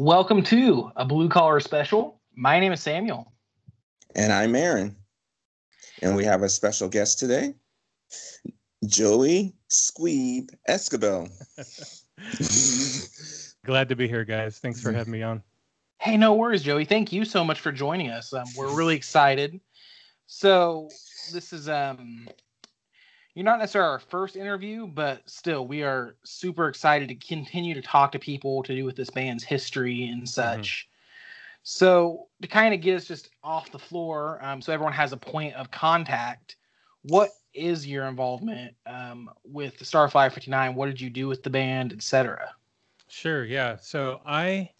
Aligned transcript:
Welcome 0.00 0.42
to 0.44 0.90
a 0.96 1.04
blue 1.04 1.28
collar 1.28 1.60
special. 1.60 2.22
My 2.34 2.58
name 2.58 2.72
is 2.72 2.80
Samuel. 2.80 3.34
And 4.14 4.32
I'm 4.32 4.56
Aaron. 4.56 4.96
And 6.00 6.16
we 6.16 6.24
have 6.24 6.42
a 6.42 6.48
special 6.48 6.88
guest 6.88 7.18
today, 7.18 7.52
Joey 8.86 9.52
Squeeb 9.70 10.54
Esquibel. 10.66 11.28
Glad 13.66 13.90
to 13.90 13.94
be 13.94 14.08
here, 14.08 14.24
guys. 14.24 14.58
Thanks 14.58 14.80
for 14.80 14.90
having 14.90 15.12
me 15.12 15.22
on. 15.22 15.42
Hey, 15.98 16.16
no 16.16 16.32
worries, 16.32 16.62
Joey. 16.62 16.86
Thank 16.86 17.12
you 17.12 17.26
so 17.26 17.44
much 17.44 17.60
for 17.60 17.70
joining 17.70 18.08
us. 18.08 18.32
Um, 18.32 18.46
we're 18.56 18.74
really 18.74 18.96
excited. 18.96 19.60
So, 20.24 20.88
this 21.30 21.52
is 21.52 21.68
um, 21.68 22.26
you're 23.34 23.44
not 23.44 23.58
necessarily 23.58 23.90
our 23.90 23.98
first 23.98 24.36
interview, 24.36 24.86
but 24.86 25.28
still, 25.28 25.66
we 25.66 25.82
are 25.82 26.16
super 26.24 26.68
excited 26.68 27.08
to 27.08 27.14
continue 27.14 27.74
to 27.74 27.82
talk 27.82 28.12
to 28.12 28.18
people 28.18 28.62
to 28.64 28.74
do 28.74 28.84
with 28.84 28.96
this 28.96 29.10
band's 29.10 29.44
history 29.44 30.08
and 30.08 30.28
such. 30.28 30.88
Mm-hmm. 30.88 30.90
So, 31.62 32.28
to 32.42 32.48
kind 32.48 32.74
of 32.74 32.80
get 32.80 32.96
us 32.96 33.04
just 33.06 33.30
off 33.44 33.70
the 33.70 33.78
floor, 33.78 34.42
um, 34.42 34.60
so 34.60 34.72
everyone 34.72 34.94
has 34.94 35.12
a 35.12 35.16
point 35.16 35.54
of 35.54 35.70
contact, 35.70 36.56
what 37.02 37.30
is 37.54 37.86
your 37.86 38.06
involvement 38.06 38.74
um, 38.86 39.30
with 39.44 39.78
the 39.78 39.84
Starflyer 39.84 40.32
59? 40.32 40.74
What 40.74 40.86
did 40.86 41.00
you 41.00 41.10
do 41.10 41.28
with 41.28 41.42
the 41.42 41.50
band, 41.50 41.92
etc.? 41.92 42.50
Sure, 43.08 43.44
yeah. 43.44 43.76
So, 43.76 44.20
I 44.26 44.70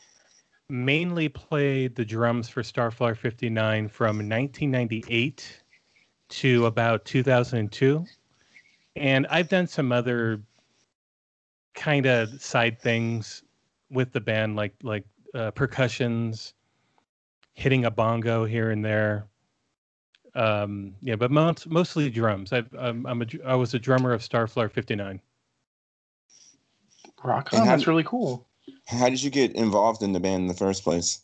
mainly 0.69 1.29
played 1.29 1.95
the 1.95 2.05
drums 2.05 2.49
for 2.49 2.63
Starflyer 2.63 3.17
59 3.17 3.89
from 3.89 4.17
1998 4.17 5.63
to 6.31 6.67
about 6.67 7.05
2002. 7.05 8.05
And 8.97 9.27
I've 9.29 9.49
done 9.49 9.67
some 9.67 9.93
other 9.93 10.41
kind 11.75 12.07
of 12.07 12.43
side 12.43 12.81
things 12.81 13.43
with 13.91 14.13
the 14.13 14.21
band, 14.21 14.57
like 14.57 14.75
like 14.83 15.05
uh, 15.35 15.51
percussions, 15.53 16.55
hitting 17.55 17.85
a 17.85 17.91
bongo 17.91 18.45
here 18.45 18.71
and 18.71 18.85
there. 18.85 19.27
Um, 20.35 20.95
yeah, 21.03 21.17
but 21.17 21.31
most, 21.31 21.69
mostly 21.69 22.09
drums. 22.09 22.53
I've, 22.53 22.73
I'm, 22.79 23.05
I'm 23.07 23.23
a, 23.23 23.27
I 23.45 23.55
was 23.57 23.75
a 23.75 23.79
drummer 23.79 24.13
of 24.13 24.23
Starflyer 24.23 24.71
59. 24.71 25.21
Rock 27.25 27.53
on. 27.53 27.67
That's 27.67 27.87
really 27.87 28.05
cool. 28.05 28.47
How 28.87 29.09
did 29.09 29.23
you 29.23 29.31
get 29.31 29.53
involved 29.53 30.03
in 30.03 30.13
the 30.13 30.21
band 30.21 30.43
in 30.43 30.47
the 30.47 30.55
first 30.55 30.85
place? 30.85 31.23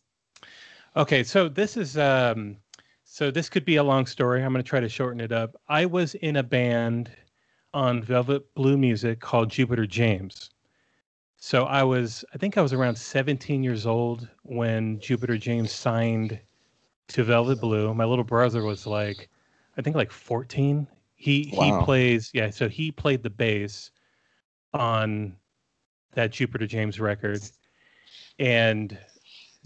Okay, 0.97 1.23
so 1.23 1.48
this 1.48 1.77
is 1.77 1.97
um, 1.97 2.56
so 3.05 3.30
this 3.30 3.48
could 3.48 3.64
be 3.64 3.77
a 3.77 3.84
long 3.84 4.06
story. 4.06 4.42
I'm 4.42 4.53
going 4.53 4.62
to 4.62 4.69
try 4.69 4.80
to 4.80 4.89
shorten 4.89 5.20
it 5.20 5.33
up. 5.33 5.56
I 5.69 5.86
was 5.86 6.14
in 6.17 6.36
a 6.36 6.42
band 6.42 7.11
on 7.77 8.02
Velvet 8.02 8.55
Blue 8.55 8.78
Music 8.78 9.20
called 9.20 9.50
Jupiter 9.50 9.86
James. 9.86 10.48
So 11.36 11.64
I 11.64 11.83
was, 11.83 12.24
I 12.33 12.38
think 12.38 12.56
I 12.56 12.62
was 12.62 12.72
around 12.72 12.96
17 12.96 13.62
years 13.62 13.84
old 13.84 14.27
when 14.44 14.98
Jupiter 14.98 15.36
James 15.36 15.72
signed 15.72 16.41
to 17.08 17.22
Velvet 17.22 17.60
Blue. 17.60 17.92
My 17.92 18.06
little 18.06 18.24
brother 18.24 18.62
was 18.62 18.86
like, 18.86 19.28
I 19.77 19.83
think 19.83 19.94
like 19.94 20.10
14. 20.10 20.86
He 21.16 21.52
wow. 21.52 21.64
he 21.78 21.84
plays, 21.84 22.30
yeah. 22.33 22.48
So 22.48 22.66
he 22.66 22.91
played 22.91 23.22
the 23.22 23.28
bass 23.28 23.90
on 24.72 25.36
that 26.14 26.30
Jupiter 26.30 26.66
James 26.66 26.98
record, 26.98 27.42
and 28.38 28.96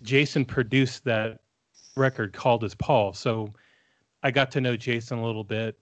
Jason 0.02 0.44
produced 0.44 1.04
that 1.04 1.42
record 1.96 2.32
called 2.32 2.64
as 2.64 2.74
Paul. 2.74 3.12
So 3.12 3.54
I 4.24 4.32
got 4.32 4.50
to 4.52 4.60
know 4.60 4.76
Jason 4.76 5.18
a 5.18 5.24
little 5.24 5.44
bit 5.44 5.78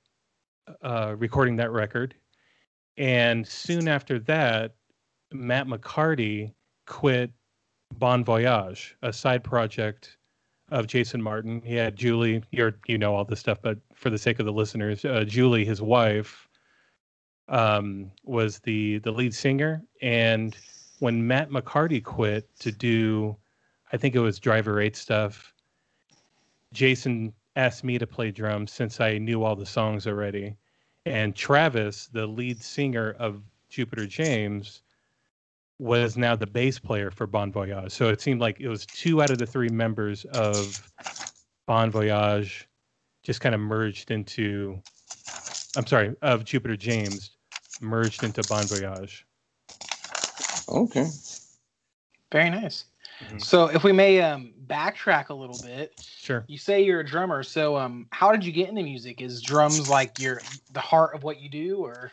uh, 0.82 1.14
recording 1.18 1.56
that 1.56 1.70
record. 1.70 2.14
And 2.96 3.46
soon 3.46 3.88
after 3.88 4.18
that, 4.20 4.74
Matt 5.32 5.66
McCarty 5.66 6.52
quit 6.86 7.30
Bon 7.94 8.24
Voyage, 8.24 8.96
a 9.02 9.12
side 9.12 9.44
project 9.44 10.16
of 10.70 10.86
Jason 10.86 11.22
Martin. 11.22 11.62
He 11.64 11.74
had 11.74 11.96
Julie, 11.96 12.42
you 12.50 12.98
know 12.98 13.14
all 13.14 13.24
this 13.24 13.40
stuff, 13.40 13.58
but 13.62 13.78
for 13.94 14.10
the 14.10 14.18
sake 14.18 14.38
of 14.38 14.46
the 14.46 14.52
listeners, 14.52 15.04
uh, 15.04 15.24
Julie, 15.24 15.64
his 15.64 15.80
wife, 15.80 16.48
um, 17.48 18.10
was 18.24 18.58
the 18.58 18.98
the 18.98 19.10
lead 19.10 19.34
singer. 19.34 19.82
And 20.02 20.56
when 20.98 21.26
Matt 21.26 21.50
McCarty 21.50 22.02
quit 22.02 22.48
to 22.58 22.70
do, 22.72 23.36
I 23.92 23.96
think 23.96 24.14
it 24.14 24.20
was 24.20 24.38
Driver 24.38 24.80
Eight 24.80 24.96
stuff, 24.96 25.54
Jason 26.72 27.32
asked 27.56 27.84
me 27.84 27.98
to 27.98 28.06
play 28.06 28.30
drums 28.30 28.72
since 28.72 29.00
I 29.00 29.18
knew 29.18 29.42
all 29.42 29.56
the 29.56 29.66
songs 29.66 30.06
already. 30.06 30.56
And 31.08 31.34
Travis, 31.34 32.08
the 32.12 32.26
lead 32.26 32.62
singer 32.62 33.16
of 33.18 33.42
Jupiter 33.70 34.06
James, 34.06 34.82
was 35.78 36.16
now 36.16 36.34
the 36.34 36.46
bass 36.46 36.78
player 36.78 37.10
for 37.10 37.26
Bon 37.26 37.52
Voyage. 37.52 37.92
So 37.92 38.08
it 38.08 38.20
seemed 38.20 38.40
like 38.40 38.60
it 38.60 38.68
was 38.68 38.84
two 38.86 39.22
out 39.22 39.30
of 39.30 39.38
the 39.38 39.46
three 39.46 39.68
members 39.68 40.24
of 40.26 40.90
Bon 41.66 41.90
Voyage 41.90 42.68
just 43.22 43.40
kind 43.40 43.54
of 43.54 43.60
merged 43.60 44.10
into, 44.10 44.80
I'm 45.76 45.86
sorry, 45.86 46.14
of 46.22 46.44
Jupiter 46.44 46.76
James 46.76 47.30
merged 47.80 48.24
into 48.24 48.42
Bon 48.48 48.64
Voyage. 48.64 49.24
Okay. 50.68 51.06
Very 52.32 52.50
nice. 52.50 52.86
Mm-hmm. 53.24 53.38
So 53.38 53.66
if 53.66 53.82
we 53.84 53.92
may 53.92 54.20
um, 54.20 54.52
backtrack 54.66 55.30
a 55.30 55.34
little 55.34 55.58
bit, 55.64 55.92
sure. 56.00 56.44
You 56.46 56.58
say 56.58 56.82
you're 56.82 57.00
a 57.00 57.06
drummer, 57.06 57.42
so 57.42 57.76
um, 57.76 58.06
how 58.12 58.30
did 58.30 58.44
you 58.44 58.52
get 58.52 58.68
into 58.68 58.82
music? 58.82 59.20
Is 59.20 59.42
drums 59.42 59.88
like 59.88 60.18
your 60.18 60.40
the 60.72 60.80
heart 60.80 61.14
of 61.14 61.24
what 61.24 61.40
you 61.40 61.48
do, 61.48 61.78
or? 61.78 62.12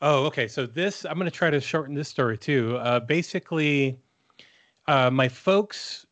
Oh, 0.00 0.24
okay. 0.26 0.48
So 0.48 0.66
this 0.66 1.04
I'm 1.04 1.14
going 1.14 1.30
to 1.30 1.36
try 1.36 1.50
to 1.50 1.60
shorten 1.60 1.94
this 1.94 2.08
story 2.08 2.38
too. 2.38 2.76
Uh, 2.78 3.00
basically, 3.00 3.98
uh, 4.88 5.10
my 5.10 5.28
folks, 5.28 6.06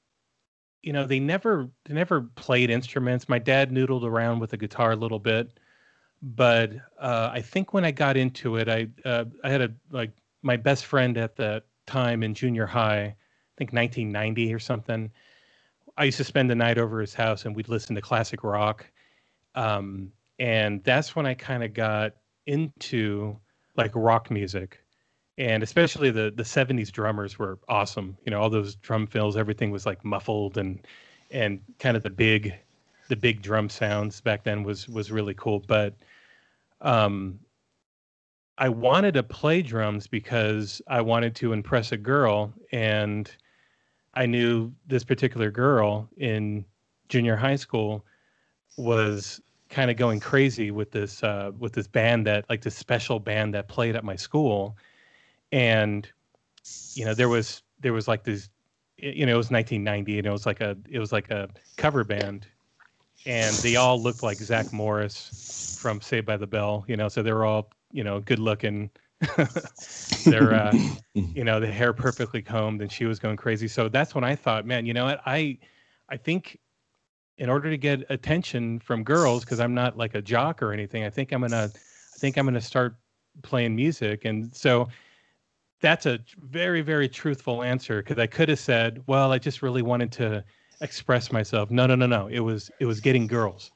you 0.83 0.93
know, 0.93 1.07
they 1.07 1.21
never 1.21 1.71
they 1.87 1.95
never 1.95 2.23
played 2.23 2.71
instruments. 2.71 3.29
My 3.29 3.39
dad 3.39 3.71
noodled 3.71 4.05
around 4.05 4.41
with 4.41 4.53
a 4.53 4.59
guitar 4.59 4.93
a 4.93 4.97
little 4.97 5.19
bit, 5.19 5.59
but 6.21 6.73
uh, 7.01 7.31
I 7.33 7.41
think 7.41 7.73
when 7.73 7.85
I 7.85 7.93
got 7.93 8.19
into 8.19 8.57
it, 8.57 8.69
I 8.69 8.89
uh, 9.09 9.25
I 9.43 9.49
had 9.49 9.63
a 9.63 9.73
like 9.91 10.11
my 10.43 10.59
best 10.59 10.85
friend 10.85 11.17
at 11.17 11.37
that 11.37 11.65
time 11.87 12.23
in 12.23 12.35
junior 12.35 12.67
high 12.67 13.17
think 13.57 13.73
1990 13.73 14.53
or 14.55 14.59
something. 14.59 15.11
I 15.97 16.05
used 16.05 16.19
to 16.19 16.25
spend 16.25 16.51
the 16.51 16.55
night 16.55 16.79
over 16.79 17.01
his 17.01 17.15
house 17.15 17.45
and 17.45 17.55
we'd 17.55 17.69
listen 17.69 17.95
to 17.95 18.03
classic 18.03 18.43
rock. 18.43 18.87
Um, 19.55 20.13
and 20.39 20.83
that's 20.83 21.15
when 21.15 21.27
I 21.27 21.35
kind 21.35 21.63
of 21.63 21.75
got 21.75 22.15
into 22.47 23.39
like 23.77 23.93
rock 23.95 24.31
music. 24.31 24.81
And 25.39 25.63
especially 25.63 26.11
the 26.11 26.33
the 26.35 26.43
70s 26.43 26.93
drummers 26.93 27.39
were 27.39 27.59
awesome. 27.69 28.17
You 28.25 28.31
know, 28.31 28.41
all 28.41 28.51
those 28.51 28.77
drum 28.77 29.07
fills, 29.07 29.37
everything 29.37 29.71
was 29.71 29.87
like 29.87 30.05
muffled 30.05 30.59
and 30.59 30.87
and 31.31 31.61
kind 31.79 31.97
of 31.97 32.03
the 32.03 32.11
big 32.11 32.55
the 33.09 33.17
big 33.17 33.43
drum 33.43 33.69
sounds 33.69 34.21
back 34.21 34.45
then 34.45 34.63
was 34.63 34.89
was 34.89 35.11
really 35.11 35.35
cool. 35.35 35.61
But 35.61 35.95
um 36.81 37.41
I 38.57 38.69
wanted 38.69 39.15
to 39.15 39.23
play 39.25 39.63
drums 39.63 40.07
because 40.07 40.81
I 40.87 41.01
wanted 41.01 41.35
to 41.37 41.53
impress 41.53 41.91
a 41.91 41.97
girl 41.97 42.53
and 42.71 43.29
I 44.15 44.27
knew 44.27 44.73
this 44.87 45.05
particular 45.05 45.51
girl 45.51 46.09
in 46.17 46.65
junior 47.09 47.37
high 47.37 47.57
school 47.57 48.05
was 48.77 49.41
kind 49.69 49.91
of 49.91 49.97
going 49.97 50.21
crazy 50.21 50.71
with 50.71 50.91
this 50.93 51.23
uh, 51.23 51.51
with 51.59 51.73
this 51.73 51.87
band 51.87 52.27
that 52.27 52.45
like 52.49 52.63
this 52.63 52.77
special 52.77 53.19
band 53.19 53.55
that 53.55 53.69
played 53.69 53.97
at 53.97 54.05
my 54.05 54.17
school, 54.17 54.77
and 55.53 56.09
you 56.95 57.05
know 57.05 57.15
there 57.15 57.29
was 57.29 57.63
there 57.81 57.93
was 57.93 58.09
like 58.09 58.25
this 58.25 58.49
you 58.97 59.27
know 59.27 59.35
it 59.35 59.37
was 59.37 59.51
1990 59.51 60.19
and 60.19 60.27
it 60.27 60.31
was 60.31 60.47
like 60.47 60.61
a 60.61 60.77
it 60.89 60.99
was 60.99 61.13
like 61.13 61.31
a 61.31 61.49
cover 61.77 62.05
band, 62.05 62.47
and 63.27 63.55
they 63.57 63.77
all 63.77 64.01
looked 64.01 64.23
like 64.23 64.39
Zach 64.39 64.73
Morris 64.73 65.33
from 65.81 66.01
Saved 66.01 66.27
by 66.27 66.37
the 66.37 66.47
Bell, 66.47 66.85
you 66.87 66.97
know, 66.97 67.09
so 67.09 67.23
they 67.23 67.33
were 67.33 67.45
all 67.45 67.71
you 67.93 68.05
know 68.05 68.21
good 68.21 68.39
looking 68.39 68.91
they're 70.25 70.55
uh, 70.55 70.77
you 71.15 71.45
know 71.45 71.61
the 71.61 71.67
hair 71.67 71.93
perfectly 71.93 72.43
combed 72.43 72.83
and 72.83 72.91
she 72.91 73.05
was 73.05 73.19
going 73.19 73.37
crazy. 73.37 73.69
So 73.69 73.89
that's 73.89 74.15
when 74.15 74.25
i 74.25 74.35
thought 74.35 74.67
man 74.67 74.87
you 74.87 74.95
know 74.95 75.05
what? 75.05 75.21
I 75.27 75.59
i 76.09 76.17
think 76.17 76.59
in 77.39 77.49
order 77.51 77.71
to 77.71 77.77
get 77.77 78.05
attention 78.11 78.79
from 78.79 79.03
girls 79.03 79.45
because 79.45 79.59
i'm 79.59 79.75
not 79.75 79.97
like 79.97 80.15
a 80.15 80.23
jock 80.23 80.63
or 80.63 80.73
anything 80.73 81.03
i 81.03 81.11
think 81.11 81.33
i'm 81.33 81.41
gonna 81.41 81.69
i 81.75 82.19
think 82.19 82.37
i'm 82.37 82.47
gonna 82.47 82.61
start 82.61 82.97
playing 83.43 83.75
music. 83.75 84.25
And 84.25 84.55
so 84.55 84.89
that's 85.81 86.07
a 86.07 86.21
very 86.39 86.81
very 86.81 87.09
truthful 87.09 87.63
answer 87.63 88.03
because 88.03 88.19
i 88.19 88.27
could 88.27 88.49
have 88.49 88.61
said 88.61 89.03
well 89.07 89.33
i 89.33 89.39
just 89.39 89.63
really 89.63 89.83
wanted 89.83 90.13
to 90.13 90.45
express 90.81 91.33
myself. 91.33 91.71
No 91.71 91.87
no 91.87 91.95
no 91.95 92.07
no. 92.07 92.27
It 92.29 92.41
was 92.41 92.71
it 92.81 92.87
was 92.87 93.01
getting 93.01 93.27
girls 93.27 93.71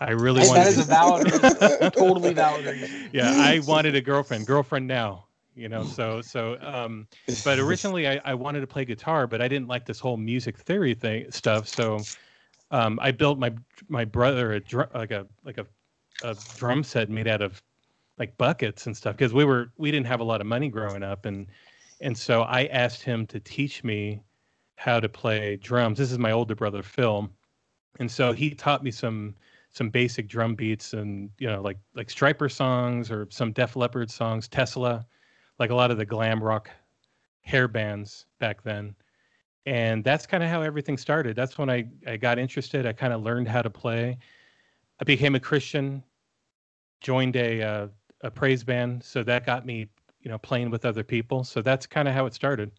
I 0.00 0.10
really 0.10 0.46
wanted. 0.46 0.62
That 0.62 0.66
is 0.68 0.78
a 0.78 0.84
valid, 0.84 1.32
reason. 1.42 1.90
totally 1.92 2.34
valid 2.34 2.66
reason. 2.66 3.10
Yeah, 3.12 3.32
I 3.32 3.60
wanted 3.60 3.94
a 3.94 4.00
girlfriend. 4.00 4.46
Girlfriend 4.46 4.86
now. 4.86 5.24
You 5.54 5.68
know, 5.68 5.84
so 5.84 6.20
so. 6.20 6.58
Um, 6.60 7.06
but 7.44 7.58
originally, 7.58 8.06
I, 8.06 8.20
I 8.24 8.34
wanted 8.34 8.60
to 8.60 8.66
play 8.66 8.84
guitar, 8.84 9.26
but 9.26 9.40
I 9.40 9.48
didn't 9.48 9.68
like 9.68 9.86
this 9.86 9.98
whole 9.98 10.16
music 10.16 10.58
theory 10.58 10.94
thing 10.94 11.30
stuff. 11.30 11.66
So, 11.66 11.98
um, 12.70 12.98
I 13.00 13.10
built 13.10 13.38
my 13.38 13.52
my 13.88 14.04
brother 14.04 14.52
a 14.52 14.60
dr- 14.60 14.94
like 14.94 15.12
a 15.12 15.26
like 15.44 15.58
a 15.58 15.66
a 16.22 16.36
drum 16.56 16.82
set 16.84 17.08
made 17.08 17.26
out 17.26 17.40
of 17.42 17.62
like 18.18 18.36
buckets 18.36 18.86
and 18.86 18.96
stuff 18.96 19.16
because 19.16 19.32
we 19.32 19.44
were 19.44 19.72
we 19.76 19.90
didn't 19.90 20.06
have 20.06 20.20
a 20.20 20.24
lot 20.24 20.40
of 20.40 20.46
money 20.46 20.68
growing 20.68 21.02
up 21.02 21.26
and 21.26 21.46
and 22.00 22.16
so 22.16 22.42
I 22.42 22.66
asked 22.66 23.02
him 23.02 23.26
to 23.28 23.40
teach 23.40 23.82
me 23.82 24.20
how 24.76 25.00
to 25.00 25.08
play 25.08 25.56
drums. 25.56 25.98
This 25.98 26.12
is 26.12 26.18
my 26.18 26.32
older 26.32 26.54
brother 26.54 26.82
Phil, 26.82 27.30
and 27.98 28.10
so 28.10 28.32
he 28.32 28.50
taught 28.50 28.84
me 28.84 28.90
some 28.90 29.34
some 29.76 29.90
basic 29.90 30.26
drum 30.26 30.54
beats 30.54 30.94
and 30.94 31.28
you 31.38 31.46
know 31.46 31.60
like 31.60 31.76
like 31.94 32.08
Stryper 32.08 32.50
songs 32.50 33.10
or 33.10 33.28
some 33.30 33.52
Def 33.52 33.76
Leppard 33.76 34.10
songs, 34.10 34.48
Tesla, 34.48 35.04
like 35.58 35.68
a 35.68 35.74
lot 35.74 35.90
of 35.90 35.98
the 35.98 36.06
glam 36.06 36.42
rock 36.42 36.70
hair 37.42 37.68
bands 37.68 38.24
back 38.38 38.62
then. 38.62 38.94
And 39.66 40.02
that's 40.02 40.26
kind 40.26 40.42
of 40.42 40.48
how 40.48 40.62
everything 40.62 40.96
started. 40.96 41.36
That's 41.36 41.58
when 41.58 41.68
I, 41.68 41.88
I 42.06 42.16
got 42.16 42.38
interested. 42.38 42.86
I 42.86 42.92
kind 42.92 43.12
of 43.12 43.22
learned 43.22 43.48
how 43.48 43.62
to 43.62 43.68
play. 43.68 44.16
I 45.00 45.04
became 45.04 45.34
a 45.34 45.40
Christian, 45.40 46.02
joined 47.00 47.36
a 47.36 47.62
uh, 47.62 47.88
a 48.22 48.30
praise 48.30 48.64
band, 48.64 49.04
so 49.04 49.22
that 49.24 49.44
got 49.44 49.66
me 49.66 49.88
you 50.22 50.30
know 50.30 50.38
playing 50.38 50.70
with 50.70 50.86
other 50.86 51.04
people. 51.04 51.44
So 51.44 51.60
that's 51.60 51.86
kind 51.86 52.08
of 52.08 52.14
how 52.14 52.24
it 52.24 52.32
started. 52.32 52.70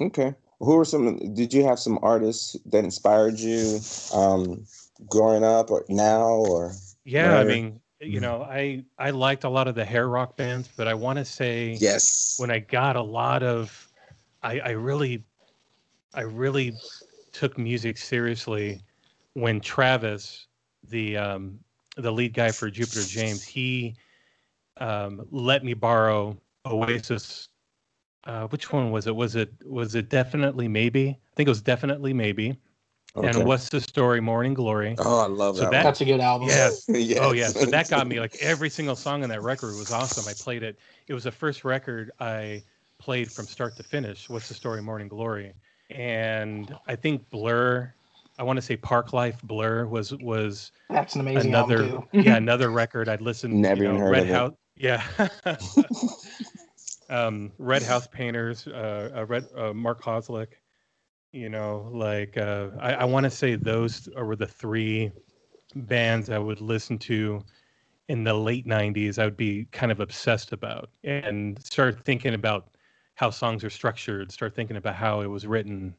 Okay. 0.00 0.34
Who 0.58 0.76
were 0.76 0.84
some? 0.84 1.34
Did 1.34 1.54
you 1.54 1.64
have 1.64 1.78
some 1.78 2.00
artists 2.02 2.56
that 2.66 2.82
inspired 2.82 3.38
you 3.38 3.78
um, 4.12 4.64
growing 5.08 5.44
up, 5.44 5.70
or 5.70 5.84
now, 5.88 6.28
or? 6.28 6.72
Yeah, 7.04 7.36
I 7.36 7.44
mean, 7.44 7.80
you 8.00 8.20
know, 8.20 8.42
I 8.42 8.84
I 8.98 9.10
liked 9.10 9.44
a 9.44 9.48
lot 9.48 9.68
of 9.68 9.74
the 9.74 9.84
hair 9.84 10.08
rock 10.08 10.36
bands, 10.36 10.68
but 10.76 10.88
I 10.88 10.94
want 10.94 11.18
to 11.18 11.24
say 11.24 11.76
yes, 11.80 12.36
when 12.38 12.50
I 12.50 12.58
got 12.58 12.96
a 12.96 13.02
lot 13.02 13.42
of, 13.42 13.88
I 14.42 14.60
I 14.60 14.70
really, 14.70 15.24
I 16.14 16.22
really 16.22 16.72
took 17.32 17.58
music 17.58 17.98
seriously 17.98 18.80
when 19.34 19.60
Travis, 19.60 20.46
the 20.88 21.16
um 21.16 21.58
the 21.96 22.10
lead 22.10 22.34
guy 22.34 22.50
for 22.50 22.70
Jupiter 22.70 23.02
James, 23.04 23.42
he 23.42 23.94
um 24.78 25.26
let 25.30 25.64
me 25.64 25.74
borrow 25.74 26.36
Oasis 26.66 27.48
uh, 28.26 28.46
which 28.48 28.72
one 28.72 28.90
was 28.90 29.06
it? 29.06 29.14
Was 29.14 29.36
it 29.36 29.52
was 29.66 29.94
it 29.94 30.08
definitely 30.08 30.68
maybe? 30.68 31.08
I 31.10 31.34
think 31.36 31.46
it 31.46 31.50
was 31.50 31.62
definitely 31.62 32.12
maybe. 32.12 32.58
Okay. 33.16 33.28
And 33.28 33.44
what's 33.44 33.68
the 33.68 33.80
story? 33.80 34.20
Morning 34.20 34.54
Glory. 34.54 34.96
Oh, 34.98 35.20
I 35.20 35.26
love 35.26 35.56
so 35.56 35.62
that. 35.62 35.70
that 35.70 35.82
That's 35.84 36.00
a 36.00 36.04
good 36.04 36.20
album. 36.20 36.48
Yeah. 36.48 36.70
yes. 36.88 37.18
Oh 37.20 37.32
yeah. 37.32 37.48
So 37.48 37.66
that 37.66 37.88
got 37.88 38.08
me 38.08 38.18
like 38.18 38.36
every 38.40 38.68
single 38.68 38.96
song 38.96 39.22
on 39.22 39.28
that 39.28 39.42
record 39.42 39.76
was 39.76 39.92
awesome. 39.92 40.28
I 40.28 40.32
played 40.34 40.64
it. 40.64 40.78
It 41.06 41.14
was 41.14 41.24
the 41.24 41.30
first 41.30 41.64
record 41.64 42.10
I 42.18 42.62
played 42.98 43.30
from 43.30 43.46
start 43.46 43.76
to 43.76 43.84
finish. 43.84 44.28
What's 44.28 44.48
the 44.48 44.54
story? 44.54 44.82
Morning 44.82 45.06
Glory. 45.06 45.52
And 45.90 46.74
I 46.88 46.96
think 46.96 47.28
Blur. 47.30 47.94
I 48.36 48.42
want 48.42 48.56
to 48.56 48.62
say 48.62 48.76
Parklife 48.76 49.40
Blur 49.42 49.86
was 49.86 50.12
was 50.16 50.72
that's 50.90 51.14
an 51.14 51.20
amazing 51.20 51.50
another 51.50 52.02
yeah 52.12 52.34
another 52.34 52.70
record 52.72 53.08
I'd 53.08 53.20
listened. 53.20 53.54
Never 53.54 53.84
you 53.84 53.92
know, 53.92 53.98
heard 53.98 54.10
Red 54.10 54.28
of 54.28 54.34
House. 54.34 54.50
it. 54.50 54.58
Yeah. 54.76 55.28
um, 57.08 57.52
Red 57.58 57.84
House 57.84 58.08
Painters, 58.08 58.66
uh, 58.66 59.10
uh, 59.16 59.24
Red 59.26 59.46
uh, 59.56 59.72
Mark 59.72 60.02
Kozelek. 60.02 60.48
You 61.34 61.48
know, 61.48 61.90
like 61.92 62.36
uh, 62.38 62.68
I, 62.78 62.92
I 62.94 63.04
want 63.04 63.24
to 63.24 63.30
say 63.30 63.56
those 63.56 64.08
were 64.16 64.36
the 64.36 64.46
three 64.46 65.10
bands 65.74 66.30
I 66.30 66.38
would 66.38 66.60
listen 66.60 66.96
to 66.98 67.42
in 68.06 68.22
the 68.22 68.34
late 68.34 68.68
'90s. 68.68 69.18
I 69.18 69.24
would 69.24 69.36
be 69.36 69.66
kind 69.72 69.90
of 69.90 69.98
obsessed 69.98 70.52
about 70.52 70.90
and 71.02 71.60
start 71.64 72.04
thinking 72.04 72.34
about 72.34 72.68
how 73.16 73.30
songs 73.30 73.64
are 73.64 73.70
structured. 73.70 74.30
Start 74.30 74.54
thinking 74.54 74.76
about 74.76 74.94
how 74.94 75.22
it 75.22 75.26
was 75.26 75.44
written. 75.44 75.92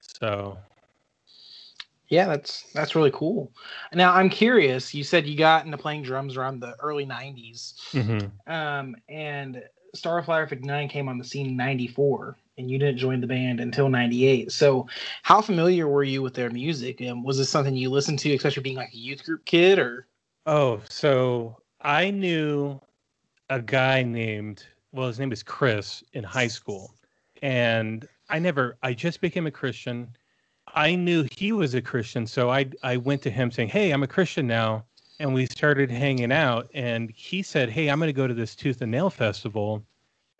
So 0.00 0.58
yeah, 2.08 2.26
that's 2.26 2.64
that's 2.72 2.96
really 2.96 3.12
cool. 3.12 3.52
Now 3.94 4.12
I'm 4.12 4.28
curious. 4.28 4.92
You 4.92 5.04
said 5.04 5.24
you 5.24 5.36
got 5.38 5.66
into 5.66 5.78
playing 5.78 6.02
drums 6.02 6.36
around 6.36 6.58
the 6.58 6.74
early 6.80 7.06
'90s, 7.06 7.74
mm-hmm. 7.92 8.52
um, 8.52 8.96
and 9.08 9.62
Starflyer 9.96 10.48
59 10.48 10.88
came 10.88 11.08
on 11.08 11.16
the 11.16 11.24
scene 11.24 11.46
in 11.46 11.56
94 11.56 12.36
and 12.60 12.70
you 12.70 12.78
didn't 12.78 12.98
join 12.98 13.20
the 13.20 13.26
band 13.26 13.60
until 13.60 13.88
98. 13.88 14.52
So, 14.52 14.86
how 15.22 15.40
familiar 15.40 15.88
were 15.88 16.04
you 16.04 16.22
with 16.22 16.34
their 16.34 16.50
music? 16.50 17.00
And 17.00 17.24
was 17.24 17.38
this 17.38 17.48
something 17.48 17.74
you 17.74 17.90
listened 17.90 18.18
to, 18.20 18.34
especially 18.34 18.62
being 18.62 18.76
like 18.76 18.92
a 18.92 18.96
youth 18.96 19.24
group 19.24 19.44
kid 19.44 19.78
or? 19.78 20.06
Oh, 20.46 20.80
so 20.88 21.56
I 21.80 22.10
knew 22.10 22.80
a 23.48 23.60
guy 23.60 24.02
named, 24.02 24.64
well, 24.92 25.08
his 25.08 25.18
name 25.18 25.32
is 25.32 25.42
Chris 25.42 26.04
in 26.12 26.22
high 26.22 26.46
school. 26.46 26.94
And 27.42 28.06
I 28.28 28.38
never, 28.38 28.76
I 28.82 28.92
just 28.92 29.20
became 29.20 29.46
a 29.46 29.50
Christian. 29.50 30.08
I 30.74 30.94
knew 30.94 31.26
he 31.32 31.52
was 31.52 31.74
a 31.74 31.82
Christian. 31.82 32.26
So 32.26 32.50
I, 32.50 32.70
I 32.82 32.96
went 32.96 33.22
to 33.22 33.30
him 33.30 33.50
saying, 33.50 33.70
Hey, 33.70 33.90
I'm 33.90 34.04
a 34.04 34.06
Christian 34.06 34.46
now 34.46 34.84
and 35.20 35.34
we 35.34 35.44
started 35.46 35.90
hanging 35.90 36.32
out 36.32 36.68
and 36.74 37.10
he 37.14 37.42
said 37.42 37.68
hey 37.68 37.88
i'm 37.88 37.98
going 37.98 38.08
to 38.08 38.12
go 38.12 38.26
to 38.26 38.34
this 38.34 38.56
tooth 38.56 38.80
and 38.80 38.90
nail 38.90 39.10
festival 39.10 39.84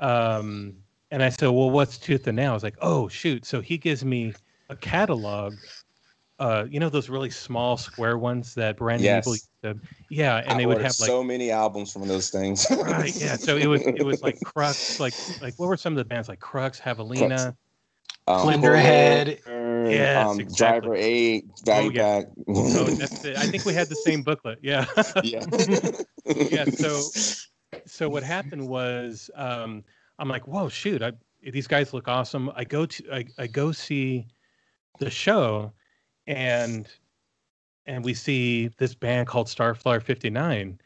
um, 0.01 0.75
and 1.11 1.23
i 1.23 1.29
said 1.29 1.49
well 1.49 1.71
what's 1.71 1.99
tooth 1.99 2.27
and 2.27 2.37
nail 2.37 2.51
i 2.51 2.55
was 2.55 2.63
like 2.63 2.77
oh 2.81 3.09
shoot 3.09 3.45
so 3.45 3.61
he 3.61 3.79
gives 3.79 4.05
me 4.05 4.33
a 4.69 4.77
catalog 4.77 5.55
uh, 6.39 6.65
you 6.71 6.81
know 6.81 6.89
those 6.89 7.11
really 7.11 7.29
small 7.29 7.77
square 7.77 8.17
ones 8.17 8.55
that 8.55 8.79
brand 8.79 9.03
yes. 9.03 9.27
people 9.27 9.37
to, 9.63 9.79
yeah 10.09 10.39
and 10.39 10.53
I 10.53 10.57
they 10.57 10.65
would 10.65 10.79
have 10.79 10.99
like 10.99 11.07
so 11.07 11.23
many 11.23 11.51
albums 11.51 11.93
from 11.93 12.09
those 12.09 12.31
things 12.31 12.67
right 12.71 13.15
yeah 13.15 13.37
so 13.37 13.59
it 13.59 13.67
was 13.67 13.83
it 13.83 14.03
was 14.03 14.23
like 14.23 14.41
crux 14.45 14.99
like 14.99 15.13
like 15.43 15.53
what 15.59 15.69
were 15.69 15.77
some 15.77 15.93
of 15.93 15.99
the 15.99 16.05
bands 16.07 16.31
like 16.31 16.41
crux 16.41 16.81
javelina 16.81 17.55
um, 18.27 18.47
Slenderhead. 18.47 19.41
Yes, 19.91 20.27
um, 20.27 20.41
exactly. 20.41 20.57
Driver 20.57 20.95
Eight, 20.95 21.45
Value 21.65 21.89
oh, 21.89 21.93
yeah. 21.93 22.21
Pack. 22.21 22.29
oh, 22.49 22.85
that's 22.85 23.25
it. 23.25 23.37
I 23.37 23.47
think 23.47 23.65
we 23.65 23.75
had 23.75 23.89
the 23.89 23.97
same 23.97 24.23
booklet. 24.23 24.59
Yeah. 24.63 24.85
yeah. 25.25 25.45
yeah. 26.51 26.65
So, 26.67 27.01
so 27.87 28.09
what 28.09 28.23
happened 28.23 28.69
was, 28.69 29.31
um, 29.35 29.83
I'm 30.21 30.29
like, 30.29 30.47
whoa, 30.47 30.69
shoot! 30.69 31.03
I, 31.03 31.13
these 31.43 31.67
guys 31.67 31.93
look 31.93 32.07
awesome. 32.07 32.51
I 32.55 32.65
go 32.65 32.87
to, 32.87 33.13
I, 33.13 33.25
I 33.39 33.47
go 33.47 33.73
see 33.73 34.29
the 35.01 35.11
show, 35.11 35.73
and 36.27 36.87
and 37.87 38.05
we 38.05 38.15
see 38.15 38.69
this 38.79 38.95
band 38.95 39.27
called 39.27 39.49
Starflyer 39.49 40.03
59, 40.03 40.79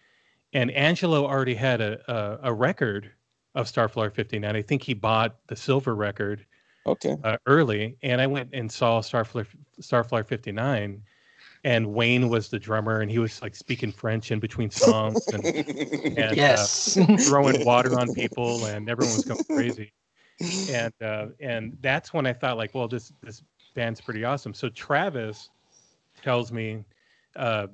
and 0.52 0.70
Angelo 0.70 1.26
already 1.26 1.54
had 1.54 1.80
a, 1.80 2.00
a, 2.10 2.50
a 2.50 2.52
record 2.54 3.10
of 3.54 3.66
Starflyer 3.66 4.14
59. 4.14 4.56
I 4.56 4.62
think 4.62 4.82
he 4.82 4.94
bought 4.94 5.36
the 5.48 5.56
silver 5.56 5.94
record 5.94 6.46
Okay. 6.86 7.16
Uh, 7.24 7.38
early, 7.46 7.96
and 8.02 8.20
I 8.20 8.26
went 8.26 8.50
and 8.52 8.70
saw 8.70 9.00
Starflyer 9.00 9.46
Starflyer 9.80 10.26
59, 10.26 11.02
and 11.64 11.94
Wayne 11.94 12.28
was 12.28 12.50
the 12.50 12.58
drummer, 12.58 13.00
and 13.00 13.10
he 13.10 13.18
was 13.18 13.40
like 13.40 13.56
speaking 13.56 13.90
French 13.90 14.30
in 14.30 14.38
between 14.38 14.70
songs, 14.86 15.26
and, 15.28 15.44
and 15.44 16.18
uh, 16.18 16.32
yes, 16.34 16.96
uh, 16.96 17.16
throwing 17.16 17.64
water 17.64 17.98
on 17.98 18.12
people, 18.14 18.66
and 18.66 18.88
everyone 18.88 19.14
was 19.14 19.24
going 19.24 19.44
crazy. 19.44 19.92
And 20.70 20.92
uh, 21.02 21.28
and 21.40 21.76
that's 21.80 22.12
when 22.12 22.26
I 22.26 22.32
thought 22.32 22.58
like, 22.58 22.74
well, 22.74 22.86
this 22.86 23.12
this 23.22 23.42
band's 23.74 24.00
pretty 24.00 24.24
awesome. 24.24 24.52
So 24.52 24.68
Travis 24.68 25.48
tells 26.22 26.52
me, 26.52 26.84
uh, 27.36 27.68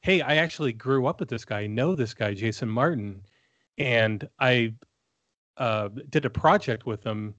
"Hey, 0.00 0.22
I 0.22 0.36
actually 0.36 0.72
grew 0.72 1.06
up 1.06 1.20
with 1.20 1.28
this 1.28 1.44
guy. 1.44 1.60
I 1.60 1.66
know 1.66 1.94
this 1.94 2.14
guy, 2.14 2.34
Jason 2.34 2.68
Martin, 2.68 3.22
and 3.76 4.26
I 4.40 4.74
uh, 5.58 5.90
did 6.08 6.24
a 6.24 6.30
project 6.30 6.86
with 6.86 7.04
him." 7.04 7.34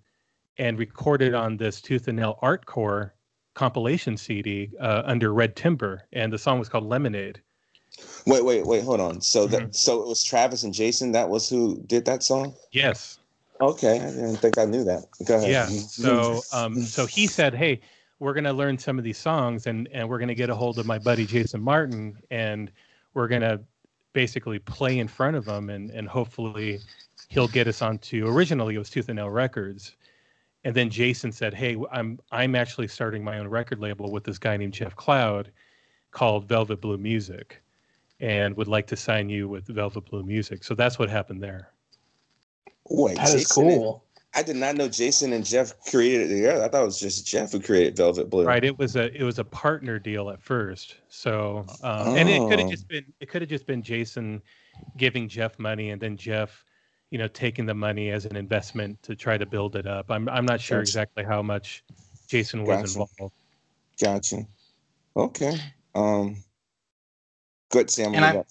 and 0.58 0.78
recorded 0.78 1.34
on 1.34 1.56
this 1.56 1.80
Tooth 1.80 2.10
and 2.10 2.18
Nail 2.18 2.38
Artcore 2.44 3.12
compilation 3.60 4.16
CD 4.16 4.72
uh, 4.80 5.02
under 5.04 5.34
Red 5.34 5.54
Timber, 5.58 6.04
and 6.14 6.32
the 6.32 6.38
song 6.38 6.60
was 6.60 6.70
called 6.70 6.86
Lemonade. 6.86 7.42
Wait, 8.26 8.46
wait, 8.46 8.66
wait, 8.66 8.86
hold 8.86 9.02
on. 9.02 9.20
So 9.20 9.44
mm-hmm. 9.44 9.52
that 9.52 9.76
so 9.76 10.02
it 10.02 10.08
was 10.08 10.24
Travis 10.24 10.64
and 10.64 10.74
Jason 10.74 11.12
that 11.12 11.28
was 11.28 11.50
who 11.50 11.84
did 11.86 12.06
that 12.06 12.24
song? 12.24 12.54
Yes. 12.72 13.20
Okay, 13.60 14.00
I 14.00 14.12
didn't 14.12 14.38
think 14.38 14.58
I 14.58 14.64
knew 14.64 14.86
that. 14.86 15.04
Go 15.26 15.36
ahead. 15.36 15.50
Yeah. 15.50 15.66
So 15.66 16.40
um 16.54 16.82
so 16.82 17.06
he 17.06 17.28
said, 17.28 17.54
"Hey, 17.54 17.82
we're 18.20 18.34
going 18.34 18.46
to 18.46 18.54
learn 18.54 18.78
some 18.78 18.98
of 18.98 19.04
these 19.04 19.18
songs 19.18 19.68
and 19.68 19.90
and 19.92 20.08
we're 20.08 20.20
going 20.20 20.30
to 20.30 20.36
get 20.36 20.50
a 20.50 20.56
hold 20.56 20.80
of 20.80 20.86
my 20.86 20.98
buddy 20.98 21.26
Jason 21.26 21.62
Martin 21.62 22.18
and 22.32 22.72
we're 23.14 23.28
going 23.28 23.42
to 23.42 23.60
basically 24.14 24.60
play 24.60 25.00
in 25.00 25.10
front 25.10 25.36
of 25.36 25.46
him 25.46 25.70
and 25.70 25.90
and 25.90 26.08
hopefully 26.08 26.80
he'll 27.28 27.50
get 27.50 27.68
us 27.68 27.82
onto 27.82 28.26
originally 28.26 28.76
it 28.76 28.80
was 28.80 28.90
Tooth 28.90 29.10
and 29.10 29.18
Nail 29.18 29.30
Records 29.30 29.98
and 30.64 30.76
then 30.76 30.90
Jason 30.90 31.32
said, 31.32 31.54
"Hey, 31.54 31.78
I'm 31.92 32.20
I'm 32.32 32.56
actually 32.56 32.88
starting 32.88 33.24
my 33.24 33.40
own 33.40 33.48
record 33.48 33.80
label 33.80 34.12
with 34.12 34.24
this 34.24 34.38
guy 34.38 34.58
named 34.58 34.74
Jeff 34.74 34.96
Cloud, 34.96 35.52
called 36.12 36.48
Velvet 36.48 36.82
Blue 36.82 36.98
Music, 36.98 37.62
and 38.20 38.56
would 38.58 38.68
like 38.68 38.88
to 38.88 38.96
sign 38.96 39.30
you 39.30 39.48
with 39.48 39.68
Velvet 39.68 40.06
Blue 40.10 40.24
Music." 40.24 40.64
So 40.64 40.76
that's 40.76 41.00
what 41.00 41.10
happened 41.10 41.42
there. 41.42 41.72
Wait, 42.90 43.16
that 43.16 43.26
Jason 43.26 43.40
is 43.40 43.48
cool. 43.48 43.94
And, 43.94 44.02
I 44.36 44.44
did 44.44 44.58
not 44.58 44.76
know 44.76 44.88
Jason 44.88 45.34
and 45.34 45.44
Jeff 45.44 45.74
created 45.90 46.30
it 46.30 46.36
together. 46.36 46.64
I 46.64 46.68
thought 46.68 46.84
it 46.84 46.86
was 46.86 47.00
just 47.00 47.26
Jeff 47.26 47.52
who 47.52 47.60
created 47.60 47.98
Velvet 47.98 48.30
Blue. 48.30 48.46
Right. 48.46 48.64
It 48.64 48.78
was 48.78 48.96
a 48.96 49.12
it 49.20 49.24
was 49.24 49.40
a 49.40 49.44
partner 49.44 49.98
deal 49.98 50.30
at 50.30 50.42
first. 50.42 50.98
So 51.08 51.66
um, 51.82 52.10
oh. 52.10 52.16
and 52.16 52.30
it 52.30 52.40
could 52.48 52.60
have 52.60 52.68
oh. 52.68 52.72
just 52.72 52.88
been 52.88 53.06
it 53.20 53.30
could 53.30 53.42
have 53.42 53.50
just 53.50 53.66
been 53.66 53.82
Jason 53.82 54.42
giving 54.98 55.28
Jeff 55.28 55.58
money 55.58 55.90
and 55.90 56.00
then 56.00 56.16
Jeff 56.16 56.64
you 57.12 57.18
know 57.18 57.28
taking 57.28 57.66
the 57.66 57.74
money 57.74 58.12
as 58.12 58.26
an 58.26 58.36
investment 58.36 59.02
to 59.04 59.16
try 59.16 59.38
to 59.38 59.46
build 59.46 59.76
it 59.76 59.88
up. 59.88 60.10
I'm 60.10 60.30
I'm 60.30 60.46
not 60.46 60.62
sure 60.62 60.80
gotcha. 60.80 60.90
exactly 60.90 61.24
how 61.24 61.42
much 61.42 61.84
Jason 62.28 62.64
was 62.64 62.82
gotcha. 62.82 63.06
involved. 63.20 63.36
Gotcha. 64.02 64.48
Okay. 65.16 65.58
Um. 65.96 66.38
Good, 67.72 67.90
Sam. 67.92 68.16
And, 68.16 68.26
I, 68.26 68.44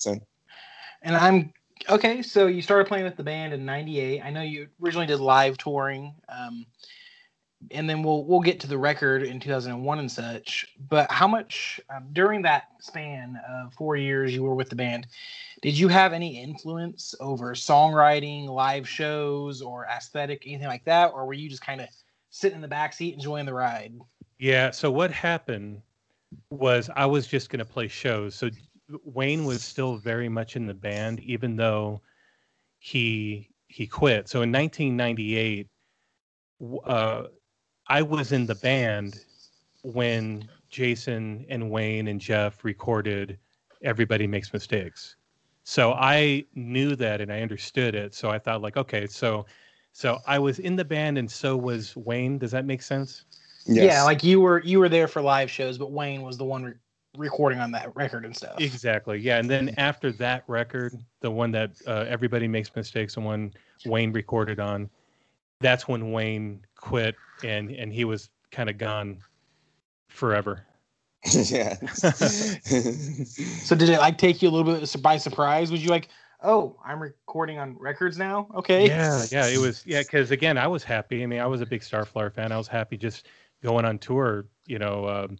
and 1.02 1.16
I'm 1.16 1.52
okay. 1.88 2.22
So 2.22 2.46
you 2.46 2.62
started 2.62 2.86
playing 2.86 3.04
with 3.04 3.16
the 3.16 3.24
band 3.24 3.52
in 3.52 3.64
'98. 3.64 4.22
I 4.22 4.30
know 4.30 4.42
you 4.42 4.68
originally 4.82 5.06
did 5.06 5.20
live 5.20 5.58
touring. 5.58 6.14
Um, 6.28 6.66
and 7.70 7.88
then 7.88 8.02
we'll 8.02 8.24
we'll 8.24 8.40
get 8.40 8.60
to 8.60 8.66
the 8.66 8.78
record 8.78 9.22
in 9.22 9.40
2001 9.40 9.98
and 9.98 10.10
such. 10.10 10.66
But 10.88 11.10
how 11.10 11.26
much 11.26 11.80
um, 11.94 12.06
during 12.12 12.42
that 12.42 12.64
span 12.80 13.38
of 13.48 13.72
four 13.74 13.96
years 13.96 14.34
you 14.34 14.42
were 14.42 14.54
with 14.54 14.70
the 14.70 14.76
band, 14.76 15.06
did 15.62 15.78
you 15.78 15.88
have 15.88 16.12
any 16.12 16.40
influence 16.40 17.14
over 17.20 17.54
songwriting, 17.54 18.46
live 18.46 18.88
shows, 18.88 19.60
or 19.60 19.86
aesthetic, 19.86 20.44
anything 20.46 20.68
like 20.68 20.84
that, 20.84 21.12
or 21.12 21.26
were 21.26 21.34
you 21.34 21.48
just 21.48 21.62
kind 21.62 21.80
of 21.80 21.88
sitting 22.30 22.56
in 22.56 22.62
the 22.62 22.68
back 22.68 22.92
seat 22.92 23.14
enjoying 23.14 23.46
the 23.46 23.54
ride? 23.54 23.92
Yeah. 24.38 24.70
So 24.70 24.90
what 24.90 25.10
happened 25.10 25.82
was 26.50 26.90
I 26.94 27.06
was 27.06 27.26
just 27.26 27.50
going 27.50 27.58
to 27.58 27.64
play 27.64 27.88
shows. 27.88 28.34
So 28.34 28.50
Wayne 29.04 29.44
was 29.44 29.62
still 29.62 29.96
very 29.96 30.28
much 30.28 30.56
in 30.56 30.66
the 30.66 30.74
band, 30.74 31.20
even 31.20 31.56
though 31.56 32.00
he 32.78 33.50
he 33.66 33.86
quit. 33.86 34.28
So 34.28 34.42
in 34.42 34.52
1998, 34.52 35.68
uh, 36.84 37.24
I 37.88 38.02
was 38.02 38.32
in 38.32 38.46
the 38.46 38.54
band 38.54 39.24
when 39.82 40.48
Jason 40.68 41.46
and 41.48 41.70
Wayne 41.70 42.08
and 42.08 42.20
Jeff 42.20 42.64
recorded 42.64 43.38
"Everybody 43.82 44.26
Makes 44.26 44.52
Mistakes." 44.52 45.16
So 45.64 45.92
I 45.92 46.46
knew 46.54 46.96
that 46.96 47.20
and 47.20 47.32
I 47.32 47.42
understood 47.42 47.94
it. 47.94 48.14
So 48.14 48.30
I 48.30 48.38
thought 48.38 48.62
like, 48.62 48.76
okay, 48.76 49.06
so 49.06 49.46
so 49.92 50.18
I 50.26 50.38
was 50.38 50.58
in 50.60 50.76
the 50.76 50.84
band 50.84 51.18
and 51.18 51.30
so 51.30 51.56
was 51.56 51.96
Wayne. 51.96 52.38
Does 52.38 52.52
that 52.52 52.64
make 52.64 52.82
sense? 52.82 53.24
Yes. 53.66 53.84
Yeah, 53.84 54.02
like 54.04 54.24
you 54.24 54.40
were 54.40 54.62
you 54.62 54.78
were 54.78 54.88
there 54.88 55.08
for 55.08 55.20
live 55.20 55.50
shows, 55.50 55.76
but 55.76 55.90
Wayne 55.90 56.22
was 56.22 56.38
the 56.38 56.44
one 56.44 56.64
re- 56.64 56.74
recording 57.18 57.58
on 57.58 57.70
that 57.72 57.94
record 57.94 58.24
and 58.24 58.34
stuff. 58.34 58.54
Exactly. 58.58 59.18
Yeah, 59.18 59.38
and 59.38 59.50
then 59.50 59.74
after 59.76 60.12
that 60.12 60.44
record, 60.46 60.94
the 61.20 61.30
one 61.30 61.50
that 61.52 61.72
uh, 61.86 62.04
everybody 62.08 62.48
makes 62.48 62.74
mistakes, 62.74 63.14
the 63.14 63.20
one 63.20 63.52
Wayne 63.84 64.12
recorded 64.12 64.60
on, 64.60 64.88
that's 65.60 65.86
when 65.86 66.12
Wayne 66.12 66.60
quit 66.78 67.14
and 67.44 67.70
and 67.70 67.92
he 67.92 68.04
was 68.04 68.30
kind 68.50 68.70
of 68.70 68.78
gone 68.78 69.18
forever. 70.08 70.64
yeah. 71.32 71.74
so 71.94 73.76
did 73.76 73.88
it 73.88 73.98
like 73.98 74.18
take 74.18 74.40
you 74.40 74.48
a 74.48 74.52
little 74.52 74.72
bit 74.72 75.02
by 75.02 75.16
surprise? 75.16 75.70
Was 75.70 75.82
you 75.82 75.90
like, 75.90 76.08
oh, 76.42 76.76
I'm 76.84 77.00
recording 77.00 77.58
on 77.58 77.76
records 77.78 78.18
now? 78.18 78.48
Okay. 78.54 78.86
Yeah, 78.86 79.24
yeah. 79.30 79.46
It 79.46 79.58
was 79.58 79.82
yeah, 79.86 80.02
because 80.02 80.30
again, 80.30 80.56
I 80.56 80.66
was 80.66 80.84
happy. 80.84 81.22
I 81.22 81.26
mean, 81.26 81.40
I 81.40 81.46
was 81.46 81.60
a 81.60 81.66
big 81.66 81.82
Starflyer 81.82 82.32
fan. 82.32 82.52
I 82.52 82.56
was 82.56 82.68
happy 82.68 82.96
just 82.96 83.26
going 83.62 83.84
on 83.84 83.98
tour. 83.98 84.46
You 84.66 84.78
know, 84.78 85.08
um, 85.08 85.38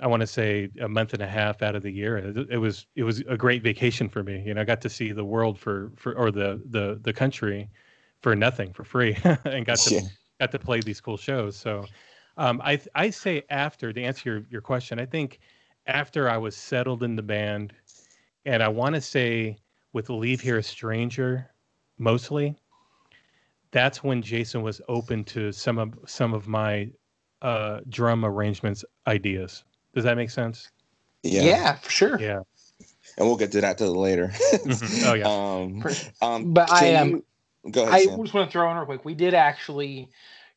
I 0.00 0.06
want 0.06 0.20
to 0.20 0.26
say 0.26 0.70
a 0.80 0.88
month 0.88 1.12
and 1.12 1.22
a 1.22 1.28
half 1.28 1.62
out 1.62 1.74
of 1.74 1.82
the 1.82 1.90
year. 1.90 2.18
It, 2.18 2.50
it, 2.50 2.58
was 2.58 2.86
it 2.94 3.02
was 3.02 3.20
a 3.28 3.36
great 3.36 3.62
vacation 3.62 4.08
for 4.08 4.22
me. 4.22 4.42
You 4.46 4.54
know, 4.54 4.60
I 4.60 4.64
got 4.64 4.80
to 4.82 4.88
see 4.88 5.12
the 5.12 5.24
world 5.24 5.58
for 5.58 5.90
for 5.96 6.14
or 6.14 6.30
the 6.30 6.62
the 6.70 7.00
the 7.02 7.12
country 7.12 7.68
for 8.20 8.36
nothing 8.36 8.72
for 8.72 8.84
free, 8.84 9.16
and 9.44 9.66
got 9.66 9.78
to 9.78 9.94
yeah. 9.94 10.00
Got 10.40 10.52
to 10.52 10.58
play 10.58 10.80
these 10.80 11.00
cool 11.00 11.16
shows. 11.16 11.56
So, 11.56 11.84
um, 12.36 12.60
I 12.64 12.80
I 12.94 13.10
say 13.10 13.42
after 13.50 13.92
to 13.92 14.02
answer 14.02 14.30
your 14.30 14.42
your 14.50 14.60
question, 14.60 14.98
I 15.00 15.06
think 15.06 15.40
after 15.86 16.28
I 16.28 16.36
was 16.36 16.56
settled 16.56 17.02
in 17.02 17.16
the 17.16 17.22
band, 17.22 17.72
and 18.44 18.62
I 18.62 18.68
want 18.68 18.94
to 18.94 19.00
say 19.00 19.58
with 19.92 20.10
Leave 20.10 20.40
Here 20.40 20.58
a 20.58 20.62
Stranger, 20.62 21.50
mostly. 21.98 22.56
That's 23.70 24.02
when 24.02 24.22
Jason 24.22 24.62
was 24.62 24.80
open 24.88 25.24
to 25.24 25.52
some 25.52 25.78
of 25.78 25.94
some 26.06 26.32
of 26.32 26.48
my 26.48 26.90
uh, 27.42 27.80
drum 27.88 28.24
arrangements 28.24 28.84
ideas. 29.06 29.64
Does 29.94 30.04
that 30.04 30.16
make 30.16 30.30
sense? 30.30 30.70
Yeah. 31.22 31.42
Yeah, 31.42 31.74
for 31.74 31.90
sure. 31.90 32.20
Yeah. 32.20 32.40
And 33.16 33.26
we'll 33.26 33.36
get 33.36 33.52
to 33.52 33.60
that 33.60 33.78
till 33.78 33.94
later. 33.94 34.28
mm-hmm. 34.28 35.08
Oh 35.08 35.14
yeah. 35.14 35.26
Um, 35.28 35.84
um, 36.22 36.52
but 36.54 36.70
I 36.70 36.86
am. 36.86 37.14
Um, 37.14 37.22
go 37.70 37.82
ahead. 37.82 37.94
I 37.94 38.04
Sam. 38.04 38.22
just 38.22 38.34
want 38.34 38.48
to 38.48 38.52
throw 38.52 38.70
in 38.70 38.76
real 38.76 38.86
quick. 38.86 39.04
We 39.04 39.14
did 39.14 39.34
actually 39.34 40.08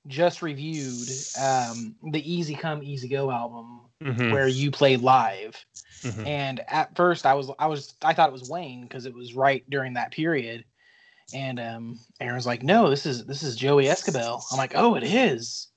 just 0.07 0.41
reviewed 0.41 1.07
um, 1.39 1.95
the 2.11 2.21
Easy 2.31 2.55
Come 2.55 2.81
Easy 2.83 3.07
Go 3.07 3.31
album 3.31 3.81
mm-hmm. 4.01 4.31
where 4.31 4.47
you 4.47 4.71
played 4.71 5.01
live. 5.01 5.63
Mm-hmm. 6.01 6.27
And 6.27 6.61
at 6.67 6.95
first 6.95 7.25
I 7.25 7.33
was 7.35 7.51
I 7.59 7.67
was 7.67 7.93
I 8.01 8.13
thought 8.13 8.29
it 8.29 8.33
was 8.33 8.49
Wayne 8.49 8.83
because 8.83 9.05
it 9.05 9.13
was 9.13 9.33
right 9.33 9.63
during 9.69 9.93
that 9.93 10.11
period. 10.11 10.65
And 11.33 11.59
um, 11.59 11.99
Aaron's 12.19 12.45
like, 12.45 12.63
no, 12.63 12.89
this 12.89 13.05
is 13.05 13.25
this 13.25 13.43
is 13.43 13.55
Joey 13.55 13.85
Esquibel. 13.85 14.41
I'm 14.51 14.57
like, 14.57 14.73
oh, 14.75 14.95
it 14.95 15.03
is. 15.03 15.67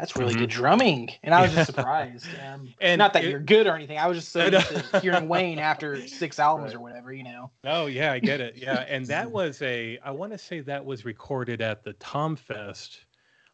That's 0.00 0.16
really 0.16 0.32
mm-hmm. 0.32 0.40
good 0.40 0.50
drumming, 0.50 1.10
and 1.22 1.34
I 1.34 1.42
was 1.42 1.52
just 1.52 1.66
surprised. 1.66 2.26
Um, 2.40 2.72
and 2.80 2.98
not 2.98 3.12
that 3.12 3.24
it, 3.24 3.30
you're 3.30 3.40
good 3.40 3.66
or 3.66 3.76
anything. 3.76 3.98
I 3.98 4.06
was 4.06 4.16
just 4.16 4.32
so 4.32 4.46
used 4.46 4.68
to 4.68 5.00
hearing 5.00 5.28
Wayne 5.28 5.58
after 5.58 6.06
six 6.08 6.38
albums 6.38 6.68
right. 6.68 6.76
or 6.76 6.80
whatever, 6.80 7.12
you 7.12 7.22
know. 7.22 7.50
Oh 7.64 7.86
yeah, 7.86 8.12
I 8.12 8.18
get 8.18 8.40
it. 8.40 8.56
Yeah, 8.56 8.80
and 8.88 9.06
that 9.06 9.30
was 9.30 9.60
a. 9.60 9.98
I 10.02 10.10
want 10.10 10.32
to 10.32 10.38
say 10.38 10.60
that 10.60 10.84
was 10.84 11.04
recorded 11.04 11.60
at 11.60 11.84
the 11.84 11.92
Tom 11.94 12.34
Fest, 12.34 13.00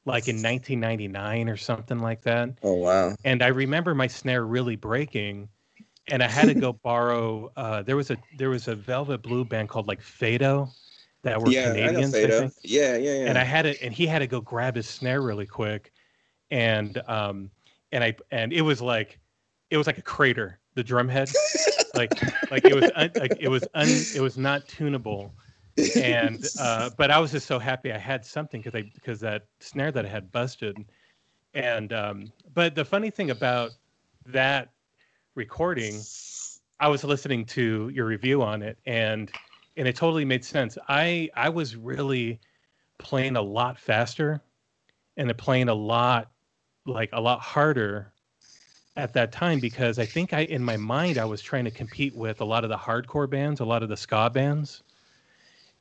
like 0.05 0.29
in 0.29 0.37
1999 0.37 1.49
or 1.49 1.57
something 1.57 1.99
like 1.99 2.23
that. 2.23 2.51
Oh 2.63 2.75
wow! 2.75 3.17
And 3.25 3.43
I 3.43 3.49
remember 3.49 3.95
my 3.95 4.07
snare 4.07 4.45
really 4.45 4.77
breaking, 4.77 5.49
and 6.09 6.23
I 6.23 6.29
had 6.29 6.47
to 6.47 6.55
go 6.55 6.73
borrow. 6.73 7.51
Uh, 7.57 7.83
there 7.83 7.97
was 7.97 8.13
a 8.13 8.19
there 8.39 8.51
was 8.51 8.69
a 8.69 8.77
Velvet 8.77 9.19
Blue 9.23 9.45
band 9.45 9.69
called 9.69 9.89
like 9.89 10.01
Fado 10.01 10.71
that 11.23 11.41
were 11.41 11.51
yeah, 11.51 11.73
Canadians. 11.73 12.15
I, 12.15 12.23
I 12.23 12.27
think. 12.27 12.53
Yeah, 12.63 12.97
yeah, 12.97 13.15
yeah. 13.15 13.27
And 13.27 13.37
I 13.37 13.45
had 13.45 13.67
it, 13.67 13.79
and 13.83 13.93
he 13.93 14.07
had 14.07 14.21
to 14.21 14.29
go 14.29 14.41
grab 14.41 14.77
his 14.77 14.89
snare 14.89 15.23
really 15.23 15.47
quick 15.47 15.93
and 16.51 17.03
um 17.07 17.51
and 17.93 18.05
I 18.05 18.15
and 18.31 18.53
it 18.53 18.63
was 18.63 18.81
like 18.81 19.19
it 19.71 19.77
was 19.77 19.87
like 19.87 19.99
a 19.99 20.03
crater 20.03 20.59
the 20.75 20.85
drum 20.85 21.09
head 21.09 21.29
like 21.95 22.13
like 22.51 22.65
it 22.65 22.75
was 22.75 22.91
un, 22.95 23.11
like 23.17 23.37
it 23.41 23.49
was 23.49 23.67
un, 23.75 23.89
it 24.15 24.21
was 24.21 24.37
not 24.37 24.69
tunable. 24.69 25.33
And 26.01 26.49
uh 26.59 26.91
but 26.97 27.11
I 27.11 27.19
was 27.19 27.33
just 27.33 27.47
so 27.47 27.59
happy 27.59 27.93
I 27.93 27.99
had 27.99 28.25
something 28.25 28.61
because 28.61 28.75
I 28.75 28.83
because 28.95 29.21
that 29.21 29.47
snare 29.61 29.91
that 29.93 30.05
I 30.05 30.09
had 30.09 30.31
busted. 30.31 30.77
And 31.55 31.93
um 31.93 32.33
but 32.55 32.75
the 32.75 32.85
funny 32.85 33.11
thing 33.11 33.31
about 33.31 33.73
that 34.27 34.71
recording 35.35 36.01
I 36.79 36.89
was 36.89 37.05
listening 37.05 37.45
to 37.47 37.89
your 37.89 38.07
review 38.07 38.43
on 38.43 38.63
it 38.63 38.79
and 38.87 39.33
and 39.77 39.87
it 39.87 39.97
totally 39.97 40.25
made 40.25 40.45
sense. 40.45 40.79
I 40.89 41.31
I 41.35 41.49
was 41.49 41.77
really 41.77 42.41
playing 42.99 43.37
a 43.37 43.43
lot 43.43 43.79
faster 43.79 44.41
and 45.17 45.37
playing 45.37 45.69
a 45.69 45.75
lot 45.75 46.31
like 46.87 47.11
a 47.13 47.21
lot 47.21 47.41
harder 47.41 48.13
at 48.97 49.13
that 49.15 49.33
time 49.33 49.61
because 49.61 49.99
I 49.99 50.07
think 50.07 50.33
I 50.33 50.41
in 50.41 50.63
my 50.65 50.77
mind 50.77 51.19
I 51.19 51.25
was 51.25 51.43
trying 51.43 51.65
to 51.67 51.71
compete 51.71 52.15
with 52.15 52.41
a 52.41 52.45
lot 52.45 52.65
of 52.65 52.71
the 52.71 52.77
hardcore 52.79 53.29
bands, 53.29 53.61
a 53.61 53.65
lot 53.65 53.83
of 53.83 53.89
the 53.89 53.97
ska 53.97 54.31
bands. 54.31 54.83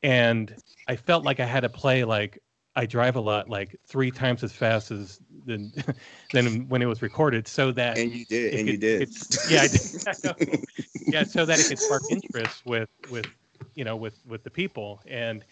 And 0.03 0.55
I 0.87 0.95
felt 0.95 1.23
like 1.23 1.39
I 1.39 1.45
had 1.45 1.61
to 1.61 1.69
play 1.69 2.03
like 2.03 2.39
I 2.75 2.85
drive 2.85 3.15
a 3.15 3.21
lot 3.21 3.49
like 3.49 3.75
three 3.87 4.11
times 4.11 4.43
as 4.43 4.51
fast 4.51 4.91
as 4.91 5.21
than 5.45 5.73
than 6.31 6.67
when 6.67 6.81
it 6.81 6.85
was 6.87 7.01
recorded 7.01 7.47
so 7.47 7.71
that 7.71 7.97
And 7.97 8.11
you 8.11 8.25
did, 8.25 8.53
and 8.53 8.65
could, 8.65 8.73
you 8.73 8.77
did. 8.77 9.09
yeah, 9.45 9.61
I 9.61 9.67
did. 9.67 9.81
yeah, 11.11 11.23
so 11.23 11.45
that 11.45 11.59
it 11.59 11.67
could 11.67 11.79
spark 11.79 12.03
interest 12.09 12.65
with 12.65 12.89
with 13.09 13.27
you 13.75 13.85
know 13.85 13.95
with 13.95 14.13
with 14.25 14.43
the 14.43 14.49
people 14.51 15.01
and 15.07 15.45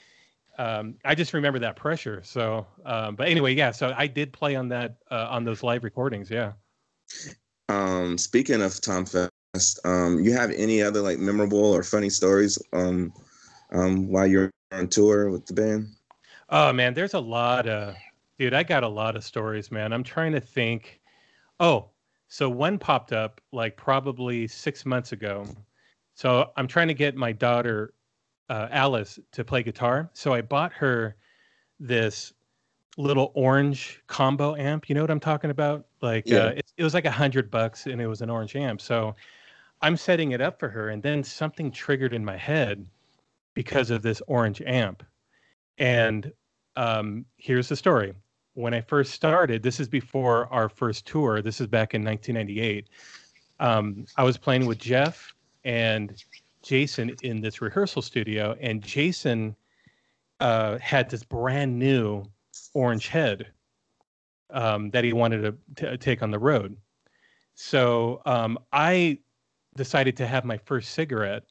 um, 0.58 0.96
I 1.04 1.16
just 1.16 1.34
remember 1.34 1.60
that 1.60 1.76
pressure. 1.76 2.22
So, 2.24 2.66
um, 2.86 3.16
but 3.16 3.28
anyway, 3.28 3.56
yeah. 3.56 3.72
So 3.72 3.94
I 3.98 4.08
did 4.08 4.32
play 4.34 4.56
on 4.56 4.70
that 4.70 4.98
uh, 5.10 5.28
on 5.30 5.44
those 5.44 5.64
live 5.64 5.84
recordings. 5.84 6.30
Yeah. 6.30 6.54
Um, 7.70 8.18
speaking 8.18 8.62
of 8.62 8.80
Tom 8.82 9.06
Fest, 9.06 9.80
um, 9.84 10.20
you 10.20 10.34
have 10.34 10.52
any 10.52 10.82
other 10.82 11.02
like 11.02 11.20
memorable 11.20 11.60
or 11.60 11.84
funny 11.84 12.10
stories 12.10 12.58
um, 12.74 13.14
um, 13.72 14.08
while 14.08 14.28
you're 14.28 14.52
on 14.72 14.88
tour 14.88 15.30
with 15.30 15.46
the 15.46 15.54
band? 15.54 15.88
Oh 16.50 16.74
man, 16.74 16.94
there's 16.94 17.14
a 17.14 17.20
lot 17.20 17.68
of 17.68 17.96
dude. 18.38 18.54
I 18.54 18.64
got 18.64 18.84
a 18.84 18.88
lot 18.88 19.16
of 19.16 19.24
stories, 19.24 19.72
man. 19.72 19.94
I'm 19.94 20.04
trying 20.04 20.34
to 20.34 20.42
think. 20.42 21.00
Oh, 21.60 21.90
so 22.28 22.50
one 22.50 22.78
popped 22.78 23.14
up 23.14 23.42
like 23.52 23.78
probably 23.78 24.48
six 24.48 24.86
months 24.86 25.12
ago. 25.12 25.46
So 26.16 26.52
I'm 26.58 26.68
trying 26.68 26.88
to 26.88 26.94
get 26.94 27.16
my 27.16 27.32
daughter 27.32 27.94
uh, 28.50 28.68
Alice 28.72 29.20
to 29.32 29.44
play 29.44 29.64
guitar. 29.64 30.10
So 30.14 30.34
I 30.34 30.42
bought 30.42 30.74
her 30.74 31.16
this 31.80 32.34
little 32.98 33.32
orange 33.34 34.02
combo 34.08 34.56
amp. 34.56 34.88
You 34.90 34.96
know 34.96 35.02
what 35.02 35.12
I'm 35.12 35.20
talking 35.20 35.50
about? 35.50 35.86
Like 36.02 36.28
yeah. 36.28 36.38
uh, 36.38 36.50
it, 36.50 36.72
it 36.78 36.84
was 36.84 36.94
like 36.94 37.06
a 37.06 37.12
hundred 37.12 37.50
bucks, 37.50 37.88
and 37.88 38.02
it 38.02 38.08
was 38.08 38.22
an 38.22 38.30
orange 38.30 38.56
amp. 38.56 38.82
So 38.82 39.16
I'm 39.82 39.98
setting 39.98 40.32
it 40.32 40.42
up 40.42 40.60
for 40.60 40.70
her, 40.70 40.90
and 40.90 41.02
then 41.02 41.24
something 41.24 41.72
triggered 41.72 42.14
in 42.14 42.24
my 42.24 42.38
head 42.38 42.86
because 43.54 43.90
of 43.90 44.02
this 44.02 44.22
orange 44.28 44.62
amp. 44.66 45.04
And 45.78 46.32
um, 46.76 47.26
here's 47.38 47.70
the 47.70 47.76
story. 47.76 48.14
When 48.56 48.74
I 48.74 48.82
first 48.82 49.14
started, 49.14 49.64
this 49.64 49.80
is 49.80 49.88
before 49.88 50.52
our 50.54 50.70
first 50.70 51.08
tour. 51.08 51.42
This 51.42 51.60
is 51.60 51.68
back 51.68 51.96
in 51.96 52.04
1998. 52.04 52.88
Um, 53.60 54.06
I 54.16 54.24
was 54.24 54.38
playing 54.38 54.66
with 54.68 54.78
Jeff, 54.78 55.34
and 55.64 56.24
Jason 56.64 57.16
in 57.22 57.42
this 57.42 57.62
rehearsal 57.62 58.02
studio, 58.02 58.58
and 58.60 58.82
Jason 58.82 59.56
uh, 60.40 60.78
had 60.80 61.10
this 61.10 61.24
brand 61.24 61.78
new 61.78 62.24
orange 62.74 63.08
head 63.08 63.48
um, 64.50 64.90
that 64.92 65.04
he 65.04 65.14
wanted 65.14 65.42
to, 65.76 65.86
to, 65.88 65.98
take 65.98 66.24
on 66.24 66.32
the 66.32 66.40
road. 66.40 66.76
So 67.56 68.22
um, 68.26 68.58
I 68.72 69.20
decided 69.76 70.16
to 70.18 70.28
have 70.28 70.46
my 70.46 70.58
first 70.58 70.92
cigarette 70.92 71.44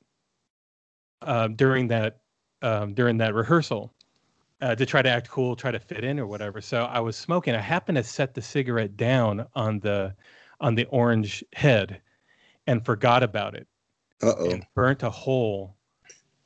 uh, 1.20 1.48
during 1.48 1.88
that 1.88 2.18
um, 2.62 2.94
during 2.94 3.18
that 3.18 3.34
rehearsal, 3.34 3.92
uh, 4.60 4.74
to 4.76 4.86
try 4.86 5.02
to 5.02 5.08
act 5.08 5.28
cool, 5.28 5.56
try 5.56 5.72
to 5.72 5.80
fit 5.80 6.04
in 6.04 6.20
or 6.20 6.26
whatever. 6.28 6.60
So 6.60 6.84
I 6.84 7.00
was 7.00 7.16
smoking. 7.16 7.56
I 7.56 7.60
happened 7.60 7.96
to 7.96 8.04
set 8.04 8.34
the 8.34 8.42
cigarette 8.42 8.96
down 8.96 9.46
on 9.54 9.80
the 9.80 10.14
on 10.60 10.74
the 10.76 10.84
orange 10.86 11.44
head 11.54 12.00
and 12.68 12.84
forgot 12.84 13.24
about 13.24 13.56
it 13.56 13.66
Uh-oh. 14.22 14.50
and 14.50 14.64
burnt 14.74 15.02
a 15.02 15.10
hole. 15.10 15.76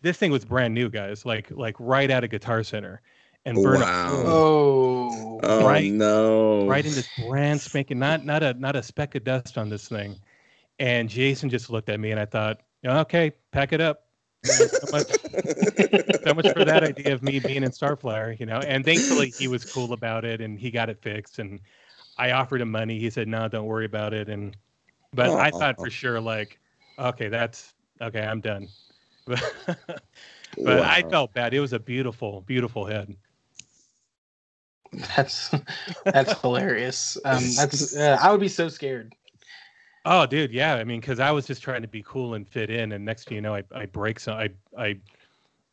This 0.02 0.16
thing 0.18 0.30
was 0.30 0.44
brand 0.44 0.74
new, 0.74 0.88
guys, 0.88 1.24
like 1.26 1.50
like 1.50 1.74
right 1.78 2.10
out 2.10 2.24
of 2.24 2.30
Guitar 2.30 2.62
Center, 2.62 3.00
and 3.44 3.56
burned 3.62 3.82
Wow. 3.82 4.06
a 4.06 4.08
hole 4.26 5.10
Oh. 5.12 5.40
Oh 5.42 5.66
right- 5.66 5.92
no. 5.92 6.66
right 6.66 6.84
in 6.84 6.92
this 6.92 7.08
brand 7.26 7.60
spanking, 7.60 7.98
not 7.98 8.24
not 8.24 8.42
a 8.42 8.54
not 8.54 8.76
a 8.76 8.82
speck 8.82 9.14
of 9.14 9.24
dust 9.24 9.58
on 9.58 9.68
this 9.68 9.88
thing. 9.88 10.16
And 10.78 11.08
Jason 11.08 11.48
just 11.48 11.70
looked 11.70 11.88
at 11.88 11.98
me, 12.00 12.10
and 12.10 12.20
I 12.20 12.26
thought, 12.26 12.60
okay, 12.84 13.32
pack 13.50 13.72
it 13.72 13.80
up. 13.80 14.02
so 14.44 14.66
much, 14.92 15.06
so 16.24 16.34
much 16.34 16.52
for 16.52 16.64
that 16.64 16.82
idea 16.84 17.14
of 17.14 17.22
me 17.22 17.40
being 17.40 17.62
in 17.64 17.70
Starflyer, 17.70 18.38
you 18.38 18.44
know. 18.46 18.58
And 18.58 18.84
thankfully, 18.84 19.30
he 19.30 19.48
was 19.48 19.64
cool 19.64 19.92
about 19.94 20.24
it, 20.24 20.40
and 20.42 20.58
he 20.58 20.70
got 20.70 20.88
it 20.90 21.00
fixed. 21.02 21.38
And 21.38 21.60
I 22.18 22.32
offered 22.32 22.60
him 22.60 22.70
money. 22.70 22.98
He 22.98 23.08
said, 23.10 23.26
"No, 23.26 23.48
don't 23.48 23.64
worry 23.64 23.86
about 23.86 24.12
it." 24.14 24.28
And 24.28 24.56
but 25.14 25.30
I 25.30 25.50
thought 25.50 25.76
for 25.78 25.88
sure, 25.90 26.20
like, 26.20 26.58
okay, 26.98 27.28
that's 27.28 27.74
okay. 28.00 28.22
I'm 28.22 28.40
done. 28.40 28.68
But, 29.26 29.42
but 30.64 30.82
I 30.82 31.02
felt 31.02 31.34
bad. 31.34 31.54
It 31.54 31.60
was 31.60 31.72
a 31.72 31.78
beautiful, 31.78 32.42
beautiful 32.42 32.84
head. 32.84 33.16
That's 35.16 35.54
that's 36.04 36.40
hilarious. 36.40 37.18
Um, 37.24 37.42
that's 37.56 37.96
uh, 37.96 38.18
I 38.20 38.30
would 38.30 38.40
be 38.40 38.48
so 38.48 38.68
scared. 38.68 39.14
Oh, 40.04 40.24
dude, 40.24 40.52
yeah. 40.52 40.74
I 40.74 40.84
mean, 40.84 41.00
because 41.00 41.18
I 41.18 41.32
was 41.32 41.46
just 41.46 41.62
trying 41.62 41.82
to 41.82 41.88
be 41.88 42.02
cool 42.06 42.34
and 42.34 42.48
fit 42.48 42.70
in, 42.70 42.92
and 42.92 43.04
next 43.04 43.28
thing 43.28 43.36
you 43.36 43.40
know, 43.40 43.54
I 43.54 43.64
I 43.74 43.86
break 43.86 44.20
some. 44.20 44.36
I 44.36 44.50
I 44.78 44.98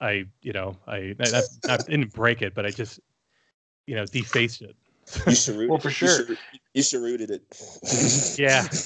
I 0.02 0.26
you 0.42 0.54
know 0.54 0.76
I 0.88 1.16
I, 1.20 1.42
I 1.68 1.78
didn't 1.78 2.14
break 2.14 2.42
it, 2.42 2.54
but 2.56 2.66
I 2.66 2.72
just 2.72 3.00
you 3.86 3.96
know 3.96 4.06
defaced 4.06 4.62
it. 4.62 4.76
You 5.28 5.36
should 5.36 5.70
Well, 5.70 5.78
for 5.78 5.90
you 5.90 5.94
sure. 5.94 6.26
Should- 6.74 6.78
You 6.78 6.84
should 6.84 7.02
rooted 7.02 7.32
it. 7.32 8.38
Yeah. 8.40 8.68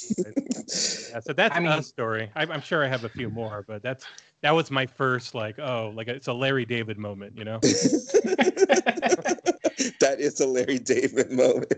Yeah, 1.09 1.21
so 1.21 1.31
that's 1.31 1.55
I 1.55 1.59
mean- 1.61 1.71
a 1.71 1.81
story. 1.81 2.29
I, 2.35 2.41
I'm 2.43 2.59
sure 2.61 2.83
I 2.83 2.89
have 2.89 3.05
a 3.05 3.09
few 3.09 3.29
more, 3.29 3.63
but 3.65 3.81
that's 3.81 4.05
that 4.41 4.51
was 4.53 4.69
my 4.69 4.85
first 4.85 5.33
like 5.33 5.57
oh 5.59 5.93
like 5.95 6.09
it's 6.09 6.27
a 6.27 6.33
Larry 6.33 6.65
David 6.65 6.97
moment, 6.97 7.37
you 7.37 7.45
know. 7.45 7.59
that 10.01 10.17
is 10.19 10.41
a 10.41 10.45
Larry 10.47 10.77
David 10.79 11.31
moment. 11.31 11.71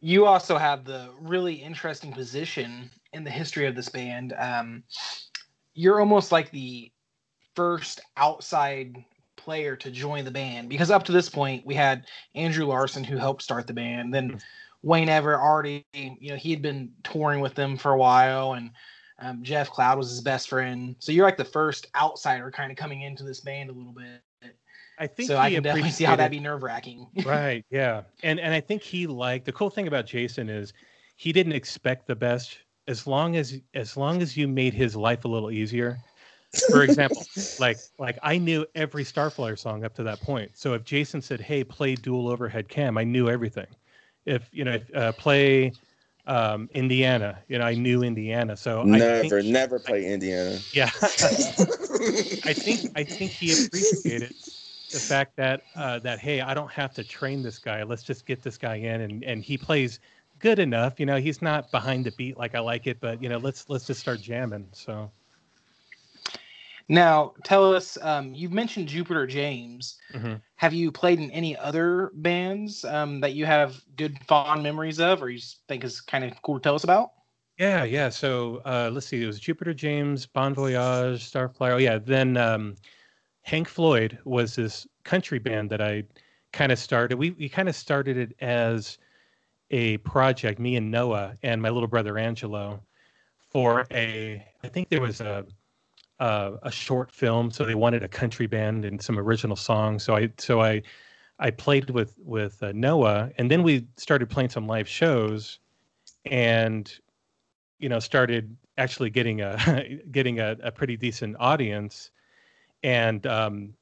You 0.00 0.26
also 0.26 0.58
have 0.58 0.84
the 0.84 1.10
really 1.20 1.54
interesting 1.54 2.12
position 2.12 2.90
in 3.12 3.22
the 3.22 3.30
history 3.30 3.66
of 3.66 3.74
this 3.76 3.88
band. 3.88 4.34
Um, 4.36 4.82
you're 5.74 6.00
almost 6.00 6.32
like 6.32 6.50
the 6.50 6.90
first 7.54 8.00
outside 8.16 8.96
player 9.38 9.74
to 9.76 9.90
join 9.90 10.24
the 10.24 10.30
band 10.30 10.68
because 10.68 10.90
up 10.90 11.04
to 11.04 11.12
this 11.12 11.30
point 11.30 11.64
we 11.64 11.74
had 11.74 12.06
Andrew 12.34 12.66
Larson 12.66 13.02
who 13.02 13.16
helped 13.16 13.42
start 13.42 13.66
the 13.66 13.72
band, 13.72 14.12
then 14.12 14.38
Wayne 14.82 15.08
Everett 15.08 15.40
already, 15.40 15.86
you 15.94 16.30
know, 16.30 16.36
he 16.36 16.50
had 16.50 16.62
been 16.62 16.92
touring 17.02 17.40
with 17.40 17.54
them 17.54 17.76
for 17.76 17.92
a 17.92 17.98
while, 17.98 18.52
and 18.52 18.70
um, 19.18 19.42
Jeff 19.42 19.70
Cloud 19.70 19.98
was 19.98 20.10
his 20.10 20.20
best 20.20 20.48
friend. 20.48 20.94
So 20.98 21.10
you're 21.10 21.24
like 21.24 21.36
the 21.36 21.44
first 21.44 21.86
outsider 21.96 22.50
kind 22.50 22.70
of 22.70 22.76
coming 22.76 23.02
into 23.02 23.24
this 23.24 23.40
band 23.40 23.70
a 23.70 23.72
little 23.72 23.92
bit. 23.92 24.22
I 24.98 25.06
think 25.06 25.28
So 25.28 25.36
I 25.36 25.50
can 25.50 25.62
definitely 25.62 25.90
see 25.90 26.04
how 26.04 26.16
that'd 26.16 26.30
be 26.30 26.40
nerve 26.40 26.62
wracking. 26.62 27.06
right 27.24 27.64
yeah 27.70 28.02
and 28.22 28.40
and 28.40 28.52
i 28.52 28.60
think 28.60 28.82
he 28.82 29.06
liked 29.06 29.46
the 29.46 29.52
cool 29.52 29.70
thing 29.70 29.86
about 29.86 30.06
jason 30.06 30.48
is 30.48 30.72
he 31.16 31.32
didn't 31.32 31.52
expect 31.52 32.06
the 32.06 32.16
best 32.16 32.58
as 32.88 33.06
long 33.06 33.36
as 33.36 33.60
as 33.74 33.96
long 33.96 34.22
as 34.22 34.36
you 34.36 34.48
made 34.48 34.74
his 34.74 34.96
life 34.96 35.24
a 35.24 35.28
little 35.28 35.50
easier 35.50 35.98
for 36.70 36.82
example 36.82 37.26
like 37.58 37.78
like 37.98 38.18
i 38.22 38.38
knew 38.38 38.64
every 38.74 39.04
starflyer 39.04 39.58
song 39.58 39.84
up 39.84 39.94
to 39.94 40.02
that 40.02 40.20
point 40.20 40.50
so 40.56 40.74
if 40.74 40.84
jason 40.84 41.20
said 41.20 41.40
hey 41.40 41.62
play 41.62 41.94
dual 41.94 42.28
overhead 42.28 42.68
cam 42.68 42.98
i 42.98 43.04
knew 43.04 43.28
everything 43.28 43.66
if 44.26 44.48
you 44.52 44.64
know 44.64 44.74
if, 44.74 44.94
uh, 44.94 45.12
play 45.12 45.72
um 46.26 46.68
indiana 46.74 47.38
you 47.48 47.58
know 47.58 47.64
i 47.64 47.74
knew 47.74 48.02
indiana 48.02 48.56
so 48.56 48.82
I 48.82 48.98
never, 48.98 49.28
think, 49.28 49.46
never 49.46 49.78
play 49.78 50.12
Indiana. 50.12 50.58
yeah 50.72 50.90
I 51.00 52.52
think 52.52 52.90
I 52.94 53.04
think 53.04 53.32
he 53.32 53.52
appreciated 53.52 54.34
the 54.92 55.00
fact 55.00 55.36
that 55.36 55.62
uh, 55.74 55.98
that 56.00 56.18
hey, 56.18 56.40
I 56.40 56.54
don't 56.54 56.70
have 56.70 56.94
to 56.94 57.04
train 57.04 57.42
this 57.42 57.58
guy. 57.58 57.82
Let's 57.82 58.02
just 58.02 58.26
get 58.26 58.42
this 58.42 58.56
guy 58.56 58.76
in, 58.76 59.00
and 59.02 59.24
and 59.24 59.42
he 59.42 59.58
plays 59.58 60.00
good 60.38 60.58
enough. 60.58 60.98
You 60.98 61.06
know, 61.06 61.18
he's 61.18 61.42
not 61.42 61.70
behind 61.70 62.06
the 62.06 62.12
beat 62.12 62.36
like 62.38 62.54
I 62.54 62.60
like 62.60 62.86
it, 62.86 63.00
but 63.00 63.22
you 63.22 63.28
know, 63.28 63.38
let's 63.38 63.68
let's 63.68 63.86
just 63.86 64.00
start 64.00 64.20
jamming. 64.20 64.68
So 64.72 65.10
Now, 66.88 67.34
tell 67.44 67.74
us. 67.74 67.98
Um, 68.00 68.34
you've 68.34 68.52
mentioned 68.52 68.88
Jupiter 68.88 69.26
James. 69.26 69.96
Mhm. 70.14 70.40
Have 70.56 70.72
you 70.72 70.90
played 70.90 71.18
in 71.20 71.30
any 71.32 71.56
other 71.56 72.10
bands 72.14 72.84
um, 72.84 73.20
that 73.20 73.34
you 73.34 73.46
have 73.46 73.80
good 73.96 74.18
fond 74.26 74.62
memories 74.62 74.98
of, 75.00 75.22
or 75.22 75.28
you 75.30 75.40
think 75.68 75.84
is 75.84 76.00
kind 76.00 76.24
of 76.24 76.40
cool 76.42 76.58
to 76.58 76.62
tell 76.62 76.74
us 76.74 76.84
about? 76.84 77.10
yeah, 77.58 77.84
yeah. 77.84 78.08
So 78.08 78.62
uh, 78.64 78.90
let's 78.92 79.06
see. 79.06 79.22
It 79.22 79.26
was 79.26 79.40
Jupiter 79.40 79.74
James, 79.74 80.26
Bon 80.26 80.54
Voyage, 80.54 81.30
Starflyer. 81.30 81.72
Oh 81.74 81.76
yeah. 81.78 81.98
Then 81.98 82.36
um, 82.36 82.76
Hank 83.42 83.68
Floyd 83.68 84.18
was 84.24 84.54
this 84.54 84.86
country 85.04 85.38
band 85.38 85.70
that 85.70 85.80
I 85.80 86.04
kind 86.52 86.72
of 86.72 86.78
started. 86.78 87.18
We 87.18 87.32
we 87.32 87.48
kind 87.48 87.68
of 87.68 87.74
started 87.76 88.16
it 88.16 88.34
as 88.40 88.98
a 89.70 89.96
project, 89.98 90.58
me 90.58 90.76
and 90.76 90.90
Noah 90.90 91.34
and 91.42 91.60
my 91.60 91.68
little 91.70 91.88
brother 91.88 92.16
Angelo, 92.18 92.80
for 93.38 93.86
a. 93.90 94.44
I 94.62 94.68
think 94.68 94.88
there 94.88 95.00
was 95.00 95.20
a 95.20 95.44
uh, 96.20 96.52
a 96.62 96.70
short 96.70 97.12
film, 97.12 97.50
so 97.50 97.64
they 97.64 97.74
wanted 97.74 98.02
a 98.02 98.08
country 98.08 98.46
band 98.46 98.84
and 98.84 99.00
some 99.00 99.18
original 99.18 99.56
songs. 99.56 100.02
So 100.02 100.16
I 100.16 100.30
so 100.38 100.60
I 100.60 100.82
I 101.38 101.50
played 101.50 101.90
with 101.90 102.14
with 102.18 102.62
uh, 102.62 102.72
Noah, 102.74 103.30
and 103.38 103.50
then 103.50 103.62
we 103.62 103.86
started 103.96 104.28
playing 104.28 104.50
some 104.50 104.66
live 104.66 104.88
shows, 104.88 105.60
and 106.24 106.92
you 107.78 107.88
know 107.88 108.00
started 108.00 108.56
actually 108.76 109.10
getting 109.10 109.40
a 109.42 109.98
getting 110.10 110.40
a, 110.40 110.56
a 110.62 110.72
pretty 110.72 110.96
decent 110.96 111.36
audience, 111.38 112.10
and 112.82 113.26
um, 113.26 113.74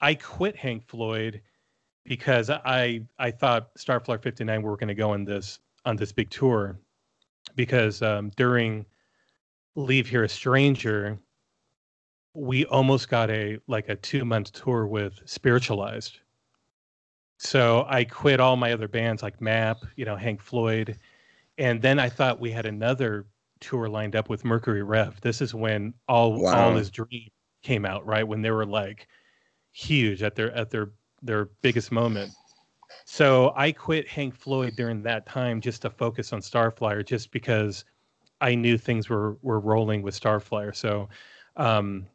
I 0.00 0.14
quit 0.14 0.56
Hank 0.56 0.86
Floyd 0.88 1.40
because 2.04 2.50
I 2.50 3.02
I 3.18 3.30
thought 3.30 3.74
Starflyer 3.76 4.20
59 4.22 4.62
were 4.62 4.76
going 4.76 4.88
to 4.88 4.94
go 4.94 5.12
on 5.12 5.24
this 5.24 5.60
on 5.84 5.96
this 5.96 6.10
big 6.10 6.30
tour 6.30 6.78
because 7.54 8.02
um, 8.02 8.30
during 8.36 8.84
Leave 9.76 10.08
Here 10.08 10.24
a 10.24 10.28
Stranger 10.28 11.18
we 12.34 12.64
almost 12.66 13.08
got 13.08 13.30
a 13.30 13.58
like 13.66 13.88
a 13.88 13.96
two 13.96 14.24
month 14.24 14.52
tour 14.52 14.86
with 14.86 15.14
Spiritualized. 15.28 16.20
So 17.38 17.84
I 17.88 18.04
quit 18.04 18.38
all 18.40 18.56
my 18.56 18.72
other 18.72 18.88
bands 18.88 19.22
like 19.22 19.40
Map, 19.40 19.84
you 19.96 20.04
know, 20.04 20.16
Hank 20.16 20.40
Floyd, 20.42 20.98
and 21.58 21.82
then 21.82 21.98
I 22.00 22.08
thought 22.10 22.40
we 22.40 22.50
had 22.52 22.66
another 22.66 23.28
tour 23.60 23.88
lined 23.88 24.16
up 24.16 24.28
with 24.30 24.44
Mercury 24.44 24.82
Rev. 24.82 25.20
This 25.22 25.40
is 25.42 25.54
when 25.54 25.94
all 26.08 26.46
all 26.52 26.74
Wow. 26.74 26.76
his 26.76 26.90
dream 26.90 27.30
came 27.62 27.86
out, 27.86 28.06
right? 28.06 28.26
When 28.28 28.42
they 28.42 28.50
were 28.52 28.66
like 28.66 29.08
huge 29.72 30.22
at 30.22 30.36
their 30.36 30.52
at 30.52 30.70
their 30.70 30.92
their 31.22 31.46
biggest 31.62 31.92
moment. 31.92 32.34
So 33.04 33.52
I 33.56 33.72
quit 33.72 34.08
Hank 34.08 34.34
Floyd 34.34 34.76
during 34.76 35.02
that 35.02 35.26
time 35.26 35.60
just 35.60 35.82
to 35.82 35.90
focus 35.90 36.32
on 36.32 36.40
Starflyer, 36.40 37.04
just 37.04 37.30
because 37.32 37.84
I 38.40 38.54
knew 38.54 38.78
things 38.78 39.08
were 39.08 39.38
were 39.42 39.60
rolling 39.60 40.02
with 40.02 40.18
Starflyer. 40.20 40.74
So, 40.76 41.08
um, 41.56 42.08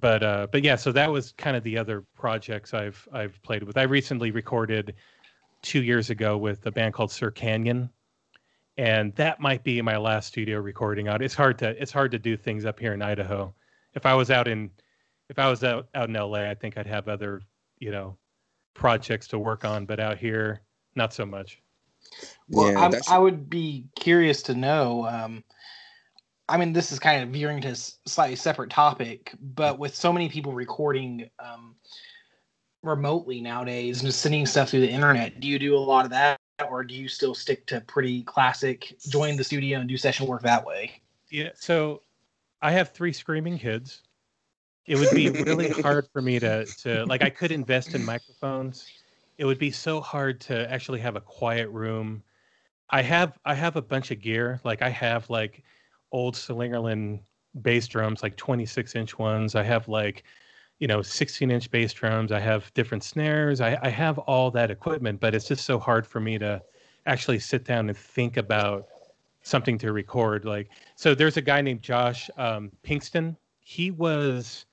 but 0.00 0.22
uh, 0.22 0.46
but 0.50 0.62
yeah, 0.64 0.76
so 0.76 0.92
that 0.92 1.10
was 1.10 1.32
kind 1.32 1.56
of 1.56 1.62
the 1.62 1.78
other 1.78 2.04
projects 2.14 2.74
I've 2.74 3.06
I've 3.12 3.40
played 3.42 3.62
with. 3.62 3.76
I 3.76 3.82
recently 3.82 4.30
recorded 4.30 4.94
two 5.62 5.82
years 5.82 6.10
ago 6.10 6.36
with 6.36 6.66
a 6.66 6.70
band 6.70 6.94
called 6.94 7.10
Sir 7.10 7.30
Canyon, 7.30 7.90
and 8.76 9.14
that 9.16 9.40
might 9.40 9.64
be 9.64 9.80
my 9.82 9.96
last 9.96 10.28
studio 10.28 10.60
recording 10.60 11.08
out. 11.08 11.22
It's 11.22 11.34
hard 11.34 11.58
to 11.58 11.80
it's 11.80 11.92
hard 11.92 12.10
to 12.12 12.18
do 12.18 12.36
things 12.36 12.64
up 12.64 12.78
here 12.78 12.94
in 12.94 13.02
Idaho. 13.02 13.54
If 13.94 14.06
I 14.06 14.14
was 14.14 14.30
out 14.30 14.48
in 14.48 14.70
if 15.28 15.38
I 15.38 15.48
was 15.48 15.64
out 15.64 15.88
out 15.94 16.08
in 16.08 16.14
LA, 16.14 16.50
I 16.50 16.54
think 16.54 16.76
I'd 16.76 16.86
have 16.86 17.08
other 17.08 17.42
you 17.78 17.90
know 17.90 18.16
projects 18.74 19.28
to 19.28 19.38
work 19.38 19.64
on, 19.64 19.86
but 19.86 20.00
out 20.00 20.18
here, 20.18 20.60
not 20.94 21.12
so 21.14 21.24
much. 21.24 21.60
Well, 22.48 22.72
Yeah, 22.72 22.80
I'm, 22.80 22.94
I 23.08 23.18
would 23.18 23.48
be 23.50 23.86
curious 23.96 24.42
to 24.42 24.54
know. 24.54 25.06
Um, 25.06 25.44
I 26.48 26.56
mean, 26.56 26.72
this 26.72 26.92
is 26.92 26.98
kind 26.98 27.22
of 27.22 27.30
veering 27.30 27.60
to 27.62 27.70
a 27.70 27.74
slightly 27.74 28.36
separate 28.36 28.70
topic, 28.70 29.34
but 29.40 29.78
with 29.78 29.94
so 29.94 30.12
many 30.12 30.28
people 30.28 30.52
recording 30.52 31.28
um, 31.40 31.74
remotely 32.82 33.40
nowadays 33.40 34.00
and 34.00 34.06
just 34.06 34.20
sending 34.20 34.46
stuff 34.46 34.70
through 34.70 34.80
the 34.80 34.90
internet, 34.90 35.40
do 35.40 35.48
you 35.48 35.58
do 35.58 35.76
a 35.76 35.78
lot 35.78 36.04
of 36.04 36.10
that, 36.12 36.38
or 36.70 36.84
do 36.84 36.94
you 36.94 37.08
still 37.08 37.34
stick 37.34 37.66
to 37.66 37.80
pretty 37.82 38.22
classic, 38.22 38.94
join 39.08 39.36
the 39.36 39.42
studio 39.42 39.80
and 39.80 39.88
do 39.88 39.96
session 39.96 40.26
work 40.26 40.42
that 40.42 40.64
way? 40.64 41.00
Yeah. 41.30 41.50
So 41.54 42.02
I 42.62 42.72
have 42.72 42.90
three 42.90 43.12
screaming 43.12 43.58
kids. 43.58 44.02
It 44.86 44.96
would 44.96 45.10
be 45.10 45.30
really 45.30 45.68
hard 45.82 46.06
for 46.12 46.22
me 46.22 46.38
to 46.38 46.64
to 46.64 47.04
like 47.06 47.22
I 47.22 47.30
could 47.30 47.50
invest 47.50 47.94
in 47.94 48.04
microphones. 48.04 48.86
It 49.36 49.44
would 49.44 49.58
be 49.58 49.72
so 49.72 50.00
hard 50.00 50.40
to 50.42 50.70
actually 50.72 51.00
have 51.00 51.16
a 51.16 51.20
quiet 51.20 51.68
room. 51.70 52.22
I 52.88 53.02
have 53.02 53.36
I 53.44 53.54
have 53.54 53.74
a 53.74 53.82
bunch 53.82 54.12
of 54.12 54.20
gear. 54.20 54.60
Like 54.62 54.80
I 54.80 54.90
have 54.90 55.28
like 55.28 55.64
old 56.12 56.34
Slingerland 56.34 57.20
bass 57.62 57.86
drums, 57.88 58.22
like 58.22 58.36
26 58.36 58.94
inch 58.94 59.18
ones. 59.18 59.54
I 59.54 59.62
have 59.62 59.88
like 59.88 60.24
you 60.78 60.86
know 60.86 61.02
16 61.02 61.50
inch 61.50 61.70
bass 61.70 61.92
drums. 61.92 62.32
I 62.32 62.40
have 62.40 62.72
different 62.74 63.02
snares. 63.02 63.60
I, 63.60 63.78
I 63.82 63.88
have 63.88 64.18
all 64.18 64.50
that 64.52 64.70
equipment 64.70 65.20
but 65.20 65.34
it's 65.34 65.48
just 65.48 65.64
so 65.64 65.78
hard 65.78 66.06
for 66.06 66.20
me 66.20 66.38
to 66.38 66.62
actually 67.06 67.38
sit 67.38 67.64
down 67.64 67.88
and 67.88 67.96
think 67.96 68.36
about 68.36 68.86
something 69.42 69.78
to 69.78 69.92
record 69.92 70.44
like 70.44 70.68
so 70.96 71.14
there's 71.14 71.36
a 71.36 71.40
guy 71.40 71.60
named 71.60 71.80
josh 71.80 72.28
um, 72.36 72.70
pinkston. 72.84 73.36
He 73.60 73.90
was 73.90 74.66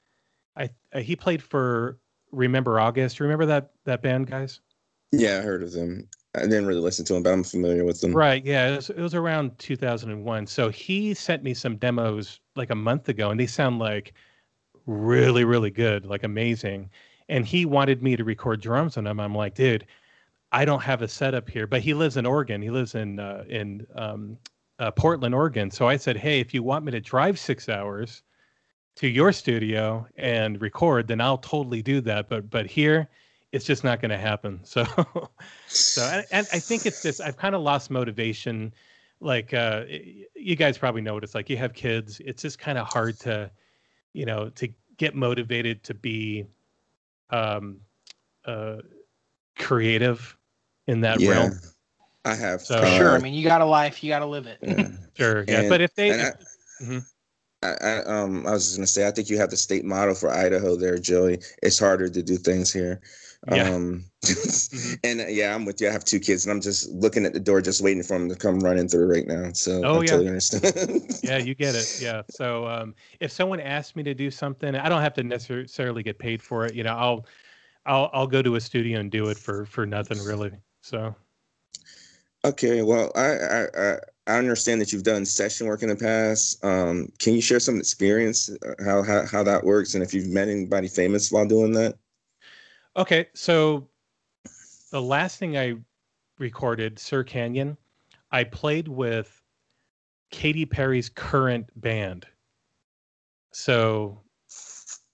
i 0.57 0.69
uh, 0.93 0.99
he 0.99 1.15
played 1.15 1.41
for 1.41 1.99
remember 2.31 2.79
august. 2.79 3.19
Remember 3.19 3.45
that 3.45 3.71
that 3.85 4.01
band 4.01 4.27
guys? 4.27 4.59
Yeah, 5.11 5.39
I 5.39 5.41
heard 5.41 5.63
of 5.63 5.71
them. 5.71 6.09
I 6.35 6.41
didn't 6.41 6.65
really 6.65 6.81
listen 6.81 7.05
to 7.05 7.15
him, 7.15 7.23
but 7.23 7.31
I'm 7.31 7.43
familiar 7.43 7.85
with 7.85 8.01
them. 8.01 8.13
Right. 8.13 8.43
Yeah. 8.43 8.69
It 8.69 8.75
was, 8.77 8.89
it 8.89 8.99
was 8.99 9.13
around 9.13 9.57
2001. 9.59 10.47
So 10.47 10.69
he 10.69 11.13
sent 11.13 11.43
me 11.43 11.53
some 11.53 11.77
demos 11.77 12.39
like 12.55 12.71
a 12.71 12.75
month 12.75 13.07
ago, 13.09 13.29
and 13.29 13.39
they 13.39 13.45
sound 13.45 13.79
like 13.79 14.13
really, 14.87 15.43
really 15.43 15.69
good, 15.69 16.05
like 16.05 16.23
amazing. 16.23 16.89
And 17.29 17.45
he 17.45 17.65
wanted 17.65 18.01
me 18.01 18.15
to 18.15 18.23
record 18.23 18.61
drums 18.61 18.97
on 18.97 19.03
them. 19.03 19.19
I'm 19.19 19.35
like, 19.35 19.53
dude, 19.53 19.85
I 20.51 20.65
don't 20.65 20.81
have 20.81 21.01
a 21.01 21.07
setup 21.07 21.49
here. 21.49 21.67
But 21.67 21.81
he 21.81 21.93
lives 21.93 22.17
in 22.17 22.25
Oregon. 22.25 22.61
He 22.61 22.69
lives 22.69 22.95
in 22.95 23.19
uh, 23.19 23.43
in 23.47 23.85
um, 23.95 24.37
uh, 24.79 24.91
Portland, 24.91 25.35
Oregon. 25.35 25.69
So 25.69 25.87
I 25.87 25.97
said, 25.97 26.17
hey, 26.17 26.39
if 26.39 26.53
you 26.53 26.63
want 26.63 26.85
me 26.85 26.91
to 26.91 26.99
drive 26.99 27.37
six 27.39 27.69
hours 27.69 28.23
to 28.95 29.07
your 29.07 29.31
studio 29.31 30.05
and 30.17 30.61
record, 30.61 31.07
then 31.07 31.21
I'll 31.21 31.37
totally 31.37 31.81
do 31.81 32.01
that. 32.01 32.27
But 32.27 32.49
but 32.49 32.65
here, 32.65 33.09
it's 33.53 33.65
just 33.65 33.83
not 33.83 34.01
going 34.01 34.09
to 34.09 34.17
happen. 34.17 34.59
So, 34.63 34.83
so 35.67 36.01
and, 36.01 36.25
and 36.31 36.47
I 36.51 36.59
think 36.59 36.85
it's 36.85 37.01
this. 37.01 37.21
I've 37.21 37.37
kind 37.37 37.55
of 37.55 37.61
lost 37.61 37.91
motivation. 37.91 38.73
Like 39.21 39.53
uh, 39.53 39.83
you 40.35 40.55
guys 40.57 40.77
probably 40.77 41.01
know 41.01 41.13
what 41.13 41.23
it's 41.23 41.35
like. 41.35 41.49
You 41.49 41.57
have 41.57 41.73
kids. 41.73 42.19
It's 42.25 42.41
just 42.41 42.59
kind 42.59 42.77
of 42.77 42.87
hard 42.87 43.17
to, 43.21 43.49
you 44.11 44.25
know, 44.25 44.49
to 44.49 44.67
get 44.97 45.15
motivated 45.15 45.83
to 45.83 45.93
be, 45.93 46.45
um, 47.29 47.77
uh, 48.45 48.77
creative 49.57 50.35
in 50.87 50.99
that 51.01 51.21
yeah, 51.21 51.29
realm. 51.29 51.59
I 52.25 52.33
have. 52.33 52.61
So- 52.61 52.79
For 52.79 52.85
uh, 52.85 52.97
sure. 52.97 53.11
I 53.11 53.19
mean, 53.19 53.35
you 53.35 53.43
got 53.47 53.61
a 53.61 53.65
life, 53.65 54.03
you 54.03 54.09
got 54.09 54.19
to 54.19 54.25
live 54.25 54.47
it. 54.47 54.57
yeah. 54.61 54.89
Sure. 55.15 55.45
Yeah. 55.47 55.61
And- 55.61 55.69
but 55.69 55.79
if 55.79 55.93
they, 55.93 56.09
and 56.09 56.33
I-. 56.81 57.01
I, 57.63 57.75
I, 57.81 58.03
um, 58.03 58.45
I 58.45 58.51
was 58.51 58.65
just 58.65 58.77
gonna 58.77 58.87
say, 58.87 59.07
I 59.07 59.11
think 59.11 59.29
you 59.29 59.37
have 59.37 59.49
the 59.49 59.55
state 59.57 59.85
motto 59.85 60.13
for 60.15 60.29
Idaho 60.29 60.75
there, 60.75 60.97
Joey. 60.97 61.39
It's 61.61 61.79
harder 61.79 62.09
to 62.09 62.21
do 62.21 62.35
things 62.35 62.73
here. 62.73 62.99
Yeah. 63.51 63.69
Um, 63.69 64.05
and 65.03 65.21
uh, 65.21 65.27
yeah, 65.27 65.53
I'm 65.53 65.65
with 65.65 65.81
you. 65.81 65.89
I 65.89 65.91
have 65.91 66.05
two 66.05 66.19
kids, 66.19 66.45
and 66.45 66.51
I'm 66.51 66.61
just 66.61 66.89
looking 66.89 67.25
at 67.25 67.33
the 67.33 67.39
door, 67.39 67.61
just 67.61 67.81
waiting 67.81 68.03
for 68.03 68.17
them 68.17 68.29
to 68.29 68.35
come 68.35 68.59
running 68.59 68.87
through 68.87 69.11
right 69.11 69.27
now. 69.27 69.51
So 69.53 69.81
Oh, 69.83 69.99
I 69.99 70.03
yeah. 70.03 70.11
totally 70.11 70.27
understand. 70.29 71.01
yeah, 71.23 71.37
you 71.37 71.53
get 71.53 71.75
it. 71.75 71.99
Yeah. 72.01 72.21
So 72.29 72.67
um, 72.67 72.95
if 73.19 73.31
someone 73.31 73.59
asks 73.59 73.95
me 73.95 74.03
to 74.03 74.13
do 74.13 74.31
something, 74.31 74.75
I 74.75 74.87
don't 74.87 75.01
have 75.01 75.13
to 75.15 75.23
necessarily 75.23 76.03
get 76.03 76.19
paid 76.19 76.41
for 76.41 76.65
it. 76.65 76.73
You 76.73 76.83
know, 76.83 76.95
I'll, 76.95 77.25
I'll, 77.85 78.09
I'll 78.13 78.27
go 78.27 78.41
to 78.41 78.55
a 78.55 78.61
studio 78.61 78.99
and 78.99 79.11
do 79.11 79.27
it 79.27 79.37
for 79.37 79.65
for 79.65 79.85
nothing 79.85 80.23
really. 80.23 80.51
So. 80.81 81.13
Okay, 82.45 82.81
well, 82.81 83.11
I, 83.15 83.37
I 83.37 83.67
I 83.77 83.97
I 84.27 84.37
understand 84.37 84.81
that 84.81 84.91
you've 84.91 85.03
done 85.03 85.25
session 85.25 85.67
work 85.67 85.81
in 85.81 85.89
the 85.89 85.95
past. 85.95 86.63
Um, 86.63 87.07
can 87.19 87.33
you 87.33 87.41
share 87.41 87.59
some 87.59 87.77
experience 87.77 88.49
uh, 88.49 88.83
how 88.83 89.01
how 89.01 89.25
how 89.25 89.43
that 89.43 89.63
works, 89.63 89.95
and 89.95 90.03
if 90.03 90.13
you've 90.13 90.27
met 90.27 90.49
anybody 90.49 90.87
famous 90.87 91.31
while 91.31 91.45
doing 91.45 91.71
that? 91.73 91.95
Okay, 92.95 93.27
so 93.33 93.87
the 94.91 95.01
last 95.01 95.39
thing 95.39 95.57
I 95.57 95.75
recorded, 96.37 96.99
Sir 96.99 97.23
Canyon, 97.23 97.75
I 98.31 98.43
played 98.43 98.87
with 98.87 99.41
Katy 100.29 100.65
Perry's 100.65 101.09
current 101.09 101.65
band. 101.81 102.27
So 103.51 104.21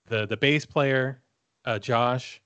the 0.08 0.26
the 0.26 0.36
bass 0.36 0.66
player, 0.66 1.24
uh, 1.64 1.80
Josh, 1.80 2.42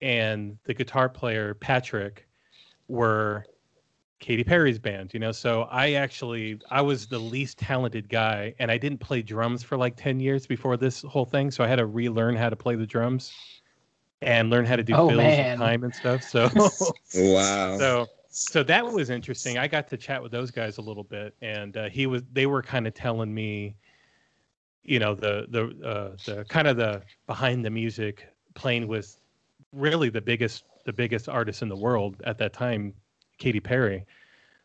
and 0.00 0.56
the 0.64 0.72
guitar 0.72 1.08
player 1.08 1.52
Patrick 1.52 2.26
were 2.88 3.44
Katy 4.20 4.44
Perry's 4.44 4.78
band. 4.78 5.12
You 5.12 5.20
know, 5.20 5.32
so 5.32 5.62
I 5.64 5.92
actually 5.92 6.60
I 6.70 6.80
was 6.80 7.06
the 7.06 7.18
least 7.18 7.58
talented 7.58 8.08
guy, 8.08 8.54
and 8.58 8.70
I 8.70 8.78
didn't 8.78 9.00
play 9.00 9.20
drums 9.20 9.62
for 9.62 9.76
like 9.76 9.96
ten 9.96 10.18
years 10.18 10.46
before 10.46 10.78
this 10.78 11.02
whole 11.02 11.26
thing. 11.26 11.50
So 11.50 11.62
I 11.62 11.66
had 11.66 11.76
to 11.76 11.86
relearn 11.86 12.36
how 12.36 12.48
to 12.48 12.56
play 12.56 12.74
the 12.74 12.86
drums 12.86 13.32
and 14.22 14.50
learn 14.50 14.64
how 14.64 14.76
to 14.76 14.82
do 14.82 14.94
Oh, 14.94 15.08
fills 15.08 15.18
man. 15.18 15.50
and 15.50 15.60
time 15.60 15.84
and 15.84 15.94
stuff. 15.94 16.22
So 16.22 16.48
Wow. 17.14 17.78
so 17.78 18.08
so 18.28 18.62
that 18.62 18.90
was 18.90 19.10
interesting. 19.10 19.58
I 19.58 19.68
got 19.68 19.88
to 19.88 19.96
chat 19.96 20.22
with 20.22 20.32
those 20.32 20.50
guys 20.50 20.78
a 20.78 20.80
little 20.82 21.04
bit, 21.04 21.34
and 21.42 21.76
uh, 21.76 21.88
he 21.88 22.06
was 22.06 22.22
they 22.32 22.46
were 22.46 22.62
kind 22.62 22.86
of 22.86 22.94
telling 22.94 23.34
me, 23.34 23.74
you 24.84 24.98
know, 24.98 25.14
the 25.14 25.46
the 25.50 25.86
uh, 25.86 26.16
the 26.24 26.44
kind 26.44 26.66
of 26.66 26.76
the 26.76 27.02
behind 27.26 27.64
the 27.64 27.70
music, 27.70 28.26
playing 28.54 28.88
with 28.88 29.20
really 29.72 30.08
the 30.08 30.20
biggest 30.20 30.64
the 30.84 30.92
biggest 30.92 31.28
artist 31.28 31.62
in 31.62 31.68
the 31.68 31.76
world 31.76 32.16
at 32.24 32.38
that 32.38 32.52
time, 32.52 32.94
Katy 33.38 33.60
Perry. 33.60 34.04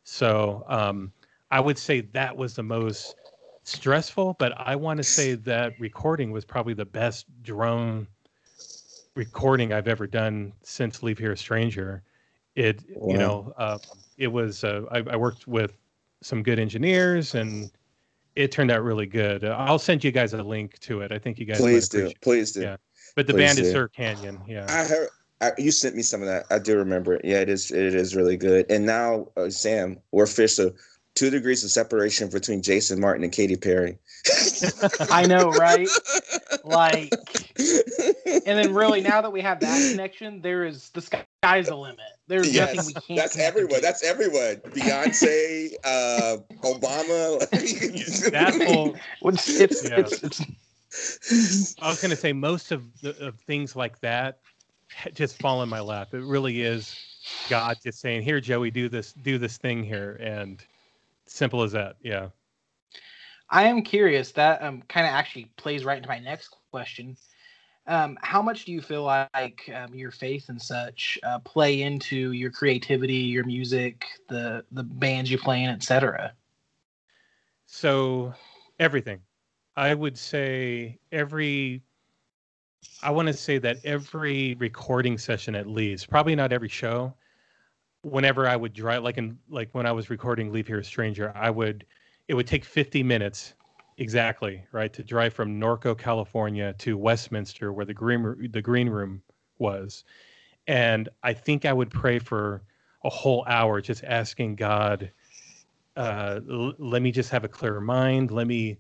So 0.03 0.63
um, 0.69 1.11
I 1.51 1.59
would 1.59 1.77
say 1.77 2.01
that 2.01 2.35
was 2.35 2.55
the 2.55 2.63
most 2.63 3.15
stressful, 3.63 4.37
but 4.39 4.53
I 4.57 4.75
want 4.75 4.97
to 4.97 5.03
say 5.03 5.33
that 5.35 5.77
recording 5.79 6.31
was 6.31 6.45
probably 6.45 6.73
the 6.73 6.85
best 6.85 7.25
drone 7.43 8.07
recording 9.17 9.73
I've 9.73 9.88
ever 9.88 10.06
done 10.06 10.53
since 10.62 11.01
Leave 11.01 11.17
Here 11.17 11.32
a 11.32 11.38
Stranger. 11.38 12.03
It, 12.56 12.84
Wow. 12.95 13.12
you 13.12 13.17
know, 13.17 13.53
uh, 13.58 13.80
it 14.17 14.27
was, 14.27 14.63
uh, 14.63 14.84
I, 14.91 14.99
I 14.99 15.15
worked 15.15 15.47
with 15.47 15.73
some 16.21 16.43
good 16.43 16.60
engineers 16.60 17.36
and 17.36 17.71
it 18.36 18.51
turned 18.51 18.71
out 18.71 18.84
really 18.84 19.08
good. 19.08 19.43
I'll 19.43 19.80
send 19.80 20.03
you 20.03 20.12
guys 20.12 20.34
a 20.34 20.43
link 20.43 20.77
to 20.80 21.01
it. 21.01 21.12
I 21.12 21.17
think 21.17 21.39
you 21.39 21.45
guys 21.45 21.58
please 21.58 21.89
do, 21.89 22.12
please 22.21 22.51
do. 22.51 22.62
Yeah. 22.62 22.77
But 23.15 23.25
the 23.25 23.34
Please 23.34 23.39
band 23.39 23.60
is 23.60 23.67
do. 23.67 23.71
Sir 23.71 23.88
Canyon. 23.88 24.39
Yeah. 24.47 24.67
I 24.69 24.86
heard 24.86 25.10
I, 25.41 25.51
you 25.58 25.71
sent 25.71 25.95
me 25.95 26.03
some 26.03 26.21
of 26.21 26.27
that. 26.27 26.45
I 26.51 26.60
do 26.60 26.77
remember 26.77 27.13
it. 27.13 27.25
Yeah, 27.25 27.39
it 27.39 27.49
is. 27.49 27.71
It 27.71 27.95
is 27.95 28.15
really 28.15 28.38
good. 28.38 28.69
And 28.69 28.86
now, 28.86 29.27
uh, 29.36 29.49
Sam, 29.49 29.97
we're 30.12 30.25
official. 30.25 30.71
Two 31.17 31.32
degrees 31.32 31.63
of 31.63 31.71
separation 31.71 32.30
between 32.30 32.62
Jason 32.62 32.99
Martin 32.99 33.23
and 33.23 33.34
Katy 33.34 33.56
Perry. 33.56 33.97
I 35.12 35.25
know, 35.25 35.49
right? 35.49 35.89
Like, 36.63 37.12
and 37.58 38.41
then 38.45 38.73
really 38.73 39.01
now 39.01 39.21
that 39.21 39.32
we 39.32 39.41
have 39.41 39.62
that 39.62 39.77
connection, 39.89 40.41
there 40.41 40.65
is 40.65 40.89
the 40.89 41.01
sky's 41.01 41.67
the 41.69 41.75
limit. 41.75 41.99
There's 42.27 42.53
Yes, 42.53 42.75
nothing 42.75 42.86
we 42.86 42.93
can't. 42.93 43.17
That's 43.17 43.34
connect 43.34 43.56
everyone. 43.56 43.82
That's 43.82 44.03
everyone. 44.03 44.58
Beyonce, 44.75 45.73
uh, 45.84 46.38
Obama. 46.63 47.39
That 48.32 48.62
whole, 48.67 48.95
It's 49.23 49.60
it's, 49.60 49.84
Yeah. 49.84 49.99
it's 49.99 50.23
it's 50.23 51.75
I 51.82 51.89
was 51.89 52.01
going 52.01 52.12
to 52.12 52.17
say 52.17 52.34
most 52.34 52.71
of 52.71 52.84
the 53.01 53.17
of 53.25 53.39
things 53.41 53.75
like 53.75 53.99
that 54.01 54.39
just 55.13 55.39
fall 55.39 55.63
in 55.63 55.69
my 55.69 55.80
lap. 55.80 56.13
It 56.13 56.23
really 56.23 56.62
is 56.62 56.95
God 57.49 57.77
just 57.84 58.01
saying, 58.01 58.23
"Here, 58.23 58.39
Joey, 58.41 58.71
do 58.71 58.89
this, 58.89 59.13
do 59.13 59.38
this 59.38 59.58
thing 59.58 59.84
here," 59.84 60.17
and 60.21 60.63
simple 61.27 61.63
as 61.63 61.71
that. 61.73 61.95
Yeah. 62.01 62.29
I 63.49 63.65
am 63.65 63.81
curious. 63.81 64.31
That 64.33 64.61
um, 64.61 64.83
kind 64.89 65.05
of 65.05 65.13
actually 65.13 65.51
plays 65.57 65.85
right 65.85 65.97
into 65.97 66.09
my 66.09 66.19
next 66.19 66.55
question. 66.71 67.17
Um, 67.87 68.17
how 68.21 68.41
much 68.41 68.65
do 68.65 68.73
you 68.73 68.81
feel 68.81 69.03
like 69.03 69.71
um, 69.73 69.95
your 69.95 70.11
faith 70.11 70.49
and 70.49 70.61
such 70.61 71.17
uh, 71.23 71.39
play 71.39 71.83
into 71.83 72.33
your 72.33 72.51
creativity, 72.51 73.15
your 73.15 73.45
music, 73.45 74.05
the 74.27 74.65
the 74.73 74.83
bands 74.83 75.31
you 75.31 75.37
play 75.37 75.63
in, 75.63 75.69
etc.? 75.69 76.33
So 77.65 78.33
everything. 78.79 79.21
I 79.77 79.93
would 79.93 80.17
say 80.17 80.99
every 81.11 81.83
I 83.01 83.11
want 83.11 83.27
to 83.27 83.33
say 83.33 83.57
that 83.59 83.77
every 83.85 84.55
recording 84.55 85.17
session 85.17 85.55
at 85.55 85.67
least, 85.67 86.09
probably 86.09 86.35
not 86.35 86.51
every 86.51 86.69
show, 86.69 87.13
whenever 88.01 88.47
I 88.47 88.55
would 88.55 88.73
drive 88.73 89.03
like 89.03 89.17
in 89.17 89.38
like 89.49 89.69
when 89.73 89.86
I 89.86 89.91
was 89.91 90.10
recording 90.10 90.51
Leave 90.51 90.67
Here 90.67 90.79
a 90.79 90.83
Stranger, 90.83 91.31
I 91.36 91.49
would 91.49 91.86
it 92.27 92.33
would 92.33 92.47
take 92.47 92.65
50 92.65 93.03
minutes 93.03 93.53
exactly, 93.97 94.63
right, 94.71 94.93
to 94.93 95.03
drive 95.03 95.33
from 95.33 95.60
Norco, 95.60 95.97
California 95.97 96.73
to 96.79 96.97
Westminster 96.97 97.73
where 97.73 97.86
the 97.86 97.93
green 97.93 98.49
the 98.51 98.62
green 98.62 98.89
room 98.89 99.21
was. 99.60 100.03
And 100.67 101.10
I 101.23 101.33
think 101.33 101.65
I 101.65 101.73
would 101.73 101.89
pray 101.89 102.19
for 102.19 102.62
a 103.03 103.10
whole 103.10 103.45
hour 103.47 103.79
just 103.81 104.03
asking 104.03 104.55
God 104.55 105.12
uh, 105.95 106.39
l- 106.49 106.73
let 106.77 107.01
me 107.01 107.12
just 107.12 107.29
have 107.31 107.43
a 107.43 107.47
clearer 107.47 107.81
mind. 107.81 108.31
Let 108.31 108.47
me 108.47 108.77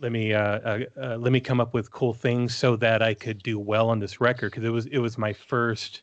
let 0.00 0.12
me 0.12 0.32
uh, 0.32 0.40
uh, 0.40 0.80
uh, 1.00 1.16
let 1.16 1.32
me 1.32 1.40
come 1.40 1.60
up 1.60 1.74
with 1.74 1.90
cool 1.90 2.12
things 2.12 2.54
so 2.54 2.76
that 2.76 3.02
I 3.02 3.14
could 3.14 3.42
do 3.42 3.58
well 3.58 3.90
on 3.90 3.98
this 3.98 4.20
record 4.20 4.50
because 4.50 4.64
it 4.64 4.70
was 4.70 4.86
it 4.86 4.98
was 4.98 5.16
my 5.18 5.32
first 5.32 6.02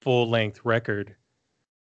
full 0.00 0.28
length 0.28 0.60
record 0.64 1.14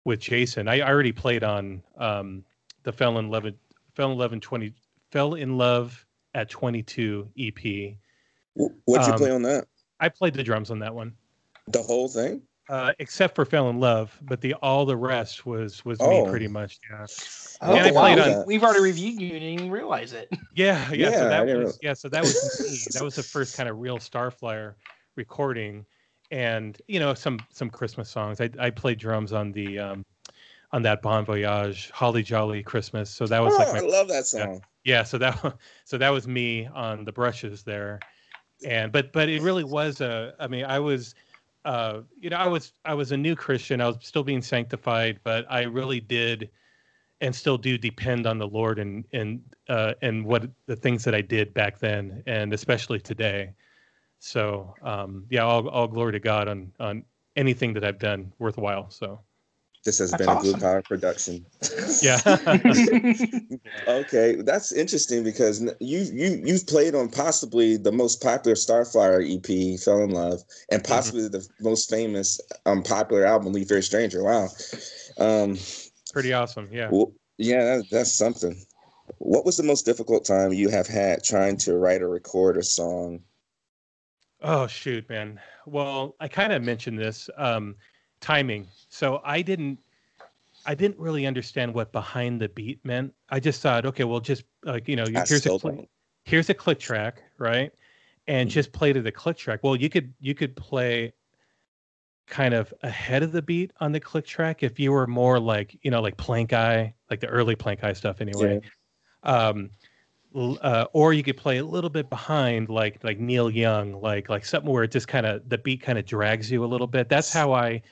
with 0.04 0.20
Jason. 0.20 0.68
I 0.68 0.80
already 0.80 1.12
played 1.12 1.44
on 1.44 1.82
um, 1.98 2.44
the 2.82 2.92
Fell 2.92 3.18
in 3.18 3.28
Love 3.30 3.46
Fell 3.94 4.12
in 4.12 4.18
Love 4.18 4.32
in 4.32 4.40
twenty 4.40 4.72
Fell 5.10 5.34
in 5.34 5.56
Love 5.58 6.04
at 6.34 6.48
twenty 6.50 6.82
two 6.82 7.28
EP. 7.38 7.94
What'd 8.54 9.06
you 9.06 9.12
Um, 9.12 9.18
play 9.18 9.30
on 9.30 9.42
that? 9.42 9.66
I 10.00 10.08
played 10.08 10.34
the 10.34 10.42
drums 10.42 10.70
on 10.70 10.78
that 10.80 10.94
one. 10.94 11.14
The 11.68 11.82
whole 11.82 12.08
thing? 12.08 12.42
Uh, 12.68 12.92
except 13.00 13.34
for 13.34 13.44
Fell 13.44 13.68
in 13.70 13.78
Love, 13.80 14.16
but 14.22 14.40
the 14.40 14.54
all 14.54 14.84
the 14.86 14.96
rest 14.96 15.44
was 15.46 15.84
was 15.84 15.98
Oh. 16.00 16.24
me 16.24 16.30
pretty 16.30 16.48
much. 16.48 16.78
Yeah. 16.90 17.06
Oh, 17.60 17.74
And 17.76 17.86
I 17.86 17.90
wow. 17.90 18.00
played 18.00 18.18
on- 18.18 18.38
We- 18.46 18.54
We've 18.54 18.64
already 18.64 18.80
reviewed 18.82 19.20
you 19.20 19.30
and 19.30 19.40
didn't 19.40 19.48
even 19.58 19.70
realize 19.70 20.12
it. 20.12 20.28
Yeah, 20.54 20.88
yeah. 20.90 20.96
Yeah, 20.96 21.10
so 21.10 21.28
that 21.28 21.46
didn't 21.46 21.64
was 21.64 21.78
yeah. 21.82 21.92
So 21.94 22.08
that 22.08 22.22
was 22.22 22.60
me. 22.60 22.78
That 22.98 23.04
was 23.04 23.14
the 23.16 23.22
first 23.22 23.56
kind 23.56 23.68
of 23.68 23.78
real 23.78 23.98
Starflyer 23.98 24.74
recording, 25.16 25.84
and 26.32 26.80
you 26.88 26.98
know 26.98 27.14
some 27.14 27.38
some 27.50 27.70
Christmas 27.70 28.08
songs. 28.08 28.40
I 28.40 28.50
I 28.58 28.70
played 28.70 28.98
drums 28.98 29.32
on 29.32 29.52
the 29.52 29.78
um, 29.78 30.04
on 30.72 30.82
that 30.82 31.02
Bon 31.02 31.24
Voyage 31.24 31.90
Holly 31.90 32.22
Jolly 32.24 32.62
Christmas. 32.62 33.10
So 33.10 33.26
that 33.26 33.40
was 33.40 33.54
oh, 33.54 33.58
like 33.58 33.72
my 33.74 33.78
I 33.78 33.82
love 33.82 34.08
that 34.08 34.26
song. 34.26 34.62
yeah. 34.82 35.04
So 35.04 35.18
that 35.18 35.56
so 35.84 35.98
that 35.98 36.08
was 36.08 36.26
me 36.26 36.66
on 36.66 37.04
the 37.04 37.12
brushes 37.12 37.62
there, 37.62 38.00
and 38.66 38.90
but 38.90 39.12
but 39.12 39.28
it 39.28 39.42
really 39.42 39.64
was 39.64 40.00
a. 40.00 40.34
I 40.40 40.48
mean, 40.48 40.64
I 40.64 40.80
was. 40.80 41.14
Uh, 41.64 42.00
you 42.18 42.28
know, 42.28 42.38
I 42.38 42.48
was 42.48 42.72
I 42.84 42.94
was 42.94 43.12
a 43.12 43.16
new 43.16 43.36
Christian. 43.36 43.80
I 43.80 43.86
was 43.86 43.98
still 44.00 44.24
being 44.24 44.42
sanctified, 44.42 45.20
but 45.22 45.46
I 45.48 45.62
really 45.62 46.00
did, 46.00 46.50
and 47.20 47.32
still 47.32 47.56
do 47.56 47.78
depend 47.78 48.26
on 48.26 48.38
the 48.38 48.48
Lord 48.48 48.80
and 48.80 49.04
and 49.12 49.40
uh, 49.68 49.94
and 50.02 50.24
what 50.24 50.50
the 50.66 50.74
things 50.74 51.04
that 51.04 51.14
I 51.14 51.20
did 51.20 51.54
back 51.54 51.78
then, 51.78 52.24
and 52.26 52.52
especially 52.52 52.98
today. 52.98 53.52
So 54.22 54.72
um, 54.82 55.26
yeah, 55.30 55.42
all 55.42 55.68
all 55.68 55.88
glory 55.88 56.12
to 56.12 56.20
God 56.20 56.46
on 56.46 56.70
on 56.78 57.04
anything 57.34 57.72
that 57.74 57.84
I've 57.84 57.98
done 57.98 58.32
worthwhile. 58.38 58.88
So 58.88 59.20
This 59.84 59.98
has 59.98 60.12
That's 60.12 60.22
been 60.22 60.36
a 60.36 60.40
Blue 60.40 60.50
awesome. 60.50 60.60
Power 60.60 60.82
production. 60.82 61.44
yeah, 62.02 62.20
Okay, 63.88 64.36
that's 64.36 64.70
interesting 64.70 65.24
because 65.24 65.60
you 65.80 65.98
you 66.12 66.40
you've 66.44 66.68
played 66.68 66.94
on 66.94 67.08
possibly 67.08 67.76
the 67.76 67.90
most 67.90 68.22
popular 68.22 68.54
Starflyer 68.54 69.20
EP, 69.26 69.80
"Fell 69.80 70.04
in 70.04 70.10
Love," 70.10 70.38
Mm-hmm. 70.38 70.74
and 70.74 70.84
possibly 70.84 71.26
the 71.26 71.44
most 71.60 71.90
famous 71.90 72.40
um 72.64 72.84
popular 72.84 73.26
album, 73.26 73.52
"Leave 73.52 73.68
Here 73.70 73.78
a 73.78 73.82
Stranger." 73.82 74.22
Wow, 74.22 74.46
um, 75.18 75.58
pretty 76.12 76.32
awesome. 76.32 76.68
Yeah. 76.70 76.90
well, 76.92 77.12
yeah, 77.38 77.64
that, 77.64 77.90
that's 77.90 78.12
something. 78.12 78.54
What 79.18 79.44
was 79.44 79.56
the 79.56 79.64
most 79.64 79.84
difficult 79.84 80.24
time 80.24 80.52
you 80.52 80.68
have 80.68 80.86
had 80.86 81.24
trying 81.24 81.56
to 81.58 81.76
write 81.76 82.02
or 82.02 82.08
record 82.08 82.56
a 82.56 82.62
song? 82.62 83.24
Oh 84.42 84.66
shoot, 84.66 85.08
man. 85.08 85.40
Well, 85.66 86.16
I 86.20 86.28
kind 86.28 86.52
of 86.52 86.62
mentioned 86.62 86.98
this 86.98 87.30
um, 87.36 87.76
timing. 88.20 88.66
So 88.88 89.20
I 89.24 89.40
didn't, 89.40 89.78
I 90.66 90.74
didn't 90.74 90.98
really 90.98 91.26
understand 91.26 91.72
what 91.74 91.92
behind 91.92 92.40
the 92.40 92.48
beat 92.48 92.84
meant. 92.84 93.14
I 93.30 93.40
just 93.40 93.62
thought, 93.62 93.86
okay, 93.86 94.04
well, 94.04 94.20
just 94.20 94.44
like 94.64 94.88
you 94.88 94.96
know, 94.96 95.04
I 95.04 95.24
here's 95.26 95.46
a 95.46 95.58
click, 95.58 95.88
here's 96.24 96.50
a 96.50 96.54
click 96.54 96.78
track, 96.80 97.22
right? 97.38 97.72
And 98.26 98.48
Mhm. 98.48 98.52
just 98.52 98.72
play 98.72 98.92
to 98.92 99.02
the 99.02 99.12
click 99.12 99.36
track. 99.36 99.60
Well, 99.62 99.76
you 99.76 99.88
could 99.88 100.12
you 100.20 100.34
could 100.34 100.56
play 100.56 101.12
kind 102.26 102.54
of 102.54 102.72
ahead 102.82 103.22
of 103.22 103.32
the 103.32 103.42
beat 103.42 103.72
on 103.80 103.92
the 103.92 104.00
click 104.00 104.24
track 104.24 104.62
if 104.62 104.78
you 104.80 104.92
were 104.92 105.06
more 105.06 105.38
like 105.38 105.78
you 105.82 105.90
know 105.90 106.00
like 106.00 106.16
Plankeye, 106.16 106.92
like 107.10 107.20
the 107.20 107.28
early 107.28 107.54
Plankeye 107.56 107.96
stuff 107.96 108.20
anyway. 108.20 108.60
Um, 109.24 109.70
l- 109.70 109.91
uh, 110.34 110.86
or 110.92 111.12
you 111.12 111.22
could 111.22 111.36
play 111.36 111.58
a 111.58 111.64
little 111.64 111.90
bit 111.90 112.08
behind, 112.10 112.68
like 112.68 113.02
like 113.04 113.18
Neil 113.18 113.50
Young, 113.50 114.00
like 114.00 114.28
like 114.28 114.44
something 114.44 114.70
where 114.70 114.84
it 114.84 114.90
just 114.90 115.08
kind 115.08 115.26
of 115.26 115.48
the 115.48 115.58
beat 115.58 115.82
kind 115.82 115.98
of 115.98 116.04
drags 116.04 116.50
you 116.50 116.64
a 116.64 116.66
little 116.66 116.86
bit. 116.86 117.08
That's 117.08 117.32
how 117.32 117.52
I 117.52 117.82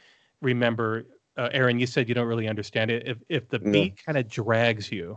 remember. 0.41 1.07
Uh, 1.37 1.49
Aaron, 1.53 1.79
you 1.79 1.87
said 1.87 2.09
you 2.09 2.15
don't 2.15 2.27
really 2.27 2.49
understand 2.49 2.91
it. 2.91 3.07
If 3.07 3.19
if 3.29 3.49
the 3.49 3.59
No. 3.59 3.73
beat 3.73 4.05
kind 4.05 4.19
of 4.19 4.29
drags 4.29 4.91
you, 4.91 5.17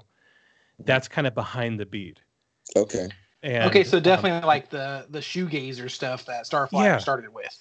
that's 0.86 1.08
kind 1.08 1.28
of 1.28 1.34
behind 1.34 1.80
the 1.80 1.86
beat. 1.86 2.20
Okay, 2.76 3.10
And, 3.42 3.66
okay, 3.66 3.84
so 3.84 3.98
um, 3.98 4.04
definitely 4.04 4.48
like 4.48 4.70
the 4.70 5.06
the 5.10 5.20
shoegazer 5.20 5.90
stuff 5.90 6.26
that 6.26 6.46
Starflyer 6.46 6.84
Yeah. 6.84 6.98
started 6.98 7.34
with. 7.34 7.58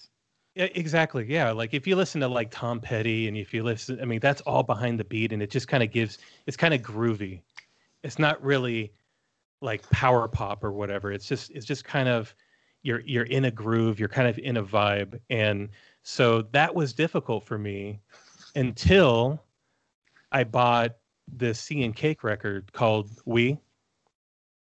Yeah, 0.55 0.69
exactly. 0.75 1.25
Yeah, 1.29 1.51
like 1.53 1.73
if 1.73 1.87
you 1.87 1.97
listen 1.97 2.21
to 2.21 2.29
like 2.29 2.51
Tom 2.51 2.79
Petty, 2.79 3.27
and 3.27 3.37
if 3.37 3.55
you 3.55 3.63
listen, 3.63 3.99
I 4.01 4.05
mean, 4.05 4.21
that's 4.21 4.43
all 4.43 4.63
behind 4.63 5.01
the 5.01 5.05
beat, 5.05 5.33
and 5.33 5.43
it 5.43 5.51
just 5.51 5.67
kind 5.67 5.83
of 5.83 5.91
gives. 5.91 6.19
It's 6.47 6.57
kind 6.57 6.75
of 6.75 6.83
groovy. 6.83 7.41
It's 8.03 8.19
not 8.19 8.43
really 8.43 8.93
like 9.63 9.89
power 9.91 10.29
pop 10.29 10.65
or 10.65 10.73
whatever. 10.73 11.13
It's 11.13 11.27
just 11.27 11.51
it's 11.53 11.65
just 11.67 11.85
kind 11.85 12.09
of 12.09 12.35
you're 12.83 13.01
you're 13.01 13.25
in 13.25 13.45
a 13.47 13.51
groove. 13.51 13.99
You're 13.99 14.09
kind 14.09 14.29
of 14.29 14.39
in 14.39 14.57
a 14.59 14.63
vibe, 14.63 15.19
and 15.31 15.69
so 16.03 16.43
that 16.53 16.75
was 16.75 16.93
difficult 16.93 17.45
for 17.45 17.57
me 17.59 18.01
until 18.57 19.43
I 20.33 20.45
bought 20.45 20.97
the 21.37 21.55
Sea 21.55 21.85
and 21.85 21.95
Cake 21.95 22.25
record 22.25 22.73
called 22.73 23.11
Oui 23.25 23.59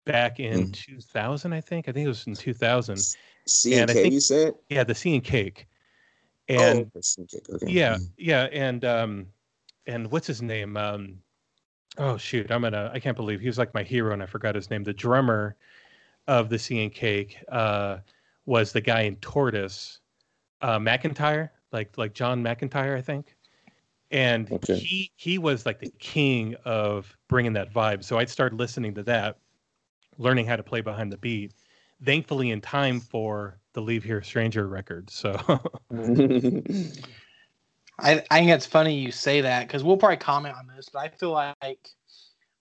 back 0.05 0.39
in 0.39 0.67
Mhm. 0.67 0.73
2000. 0.73 1.53
I 1.53 1.61
think 1.61 1.89
I 1.89 1.91
think 1.91 2.05
it 2.05 2.09
was 2.09 2.27
in 2.27 2.35
2000. 2.35 2.97
C 3.47 3.73
And 3.73 3.81
and 3.81 3.91
I 3.91 3.93
K, 3.93 4.01
think- 4.03 4.13
you 4.13 4.19
said? 4.19 4.53
Yeah, 4.69 4.83
the 4.83 4.95
Sea 4.95 5.15
and 5.15 5.23
Cake. 5.23 5.67
oh, 6.51 6.53
And 6.59 6.79
okay, 6.79 7.01
C 7.01 7.21
and 7.21 7.29
K, 7.29 7.39
okay. 7.55 7.65
yeah, 7.71 7.97
yeah, 8.17 8.43
and 8.51 8.85
um, 8.85 9.27
and 9.87 10.11
what's 10.11 10.27
his 10.27 10.41
name? 10.43 10.77
Um, 10.77 11.21
oh 11.97 12.17
shoot, 12.17 12.51
I'm 12.51 12.61
gonna. 12.61 12.91
I 12.93 12.99
can't 12.99 13.17
believe 13.17 13.41
he 13.41 13.47
was 13.47 13.57
like 13.57 13.73
my 13.73 13.83
hero, 13.83 14.13
and 14.13 14.23
I 14.23 14.25
forgot 14.25 14.55
his 14.55 14.69
name. 14.69 14.83
The 14.83 14.93
drummer 14.93 15.55
of 16.27 16.49
the 16.49 16.59
Sea 16.59 16.83
and 16.83 16.93
Cake 16.93 17.37
uh, 17.49 17.99
was 18.45 18.71
the 18.71 18.81
guy 18.81 19.01
in 19.01 19.15
Tortoise, 19.17 19.99
uh, 20.61 20.79
McEntire, 20.79 21.49
like 21.71 21.97
like 21.97 22.13
John 22.13 22.43
McEntire, 22.43 22.97
I 22.97 23.01
think. 23.01 23.35
And 24.11 24.51
Okay. 24.51 24.75
he 24.75 25.11
he 25.15 25.37
was 25.37 25.65
like 25.65 25.79
the 25.79 25.91
king 25.99 26.55
of 26.65 27.15
bringing 27.27 27.53
that 27.53 27.73
vibe. 27.73 28.03
So 28.03 28.17
I'd 28.19 28.29
start 28.29 28.53
listening 28.53 28.93
to 28.95 29.03
that, 29.03 29.37
learning 30.17 30.47
how 30.47 30.55
to 30.57 30.63
play 30.63 30.81
behind 30.81 31.11
the 31.11 31.17
beat. 31.17 31.53
Thankfully, 32.03 32.49
in 32.51 32.61
time 32.61 32.99
for 32.99 33.59
the 33.73 33.81
Leave 33.81 34.03
Here 34.03 34.21
Stranger 34.21 34.67
record. 34.67 35.09
So 35.09 35.37
I, 37.99 38.23
I 38.31 38.39
think 38.39 38.51
it's 38.51 38.65
funny 38.65 38.99
you 38.99 39.11
say 39.11 39.41
that 39.41 39.67
because 39.67 39.83
we'll 39.83 39.97
probably 39.97 40.17
comment 40.17 40.55
on 40.57 40.67
this, 40.75 40.87
but 40.91 40.99
I 40.99 41.09
feel 41.09 41.31
like 41.31 41.89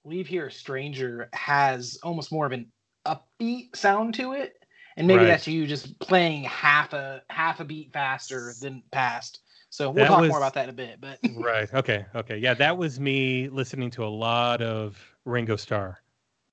Leave 0.05 0.27
Here 0.27 0.47
a 0.49 0.53
Stranger 0.53 1.29
has 1.33 1.99
almost 2.03 2.31
more 2.33 2.47
of 2.47 2.53
an 2.53 2.71
upbeat 3.07 3.75
sound 3.77 4.14
to 4.14 4.33
it. 4.33 4.55
And 4.97 5.07
maybe 5.07 5.21
Right. 5.21 5.27
that's 5.29 5.47
you 5.47 5.66
just 5.66 5.99
playing 5.99 6.45
half 6.45 6.93
a 6.93 7.23
half 7.31 7.61
a 7.61 7.64
beat 7.64 7.93
faster 7.93 8.53
than 8.61 8.83
past. 8.90 9.40
So 9.71 9.88
we'll 9.90 10.05
That 10.05 10.09
talk 10.09 10.21
was- 10.21 10.29
more 10.29 10.38
about 10.38 10.53
that 10.55 10.64
in 10.64 10.71
a 10.71 10.75
bit. 10.75 11.01
But 11.01 11.19
right. 11.37 11.73
Okay. 11.73 12.05
Okay. 12.14 12.37
Yeah, 12.38 12.55
that 12.55 12.77
was 12.77 12.99
me 13.01 13.49
listening 13.49 13.90
to 13.93 14.05
a 14.05 14.09
lot 14.09 14.61
of 14.61 14.99
Ringo 15.25 15.57
Starr. 15.57 16.03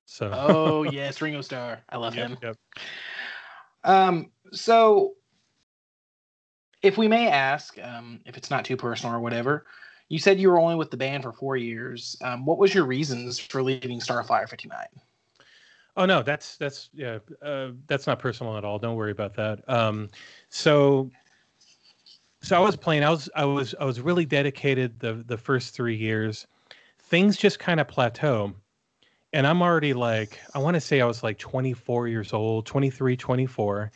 So. 0.06 0.30
oh 0.32 0.82
yes, 0.90 1.20
Ringo 1.20 1.42
Starr. 1.42 1.80
I 1.90 1.96
love 1.98 2.14
Yep, 2.14 2.28
him. 2.30 2.38
yep. 2.42 2.56
Um, 3.84 4.30
so 4.52 5.14
if 6.82 6.96
we 6.96 7.08
may 7.08 7.28
ask, 7.28 7.78
um, 7.82 8.20
if 8.24 8.36
it's 8.36 8.50
not 8.50 8.64
too 8.64 8.76
personal 8.76 9.14
or 9.14 9.20
whatever, 9.20 9.66
you 10.08 10.18
said 10.18 10.40
you 10.40 10.48
were 10.48 10.58
only 10.58 10.76
with 10.76 10.90
the 10.90 10.96
band 10.96 11.22
for 11.22 11.32
four 11.32 11.56
years. 11.56 12.16
Um, 12.22 12.44
what 12.46 12.58
was 12.58 12.74
your 12.74 12.84
reasons 12.84 13.38
for 13.38 13.62
leaving 13.62 14.00
Starflyer 14.00 14.48
59? 14.48 14.86
Oh 15.96 16.06
no, 16.06 16.22
that's 16.22 16.56
that's 16.56 16.90
yeah, 16.94 17.18
uh, 17.42 17.70
that's 17.88 18.06
not 18.06 18.20
personal 18.20 18.56
at 18.56 18.64
all. 18.64 18.78
Don't 18.78 18.94
worry 18.94 19.10
about 19.10 19.34
that. 19.34 19.68
Um, 19.68 20.08
so, 20.48 21.10
so 22.40 22.56
I 22.56 22.60
was 22.60 22.76
playing. 22.76 23.02
I 23.02 23.10
was 23.10 23.28
I 23.34 23.44
was 23.44 23.74
I 23.80 23.84
was 23.84 24.00
really 24.00 24.24
dedicated 24.24 25.00
the 25.00 25.24
the 25.26 25.36
first 25.36 25.74
three 25.74 25.96
years. 25.96 26.46
Things 27.00 27.36
just 27.36 27.58
kind 27.58 27.80
of 27.80 27.88
plateau, 27.88 28.54
and 29.32 29.44
I'm 29.44 29.60
already 29.60 29.92
like 29.92 30.38
I 30.54 30.60
want 30.60 30.74
to 30.74 30.80
say 30.80 31.00
I 31.00 31.04
was 31.04 31.24
like 31.24 31.36
24 31.36 32.06
years 32.06 32.32
old, 32.32 32.64
23, 32.64 33.16
24, 33.16 33.90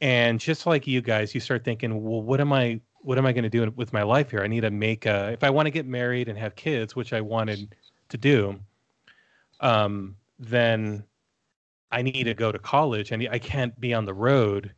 and 0.00 0.40
just 0.40 0.66
like 0.66 0.86
you 0.86 1.02
guys, 1.02 1.34
you 1.34 1.40
start 1.40 1.64
thinking, 1.64 2.02
well, 2.02 2.22
what 2.22 2.40
am 2.40 2.52
I 2.52 2.80
what 3.02 3.16
am 3.16 3.24
I 3.26 3.32
going 3.32 3.44
to 3.44 3.50
do 3.50 3.70
with 3.76 3.92
my 3.92 4.02
life 4.02 4.30
here? 4.30 4.40
I 4.40 4.46
need 4.46 4.60
to 4.60 4.70
make 4.70 5.06
a 5.06 5.30
if 5.32 5.42
I 5.44 5.50
want 5.50 5.66
to 5.66 5.70
get 5.70 5.86
married 5.86 6.28
and 6.28 6.38
have 6.38 6.54
kids, 6.54 6.94
which 6.94 7.12
I 7.12 7.20
wanted 7.20 7.74
to 8.10 8.18
do. 8.18 8.60
Um, 9.60 10.16
then 10.38 11.04
I 11.92 12.02
need 12.02 12.24
to 12.24 12.34
go 12.34 12.52
to 12.52 12.58
college 12.58 13.10
and 13.10 13.26
I 13.30 13.38
can't 13.38 13.78
be 13.78 13.94
on 13.94 14.04
the 14.04 14.14
road, 14.14 14.74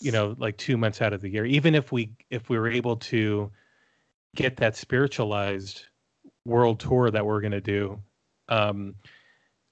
you 0.00 0.12
know, 0.12 0.34
like 0.38 0.56
two 0.56 0.76
months 0.76 1.00
out 1.00 1.12
of 1.12 1.20
the 1.20 1.30
year. 1.30 1.44
Even 1.44 1.74
if 1.74 1.92
we 1.92 2.10
if 2.30 2.48
we 2.48 2.58
were 2.58 2.70
able 2.70 2.96
to 2.96 3.50
get 4.34 4.56
that 4.58 4.76
spiritualized 4.76 5.86
world 6.44 6.80
tour 6.80 7.10
that 7.10 7.24
we're 7.24 7.40
gonna 7.40 7.60
do, 7.60 8.00
um, 8.48 8.94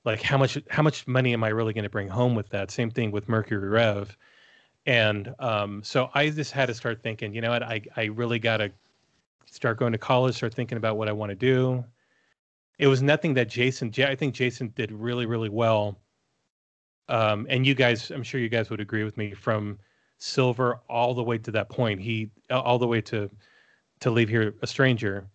like 0.05 0.23
how 0.23 0.39
much 0.39 0.59
how 0.69 0.83
much 0.83 1.07
money 1.07 1.33
am 1.33 1.45
I 1.45 1.49
really 1.49 1.73
gonna 1.73 1.91
bring 1.91 2.09
home 2.09 2.35
with 2.35 2.51
that? 2.51 2.71
Same 2.71 2.91
thing 2.91 3.11
with 3.11 3.29
Mercury 3.29 3.69
Rev. 3.69 4.17
And 4.87 5.35
um, 5.39 5.83
so 5.83 6.11
I 6.15 6.31
just 6.31 6.53
had 6.53 6.67
to 6.67 6.75
start 6.75 7.03
thinking, 7.03 7.35
you 7.35 7.41
know 7.41 7.51
what, 7.51 7.63
I, 7.63 7.83
I 7.97 8.05
really 8.05 8.39
gotta 8.39 8.71
start 9.47 9.79
going 9.79 9.93
to 9.93 9.99
college, 9.99 10.37
start 10.37 10.55
thinking 10.55 10.79
about 10.79 10.97
what 10.97 11.09
I 11.09 11.13
want 11.13 11.31
to 11.31 11.37
do. 11.37 11.85
It 12.79 12.87
was 12.87 13.03
nothing 13.03 13.35
that 13.35 13.49
Jason, 13.49 13.93
I 13.99 14.15
think 14.15 14.35
Jason 14.35 14.73
did 14.77 14.93
really, 14.93 15.27
really 15.27 15.49
well 15.49 15.99
um, 17.09 17.47
and 17.49 17.67
you 17.67 17.75
guys, 17.75 18.11
I'm 18.11 18.23
sure 18.23 18.41
you 18.41 18.49
guys 18.49 18.71
would 18.71 18.81
agree 18.81 19.05
with 19.05 19.17
me 19.17 19.33
from 19.33 19.79
Silver 20.19 20.81
all 20.89 21.15
the 21.15 21.23
way 21.23 21.39
to 21.39 21.51
that 21.53 21.69
point. 21.69 22.01
He 22.01 22.31
all 22.51 22.79
the 22.79 22.87
way 22.87 23.01
to 23.03 23.31
to 24.01 24.11
leave 24.11 24.29
here 24.29 24.55
a 24.63 24.67
stranger. 24.67 25.27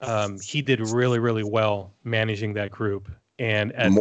Um, 0.00 0.38
he 0.40 0.62
did 0.62 0.80
really, 0.80 1.18
really 1.18 1.42
well 1.42 1.94
managing 2.04 2.54
that 2.54 2.70
group, 2.70 3.10
and 3.38 3.72
at, 3.72 3.92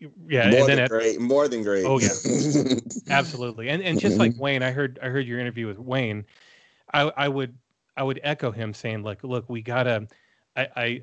yeah, 0.00 0.08
more 0.08 0.42
and 0.42 0.52
then 0.52 0.66
than 0.66 0.78
at, 0.80 0.90
great. 0.90 1.20
More 1.20 1.48
than 1.48 1.62
great. 1.62 1.84
Oh, 1.84 1.98
yeah. 1.98 2.08
absolutely, 3.10 3.68
and 3.68 3.82
and 3.82 4.00
just 4.00 4.16
like 4.16 4.32
mm-hmm. 4.32 4.40
Wayne, 4.40 4.62
I 4.62 4.70
heard 4.70 4.98
I 5.02 5.08
heard 5.08 5.26
your 5.26 5.38
interview 5.38 5.66
with 5.66 5.78
Wayne. 5.78 6.24
I 6.92 7.12
I 7.16 7.28
would 7.28 7.56
I 7.96 8.02
would 8.02 8.20
echo 8.22 8.50
him 8.50 8.72
saying 8.72 9.02
like, 9.02 9.22
look, 9.22 9.48
we 9.48 9.62
gotta, 9.62 10.06
I 10.56 10.68
I, 10.76 11.02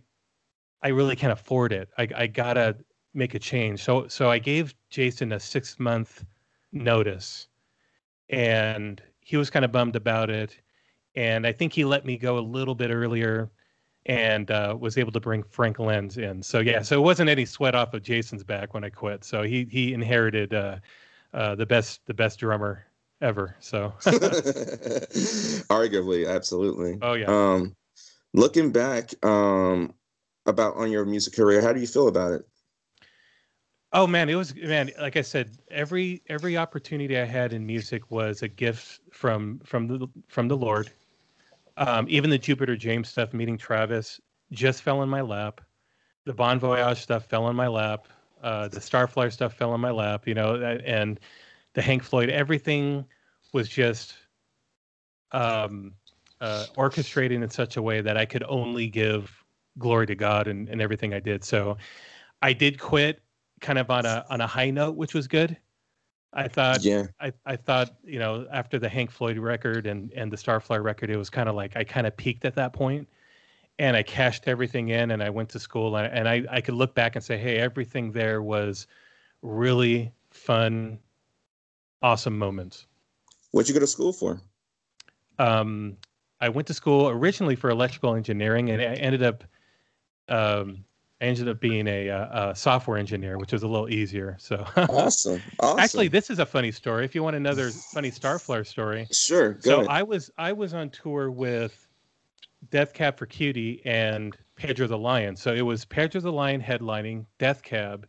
I 0.82 0.88
really 0.90 1.16
can't 1.16 1.34
afford 1.34 1.74
it. 1.74 1.90
I 1.98 2.08
I 2.16 2.28
gotta 2.28 2.78
make 3.14 3.36
a 3.36 3.40
change. 3.40 3.84
So 3.84 4.08
so 4.08 4.30
I 4.30 4.40
gave 4.40 4.74
Jason 4.90 5.32
a 5.32 5.40
six 5.40 5.80
month 5.80 6.26
notice, 6.72 7.48
and 8.30 9.02
he 9.20 9.38
was 9.38 9.50
kind 9.50 9.64
of 9.64 9.72
bummed 9.72 9.96
about 9.96 10.30
it. 10.30 10.60
And 11.16 11.46
I 11.46 11.52
think 11.52 11.74
he 11.74 11.84
let 11.84 12.06
me 12.06 12.18
go 12.18 12.38
a 12.38 12.42
little 12.42 12.76
bit 12.76 12.92
earlier 12.92 13.50
and 14.08 14.50
uh, 14.52 14.76
was 14.80 14.98
able 14.98 15.12
to 15.12 15.20
bring 15.20 15.44
Frank 15.44 15.78
Lenz 15.80 16.18
in. 16.18 16.42
So 16.42 16.60
yeah, 16.60 16.82
so 16.82 16.98
it 16.98 17.04
wasn't 17.04 17.30
any 17.30 17.46
sweat 17.46 17.76
off 17.76 17.94
of 17.94 18.02
Jason's 18.02 18.44
back 18.44 18.74
when 18.74 18.84
I 18.84 18.90
quit. 18.90 19.24
So 19.24 19.44
he 19.44 19.68
he 19.70 19.94
inherited 19.94 20.54
uh, 20.54 20.78
uh, 21.34 21.56
the 21.56 21.66
best 21.66 22.02
the 22.06 22.14
best 22.14 22.40
drummer 22.40 22.86
ever. 23.22 23.56
So 23.60 23.94
arguably, 25.70 26.28
absolutely. 26.28 26.98
Oh 27.02 27.14
yeah. 27.14 27.28
Um, 27.28 27.76
looking 28.34 28.72
back, 28.72 29.14
um, 29.26 29.94
about 30.46 30.76
on 30.78 30.90
your 30.90 31.06
music 31.06 31.36
career, 31.36 31.62
how 31.62 31.74
do 31.74 31.82
you 31.82 31.88
feel 31.88 32.08
about 32.08 32.32
it? 32.32 32.48
Oh 33.94 34.08
man, 34.08 34.30
it 34.30 34.36
was 34.36 34.56
man. 34.56 34.92
Like 35.00 35.18
I 35.18 35.22
said, 35.22 35.58
every 35.70 36.22
every 36.28 36.56
opportunity 36.58 37.18
I 37.18 37.26
had 37.26 37.52
in 37.52 37.66
music 37.66 38.10
was 38.10 38.42
a 38.42 38.48
gift 38.48 39.02
from 39.12 39.60
from 39.66 39.88
the 39.88 40.08
from 40.30 40.48
the 40.48 40.58
Lord. 40.58 40.92
Um, 41.78 42.08
even 42.10 42.30
the 42.30 42.38
Jupiter 42.38 42.76
James 42.76 43.08
stuff, 43.08 43.34
meeting 43.34 43.58
Travis, 43.58 44.20
just 44.52 44.82
fell 44.82 45.04
in 45.04 45.10
my 45.10 45.22
lap. 45.22 45.62
The 46.26 46.34
Bon 46.34 46.60
Voyage 46.60 47.02
stuff 47.02 47.26
fell 47.26 47.48
in 47.50 47.56
my 47.56 47.68
lap. 47.68 48.08
Uh, 48.42 48.68
the 48.68 48.80
Starflyer 48.80 49.32
stuff 49.32 49.54
fell 49.54 49.74
in 49.76 49.82
my 49.82 49.92
lap. 49.92 50.28
You 50.28 50.34
know, 50.34 50.56
and 50.56 51.20
the 51.74 51.82
Hank 51.82 52.04
Floyd, 52.04 52.30
everything 52.30 53.06
was 53.54 53.70
just 53.70 54.16
um, 55.32 55.94
uh, 56.42 56.66
in 56.78 57.50
such 57.50 57.78
a 57.78 57.82
way 57.82 58.02
that 58.02 58.18
I 58.18 58.26
could 58.26 58.44
only 58.48 58.88
give 58.88 59.44
glory 59.78 60.08
to 60.08 60.16
God 60.16 60.48
and, 60.48 60.68
and 60.70 60.82
everything 60.82 61.14
I 61.14 61.20
did. 61.20 61.44
So 61.44 61.78
I 62.42 62.54
did 62.54 62.80
quit 62.80 63.22
kind 63.62 63.80
of 63.80 63.90
on 63.90 64.06
a 64.06 64.26
on 64.30 64.42
a 64.42 64.48
high 64.48 64.70
note, 64.70 64.96
which 64.96 65.14
was 65.14 65.28
good. 65.28 65.58
I 66.38 66.48
thought, 66.48 66.84
yeah, 66.84 67.08
I, 67.20 67.34
I 67.48 67.56
thought, 67.56 67.96
you 68.04 68.20
know, 68.20 68.46
after 68.52 68.78
the 68.78 68.88
Hank 68.88 69.10
Floyd 69.10 69.40
record 69.40 69.88
and 69.88 70.14
and 70.14 70.32
the 70.32 70.38
Starflyer 70.38 70.84
record, 70.84 71.10
it 71.10 71.18
was 71.18 71.32
kind 71.32 71.50
of 71.50 71.56
like 71.56 71.76
I 71.76 71.84
kind 71.84 72.06
of 72.06 72.16
peaked 72.16 72.46
at 72.46 72.54
that 72.56 72.74
point, 72.74 73.10
and 73.80 73.98
I 73.98 74.04
cashed 74.04 74.48
everything 74.48 74.90
in, 74.90 75.10
and 75.10 75.24
I 75.24 75.32
went 75.32 75.50
to 75.50 75.60
school, 75.60 75.98
and, 75.98 76.14
and 76.14 76.30
I 76.30 76.44
I 76.50 76.62
could 76.62 76.76
look 76.76 76.94
back 76.94 77.16
and 77.16 77.26
say, 77.26 77.38
hey, 77.40 77.58
everything 77.58 78.12
there 78.12 78.44
was 78.44 78.86
really 79.42 80.12
fun, 80.30 81.00
awesome 82.04 82.38
moments. 82.38 82.86
What'd 83.50 83.68
you 83.68 83.74
go 83.74 83.80
to 83.80 83.88
school 83.88 84.14
for? 84.14 84.40
Um, 85.40 85.98
I 86.40 86.50
went 86.50 86.68
to 86.68 86.74
school 86.76 87.10
originally 87.10 87.56
for 87.56 87.72
electrical 87.72 88.14
engineering, 88.14 88.70
and 88.70 88.80
I 88.80 88.94
ended 88.94 89.24
up 89.24 89.44
um, 90.30 90.86
I 91.20 91.26
ended 91.26 91.48
up 91.50 91.60
being 91.60 91.88
a, 91.88 92.08
a, 92.10 92.50
a, 92.52 92.56
software 92.56 92.98
engineer, 92.98 93.40
which 93.40 93.52
was 93.52 93.64
a 93.64 93.68
little 93.68 93.90
easier. 93.90 94.38
So 94.40 94.66
awesome. 94.76 95.42
awesome. 95.60 95.80
Actually, 95.80 96.08
this 96.10 96.30
is 96.30 96.38
a 96.38 96.46
funny 96.46 96.72
story. 96.72 97.06
If 97.06 97.16
you 97.16 97.24
want 97.24 97.36
another 97.36 97.72
funny 97.72 98.12
Starflyer 98.12 98.66
story, 98.66 99.08
sure. 99.12 99.54
Go 99.54 99.60
so 99.62 99.76
ahead. 99.78 99.88
I 99.90 100.04
was 100.04 100.30
I 100.38 100.54
was 100.54 100.76
on 100.76 100.92
tour 100.92 101.32
with 101.32 101.88
Death 102.70 102.94
Cab 102.94 103.18
for 103.18 103.26
Cutie 103.26 103.82
and 103.86 104.38
Pedro 104.56 104.86
the 104.86 104.98
Lion. 104.98 105.36
So 105.36 105.54
it 105.54 105.62
was 105.62 105.86
Pedro 105.86 106.22
the 106.22 106.32
Lion 106.32 106.62
headlining 106.62 107.26
Death 107.40 107.64
Cab 107.64 108.08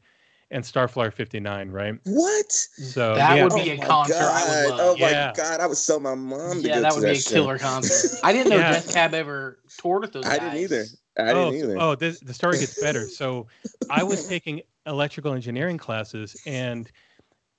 and 0.51 0.65
Starflyer 0.65 1.13
59, 1.13 1.71
right? 1.71 1.95
What? 2.05 2.53
So 2.53 3.15
that 3.15 3.37
yeah. 3.37 3.45
would 3.45 3.55
be 3.55 3.71
oh 3.71 3.75
a 3.75 3.87
concert 3.87 4.15
God. 4.15 4.49
I 4.49 4.67
would 4.67 4.71
love. 4.71 4.81
Oh 4.81 5.01
my 5.01 5.11
Yeah. 5.11 5.33
god, 5.37 5.61
I 5.61 5.67
would 5.67 5.77
sell 5.77 6.01
my 6.01 6.15
mom 6.15 6.63
to 6.63 6.69
yeah, 6.69 6.77
go 6.77 6.81
that 6.83 6.93
to 6.93 7.01
would 7.01 7.05
be 7.05 7.11
a 7.11 7.15
show. 7.17 7.31
killer 7.31 7.59
concert. 7.59 8.19
I 8.23 8.33
didn't 8.33 8.51
know 8.51 8.57
Yeah. 8.59 8.73
Death 8.73 8.93
Cab 8.93 9.15
ever 9.15 9.59
toured 9.79 10.03
with 10.03 10.13
those 10.13 10.25
I 10.25 10.39
guys. 10.39 10.53
didn't 10.53 10.59
either. 10.59 10.85
I 11.19 11.33
oh, 11.33 11.51
didn't 11.51 11.71
either. 11.71 11.81
oh, 11.81 11.95
this, 11.95 12.21
the 12.21 12.35
story 12.35 12.59
gets 12.59 12.81
better. 12.81 13.09
So 13.09 13.47
I 13.91 14.03
was 14.05 14.29
taking 14.29 14.63
electrical 14.87 15.33
engineering 15.33 15.79
classes 15.79 16.41
and 16.47 16.91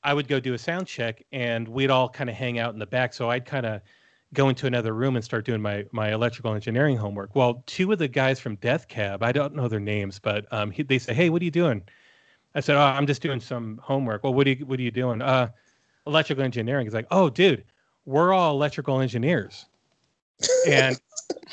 I 0.03 0.13
would 0.13 0.27
go 0.27 0.39
do 0.39 0.53
a 0.53 0.57
sound 0.57 0.87
check 0.87 1.23
and 1.31 1.67
we'd 1.67 1.89
all 1.89 2.07
kind 2.07 2.29
of 2.29 2.35
hang 2.35 2.59
out 2.59 2.73
in 2.73 2.79
the 2.79 2.85
back. 2.85 3.13
So 3.13 3.29
I'd 3.29 3.45
kind 3.45 3.65
of 3.65 3.81
go 4.33 4.49
into 4.49 4.67
another 4.67 4.93
room 4.93 5.15
and 5.15 5.25
start 5.25 5.45
doing 5.45 5.61
my 5.61 5.85
my 5.91 6.13
electrical 6.13 6.53
engineering 6.53 6.97
homework. 6.97 7.35
Well, 7.35 7.63
two 7.65 7.91
of 7.91 7.99
the 7.99 8.07
guys 8.07 8.39
from 8.39 8.55
Death 8.55 8.87
Cab, 8.87 9.23
I 9.23 9.31
don't 9.31 9.55
know 9.55 9.67
their 9.67 9.79
names, 9.79 10.19
but 10.19 10.51
um, 10.53 10.71
he, 10.71 10.83
they 10.83 10.99
say, 10.99 11.13
"Hey, 11.13 11.29
what 11.29 11.41
are 11.41 11.45
you 11.45 11.51
doing?" 11.51 11.83
I 12.55 12.61
said, 12.61 12.75
"Oh, 12.75 12.81
I'm 12.81 13.07
just 13.07 13.21
doing 13.21 13.39
some 13.39 13.79
homework." 13.83 14.23
Well, 14.23 14.33
what 14.33 14.47
are 14.47 14.51
you 14.51 14.65
what 14.65 14.79
are 14.79 14.83
you 14.83 14.91
doing? 14.91 15.21
Uh, 15.21 15.49
electrical 16.07 16.43
engineering. 16.43 16.85
He's 16.85 16.93
like, 16.93 17.07
"Oh, 17.11 17.29
dude, 17.29 17.63
we're 18.05 18.33
all 18.33 18.51
electrical 18.51 18.99
engineers." 19.01 19.65
And 20.67 20.99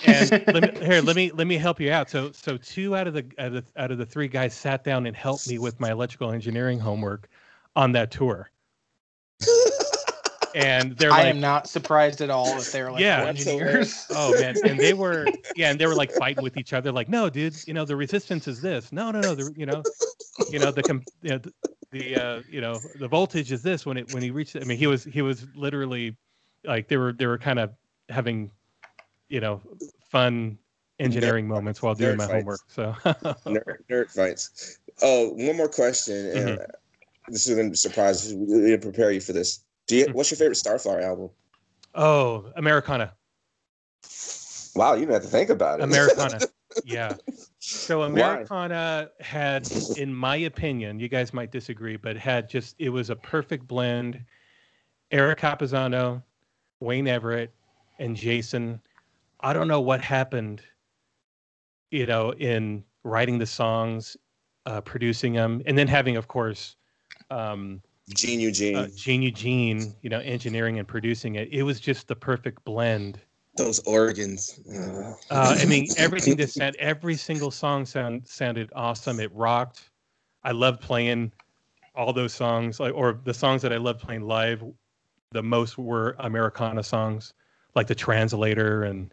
and 0.04 0.30
let 0.30 0.62
me, 0.62 0.86
here, 0.86 1.00
let 1.00 1.16
me 1.16 1.30
let 1.32 1.46
me 1.46 1.56
help 1.56 1.80
you 1.80 1.90
out. 1.92 2.10
So 2.10 2.30
so 2.32 2.56
two 2.56 2.96
out 2.96 3.06
of 3.06 3.14
the 3.14 3.24
out 3.38 3.54
of, 3.54 3.64
out 3.76 3.90
of 3.90 3.98
the 3.98 4.06
three 4.06 4.28
guys 4.28 4.54
sat 4.54 4.84
down 4.84 5.06
and 5.06 5.16
helped 5.16 5.46
me 5.48 5.58
with 5.58 5.78
my 5.80 5.90
electrical 5.90 6.32
engineering 6.32 6.78
homework 6.78 7.28
on 7.74 7.92
that 7.92 8.10
tour. 8.10 8.50
And 10.54 10.96
they're 10.96 11.12
I 11.12 11.24
like, 11.24 11.34
am 11.34 11.40
not 11.40 11.68
surprised 11.68 12.22
at 12.22 12.30
all 12.30 12.58
if 12.58 12.72
they're 12.72 12.90
like 12.90 13.02
Yeah. 13.02 13.26
Engineers. 13.26 14.06
oh 14.14 14.32
man, 14.40 14.56
and 14.64 14.80
they 14.80 14.94
were 14.94 15.26
yeah, 15.56 15.70
and 15.70 15.78
they 15.78 15.86
were 15.86 15.94
like 15.94 16.10
fighting 16.10 16.42
with 16.42 16.56
each 16.56 16.72
other, 16.72 16.90
like, 16.90 17.08
no, 17.10 17.28
dude, 17.28 17.54
you 17.66 17.74
know, 17.74 17.84
the 17.84 17.94
resistance 17.96 18.48
is 18.48 18.62
this. 18.62 18.90
No, 18.90 19.10
no, 19.10 19.20
no, 19.20 19.34
the 19.34 19.52
you 19.56 19.66
know, 19.66 19.82
you 20.50 20.58
know, 20.58 20.70
the 20.70 20.82
com- 20.82 21.04
you 21.22 21.30
know, 21.30 21.38
the, 21.38 21.52
the 21.90 22.16
uh, 22.16 22.42
you 22.48 22.62
know, 22.62 22.80
the 22.98 23.06
voltage 23.06 23.52
is 23.52 23.62
this 23.62 23.84
when 23.84 23.98
it 23.98 24.08
when 24.08 24.22
he 24.22 24.30
reached. 24.30 24.56
I 24.56 24.64
mean, 24.64 24.78
he 24.78 24.86
was 24.86 25.04
he 25.04 25.20
was 25.20 25.46
literally 25.54 26.16
like 26.64 26.88
they 26.88 26.96
were 26.96 27.12
they 27.12 27.26
were 27.26 27.38
kind 27.38 27.58
of 27.58 27.72
having, 28.08 28.50
you 29.28 29.40
know, 29.40 29.60
fun 30.10 30.58
engineering 30.98 31.46
moments 31.46 31.82
while 31.82 31.94
doing 31.94 32.16
my 32.16 32.26
fights. 32.26 32.32
homework. 32.34 32.60
So 32.68 32.92
nerd, 33.46 33.76
nerd 33.90 34.10
fights. 34.10 34.78
Oh, 35.02 35.30
one 35.34 35.56
more 35.56 35.68
question. 35.68 36.14
and 36.36 36.58
Mm-hmm. 36.58 36.64
This 37.32 37.48
is 37.48 37.56
going 37.56 37.70
to 37.72 37.76
surprise. 37.76 38.32
We 38.32 38.46
didn't 38.46 38.82
prepare 38.82 39.10
you 39.10 39.20
for 39.20 39.32
this. 39.32 39.64
Do 39.88 39.96
you, 39.96 40.06
Mm. 40.06 40.14
what's 40.14 40.30
your 40.30 40.38
favorite 40.38 40.56
Starflyer 40.58 41.02
album? 41.02 41.30
oh, 41.96 42.52
Americana. 42.56 43.12
Wow, 44.74 44.94
you 44.94 45.00
didn't 45.00 45.14
have 45.14 45.22
to 45.22 45.28
think 45.28 45.50
about 45.50 45.80
it. 45.80 45.84
Americana. 45.84 46.38
yeah. 46.84 47.14
So 47.58 48.00
Why? 48.00 48.06
Americana 48.06 49.10
had, 49.20 49.68
in 49.96 50.14
my 50.14 50.36
opinion, 50.36 51.00
you 51.00 51.08
guys 51.08 51.32
might 51.32 51.50
disagree, 51.50 51.96
but 51.96 52.16
had 52.16 52.48
just 52.48 52.76
it 52.78 52.90
was 52.90 53.10
a 53.10 53.16
perfect 53.16 53.66
blend. 53.66 54.22
Eric 55.10 55.40
Campuzano, 55.40 56.22
Wayne 56.80 57.08
Everett, 57.08 57.52
and 57.98 58.14
Jason. 58.14 58.80
I 59.40 59.53
don't 59.53 59.68
know 59.68 59.81
what 59.81 60.01
happened, 60.01 60.62
you 61.90 62.07
know, 62.07 62.33
in 62.33 62.85
writing 63.05 63.38
the 63.38 63.46
songs, 63.46 64.16
uh, 64.64 64.81
producing 64.81 65.35
them, 65.35 65.62
and 65.66 65.77
then 65.77 65.87
having, 65.88 66.16
of 66.16 66.29
course, 66.29 66.77
um, 67.31 67.83
Gene 68.14 68.40
Eugene. 68.40 68.77
uh, 68.77 68.88
Gene 68.94 69.22
Eugene, 69.22 69.94
you 70.03 70.11
know, 70.11 70.20
engineering 70.20 70.79
and 70.79 70.87
producing 70.87 71.35
it. 71.37 71.49
It 71.51 71.64
was 71.64 71.81
just 71.81 72.09
the 72.09 72.16
perfect 72.16 72.64
blend. 72.64 73.20
Those 73.57 73.81
organs. 73.81 74.61
Uh, 75.31 75.57
I 75.59 75.64
mean, 75.68 75.88
everything 75.96 76.37
that 76.37 76.51
sound, 76.51 76.77
every 76.77 77.16
single 77.16 77.51
song 77.51 77.85
sound 77.85 78.27
sounded 78.27 78.70
awesome. 78.75 79.18
It 79.18 79.33
rocked. 79.35 79.90
I 80.44 80.53
loved 80.53 80.81
playing 80.81 81.33
all 81.94 82.12
those 82.12 82.33
songs, 82.33 82.79
like 82.79 82.94
or 82.94 83.20
the 83.25 83.35
songs 83.35 83.62
that 83.62 83.72
I 83.72 83.79
loved 83.79 84.01
playing 84.01 84.22
live. 84.22 84.62
The 85.33 85.42
most 85.42 85.77
were 85.77 86.14
Americana 86.20 86.83
songs, 86.83 87.35
like 87.75 87.88
the 87.88 87.94
Translator 87.94 88.85
and 88.85 89.12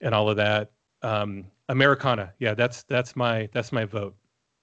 and 0.00 0.14
all 0.14 0.28
of 0.28 0.36
that. 0.36 0.70
Um, 1.02 1.46
Americana, 1.68 2.32
yeah, 2.38 2.54
that's 2.54 2.84
that's 2.84 3.16
my 3.16 3.48
that's 3.52 3.72
my 3.72 3.84
vote. 3.84 4.14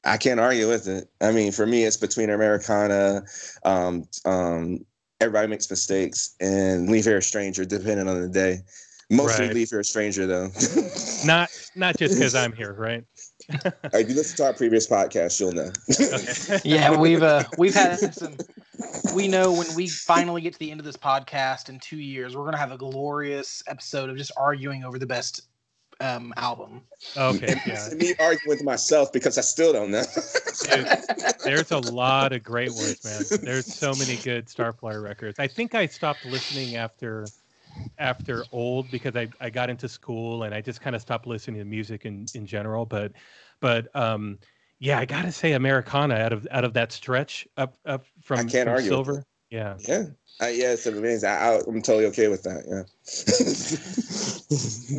I 0.06 0.17
can't 0.17 0.39
argue 0.39 0.67
with 0.67 0.88
it. 0.88 1.10
I 1.22 1.32
mean, 1.32 1.52
for 1.52 1.65
me, 1.65 1.84
it's 1.84 1.98
between 1.98 2.30
Americana, 2.30 3.24
um, 3.63 4.06
um, 4.26 4.86
Everybody 5.22 5.48
Makes 5.48 5.69
Mistakes, 5.69 6.36
and 6.41 6.89
Leave 6.89 7.06
Here 7.06 7.17
a 7.17 7.22
Stranger, 7.22 7.63
depending 7.63 8.10
on 8.10 8.22
the 8.22 8.28
day. 8.28 8.60
Mostly 9.10 9.48
Right. 9.48 9.56
Leave 9.56 9.69
Here 9.69 9.80
a 9.80 9.86
Stranger, 9.86 10.26
though. 10.26 10.49
Not 11.26 11.49
not 11.76 11.97
just 11.97 12.16
because 12.16 12.36
I'm 12.36 12.53
here, 12.53 12.74
right? 12.74 13.03
if 13.49 14.10
you 14.10 14.16
listen 14.16 14.38
to 14.38 14.45
our 14.45 14.53
previous 14.53 14.88
podcast, 14.88 15.39
you'll 15.39 15.51
know. 15.51 15.72
Okay. 15.89 16.62
yeah, 16.70 16.95
we've 16.95 17.24
uh 17.24 17.43
we've 17.57 17.74
had 17.74 17.97
some. 18.14 18.36
We 19.13 19.28
know 19.28 19.51
when 19.51 19.74
we 19.76 19.88
finally 19.88 20.41
get 20.41 20.53
to 20.53 20.59
the 20.59 20.71
end 20.71 20.80
of 20.80 20.86
this 20.86 20.97
podcast 20.97 21.69
in 21.69 21.80
two 21.80 21.99
years, 21.99 22.36
we're 22.36 22.45
gonna 22.45 22.57
have 22.57 22.71
a 22.71 22.78
glorious 22.78 23.63
episode 23.67 24.09
of 24.09 24.17
just 24.17 24.32
arguing 24.38 24.84
over 24.84 24.97
the 24.97 25.05
best 25.05 25.43
um 25.99 26.34
album. 26.38 26.82
okay, 27.15 27.55
yeah. 27.67 27.89
me 27.95 28.13
arguing 28.19 28.47
with 28.47 28.63
myself 28.63 29.13
because 29.13 29.38
I 29.38 29.41
still 29.41 29.74
don't 29.74 29.91
know. 29.91 30.03
Dude, 30.63 30.88
There's 31.43 31.71
a 31.71 31.78
lot 31.78 32.34
of 32.34 32.43
great 32.43 32.71
ones, 32.71 33.03
man. 33.03 33.39
There's 33.43 33.71
so 33.71 33.93
many 33.93 34.17
good 34.17 34.47
Starflyer 34.47 35.03
records. 35.03 35.39
I 35.39 35.47
think 35.47 35.76
I 35.76 35.86
stopped 35.86 36.26
listening 36.26 36.76
after 36.76 37.26
after 37.97 38.45
old 38.51 38.89
because 38.91 39.15
I, 39.15 39.28
I 39.39 39.49
got 39.49 39.69
into 39.69 39.88
school 39.89 40.43
and 40.43 40.53
I 40.53 40.61
just 40.61 40.82
kind 40.82 40.95
of 40.95 41.01
stopped 41.01 41.28
listening 41.28 41.59
to 41.59 41.65
music 41.65 42.05
in, 42.05 42.26
in 42.34 42.45
general. 42.45 42.86
But 42.86 43.13
but 43.59 43.95
um 43.95 44.39
yeah, 44.84 44.99
I 44.99 45.05
gotta 45.05 45.31
say 45.31 45.53
Americana 45.53 46.15
out 46.15 46.34
of 46.34 46.45
out 46.51 46.65
of 46.65 46.73
that 46.73 46.91
stretch 46.91 47.47
up 47.55 47.77
up 47.86 48.05
from, 48.21 48.39
I 48.39 48.43
can't 48.43 48.67
from 48.67 48.75
argue 48.75 48.89
silver. 48.89 49.25
Yeah. 49.49 49.77
yeah, 49.88 50.05
uh, 50.41 50.47
yeah, 50.47 50.73
it's 50.73 50.86
amazing. 50.86 51.29
I, 51.29 51.34
I, 51.34 51.59
I'm 51.65 51.81
totally 51.81 52.05
okay 52.07 52.27
with 52.27 52.43
that. 52.43 52.65
Yeah. 52.67 52.84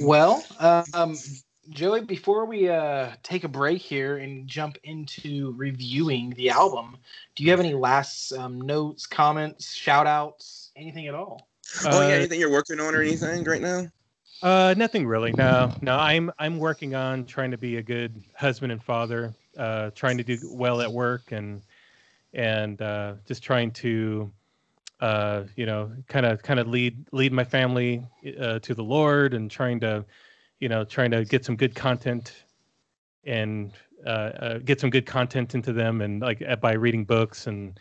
Well, 0.04 0.42
um, 0.94 1.16
Joey, 1.70 2.00
before 2.00 2.46
we 2.46 2.68
uh 2.68 3.10
take 3.22 3.44
a 3.44 3.48
break 3.48 3.80
here 3.80 4.16
and 4.16 4.48
jump 4.48 4.78
into 4.84 5.52
reviewing 5.56 6.30
the 6.30 6.50
album, 6.50 6.96
do 7.36 7.44
you 7.44 7.50
have 7.50 7.60
any 7.60 7.74
last 7.74 8.32
um, 8.32 8.60
notes, 8.60 9.06
comments, 9.06 9.72
shout 9.72 10.06
outs, 10.06 10.72
anything 10.76 11.08
at 11.08 11.14
all? 11.14 11.48
oh 11.84 12.00
yeah, 12.00 12.14
Uh, 12.14 12.18
anything 12.18 12.40
you're 12.40 12.50
working 12.50 12.80
on 12.80 12.94
or 12.94 13.02
anything 13.02 13.44
right 13.44 13.60
now? 13.60 13.86
Uh, 14.42 14.74
nothing 14.76 15.06
really. 15.06 15.32
No, 15.32 15.72
no. 15.82 15.94
I'm 15.94 16.32
I'm 16.38 16.58
working 16.58 16.94
on 16.94 17.26
trying 17.26 17.50
to 17.50 17.58
be 17.58 17.76
a 17.76 17.82
good 17.82 18.22
husband 18.34 18.72
and 18.72 18.82
father. 18.82 19.34
Uh, 19.56 19.90
trying 19.94 20.18
to 20.18 20.24
do 20.24 20.38
well 20.52 20.80
at 20.80 20.92
work 20.92 21.32
and 21.32 21.62
and 22.32 22.82
uh, 22.82 23.14
just 23.26 23.42
trying 23.42 23.70
to, 23.70 24.32
uh, 25.00 25.44
you 25.54 25.66
know, 25.66 25.92
kind 26.08 26.26
of 26.26 26.42
kind 26.42 26.58
of 26.58 26.66
lead 26.68 27.06
lead 27.12 27.32
my 27.32 27.44
family 27.44 28.04
uh, 28.40 28.58
to 28.58 28.74
the 28.74 28.82
Lord 28.82 29.34
and 29.34 29.50
trying 29.50 29.80
to, 29.80 30.04
you 30.58 30.68
know, 30.68 30.84
trying 30.84 31.12
to 31.12 31.24
get 31.24 31.44
some 31.44 31.56
good 31.56 31.74
content 31.74 32.44
and 33.24 33.72
uh, 34.04 34.08
uh, 34.08 34.58
get 34.58 34.80
some 34.80 34.90
good 34.90 35.06
content 35.06 35.54
into 35.54 35.72
them 35.72 36.00
and 36.00 36.20
like 36.20 36.42
uh, 36.46 36.56
by 36.56 36.72
reading 36.72 37.04
books 37.04 37.46
and 37.46 37.78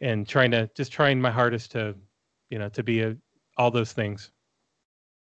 and 0.00 0.28
trying 0.28 0.50
to 0.50 0.70
just 0.74 0.92
trying 0.92 1.20
my 1.20 1.30
hardest 1.30 1.72
to, 1.72 1.94
you 2.50 2.58
know, 2.58 2.68
to 2.68 2.82
be 2.82 3.00
a, 3.02 3.16
all 3.56 3.70
those 3.70 3.92
things. 3.92 4.30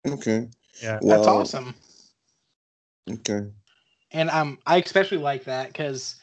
Okay. 0.06 0.50
Yeah. 0.84 1.00
That's 1.02 1.28
awesome. 1.28 1.74
Okay. 3.10 3.48
And 4.12 4.30
um, 4.30 4.60
I 4.66 4.78
especially 4.78 5.18
like 5.18 5.44
that 5.46 5.68
because 5.68 6.16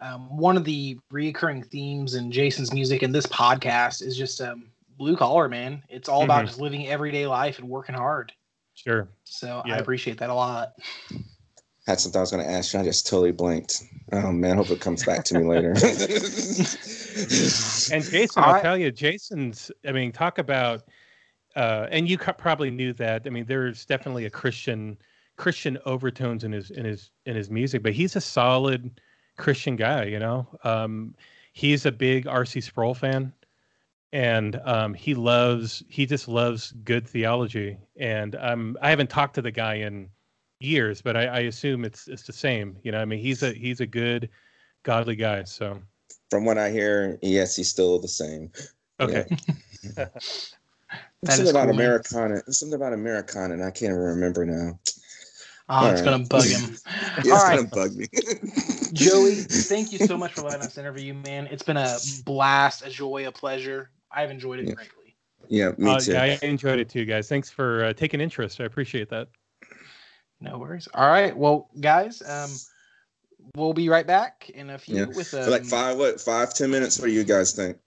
um, 0.00 0.36
one 0.36 0.56
of 0.56 0.64
the 0.64 0.98
recurring 1.10 1.62
themes 1.62 2.14
in 2.14 2.30
Jason's 2.30 2.72
music 2.72 3.02
and 3.02 3.14
this 3.14 3.26
podcast 3.26 4.02
is 4.02 4.16
just 4.16 4.40
um, 4.40 4.70
blue 4.98 5.16
collar, 5.16 5.48
man. 5.48 5.82
It's 5.88 6.08
all 6.08 6.24
about 6.24 6.44
Mhm. 6.44 6.48
just 6.48 6.60
living 6.60 6.86
everyday 6.88 7.26
life 7.26 7.58
and 7.58 7.68
working 7.68 7.94
hard. 7.94 8.32
Sure. 8.74 9.08
So 9.24 9.62
I 9.64 9.78
appreciate 9.78 10.18
that 10.18 10.30
a 10.30 10.34
lot. 10.34 10.74
Had 11.86 12.00
something 12.00 12.18
I 12.18 12.22
was 12.22 12.30
going 12.30 12.44
to 12.44 12.50
ask 12.50 12.74
you. 12.74 12.80
I 12.80 12.84
just 12.84 13.06
totally 13.06 13.32
blanked. 13.32 13.82
Oh 14.12 14.32
man, 14.32 14.56
hope 14.56 14.70
it 14.70 14.80
comes 14.80 15.04
back 15.04 15.24
to 15.24 15.38
me 15.38 15.44
later. 15.44 15.74
And 17.92 18.04
Jason, 18.04 18.42
I'll 18.42 18.52
right. 18.52 18.62
tell 18.62 18.76
you, 18.76 18.90
Jason's. 18.90 19.70
I 19.86 19.92
mean, 19.92 20.12
talk 20.12 20.38
about, 20.38 20.82
uh, 21.54 21.86
and 21.90 22.08
you 22.08 22.18
co- 22.18 22.32
probably 22.32 22.70
knew 22.70 22.92
that. 22.94 23.22
I 23.26 23.30
mean, 23.30 23.44
there's 23.46 23.86
definitely 23.86 24.24
a 24.26 24.30
Christian 24.30 24.98
Christian 25.36 25.78
overtones 25.86 26.44
in 26.44 26.52
his 26.52 26.70
in 26.70 26.84
his 26.84 27.10
in 27.26 27.36
his 27.36 27.50
music, 27.50 27.82
but 27.82 27.92
he's 27.92 28.16
a 28.16 28.20
solid 28.20 29.00
Christian 29.36 29.76
guy. 29.76 30.04
You 30.04 30.18
know, 30.18 30.46
um, 30.64 31.14
he's 31.52 31.86
a 31.86 31.92
big 31.92 32.26
R.C. 32.26 32.60
Sproul 32.60 32.94
fan, 32.94 33.32
and 34.12 34.60
um, 34.64 34.94
he 34.94 35.14
loves 35.14 35.82
he 35.88 36.06
just 36.06 36.28
loves 36.28 36.72
good 36.84 37.06
theology. 37.06 37.78
And 37.98 38.34
um, 38.36 38.76
I 38.80 38.90
haven't 38.90 39.10
talked 39.10 39.34
to 39.34 39.42
the 39.42 39.50
guy 39.50 39.74
in 39.74 40.08
years, 40.60 41.02
but 41.02 41.16
I, 41.16 41.26
I 41.26 41.38
assume 41.40 41.84
it's 41.84 42.08
it's 42.08 42.22
the 42.22 42.32
same. 42.32 42.78
You 42.82 42.92
know, 42.92 43.00
I 43.00 43.04
mean, 43.04 43.20
he's 43.20 43.42
a 43.42 43.52
he's 43.52 43.80
a 43.80 43.86
good 43.86 44.30
godly 44.84 45.16
guy. 45.16 45.44
So 45.44 45.80
From 46.30 46.44
what 46.44 46.56
I 46.58 46.70
hear, 46.70 47.18
yes, 47.22 47.56
he's 47.56 47.68
still 47.70 47.98
the 47.98 48.08
same. 48.08 48.50
okay. 49.00 49.26
That 51.22 51.32
something 51.32 51.44
is 51.44 51.50
about 51.50 51.64
cool. 51.64 51.74
Americana. 51.74 52.42
Something 52.52 52.76
about 52.76 52.92
Americana, 52.92 53.54
and 53.54 53.62
I 53.64 53.70
can't 53.70 53.90
even 53.90 53.96
remember 53.96 54.44
now. 54.44 54.78
Oh, 55.68 55.86
it's 55.90 56.00
All 56.00 56.04
gonna 56.04 56.24
bug 56.24 56.46
him. 56.46 56.76
Yeah, 57.24 57.32
All 57.34 57.40
it's 57.40 57.48
gonna 57.48 57.62
bug 57.64 57.94
me. 57.96 58.06
Joey, 58.92 59.34
thank 59.34 59.92
you 59.92 59.98
so 59.98 60.16
much 60.16 60.32
for 60.32 60.42
letting 60.42 60.62
us 60.62 60.78
interview 60.78 61.06
you, 61.06 61.14
man. 61.14 61.48
It's 61.50 61.62
been 61.62 61.76
a 61.76 61.98
blast, 62.24 62.86
a 62.86 62.90
joy, 62.90 63.26
a 63.26 63.32
pleasure. 63.32 63.90
I've 64.10 64.30
enjoyed 64.30 64.60
it 64.60 64.68
Yeah. 64.68 64.74
greatly. 64.74 65.16
Yeah, 65.48 65.72
me 65.78 65.90
Uh, 65.92 66.00
too. 66.00 66.12
yeah, 66.12 66.22
I 66.22 66.38
enjoyed 66.42 66.78
it 66.78 66.88
too, 66.88 67.04
guys. 67.04 67.28
Thanks 67.28 67.50
for 67.50 67.84
uh, 67.84 67.92
taking 67.92 68.20
interest. 68.20 68.60
I 68.60 68.64
appreciate 68.64 69.08
that. 69.10 69.28
No 70.40 70.58
worries. 70.58 70.88
All 70.94 71.08
right, 71.08 71.36
well, 71.36 71.68
guys, 71.80 72.22
um, 72.22 72.50
we'll 73.54 73.72
be 73.72 73.88
right 73.88 74.06
back 74.06 74.50
in 74.50 74.70
a 74.70 74.78
few 74.78 74.96
Yeah. 74.96 75.04
with 75.06 75.28
For 75.28 75.50
like 75.50 75.62
um, 75.62 75.68
five, 75.68 75.98
what, 75.98 76.20
five, 76.20 76.54
ten 76.54 76.70
minutes? 76.70 76.98
What 76.98 77.06
do 77.06 77.12
you 77.12 77.24
guys 77.24 77.52
think? 77.52 77.78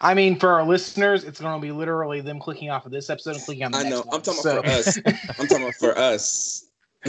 I 0.00 0.14
mean, 0.14 0.38
for 0.38 0.50
our 0.50 0.64
listeners, 0.64 1.24
it's 1.24 1.40
going 1.40 1.54
to 1.60 1.62
be 1.64 1.72
literally 1.72 2.20
them 2.20 2.38
clicking 2.40 2.70
off 2.70 2.86
of 2.86 2.92
this 2.92 3.10
episode 3.10 3.36
and 3.36 3.44
clicking 3.44 3.64
on 3.64 3.72
the 3.72 3.78
I 3.78 3.82
next 3.84 3.94
know. 3.94 4.00
one. 4.02 4.14
I'm 4.16 4.22
talking 4.22 4.40
So, 4.42 4.58
about 4.58 4.64
for 4.64 4.70
us. 4.78 4.98
I'm 5.38 5.46
talking 5.46 5.62
about 5.62 5.74
for 5.74 5.98
us. 5.98 6.64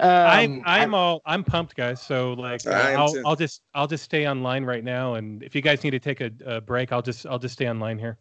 I'm 0.00 0.52
um, 0.58 0.62
I'm 0.66 0.94
all 0.94 1.20
I'm 1.26 1.42
pumped, 1.42 1.74
guys. 1.74 2.00
So 2.00 2.34
like 2.34 2.64
uh, 2.66 2.70
I 2.70 2.90
am 2.92 3.00
I'll 3.00 3.12
too. 3.12 3.22
I'll 3.26 3.36
just 3.36 3.62
I'll 3.74 3.88
just 3.88 4.04
stay 4.04 4.28
online 4.28 4.64
right 4.64 4.84
now, 4.84 5.14
and 5.14 5.42
if 5.42 5.54
you 5.54 5.62
guys 5.62 5.82
need 5.82 5.90
to 5.90 5.98
take 5.98 6.20
a, 6.20 6.30
a 6.44 6.60
break, 6.60 6.92
I'll 6.92 7.02
just 7.02 7.26
I'll 7.26 7.38
just 7.38 7.54
stay 7.54 7.68
online 7.68 7.98
here. 7.98 8.18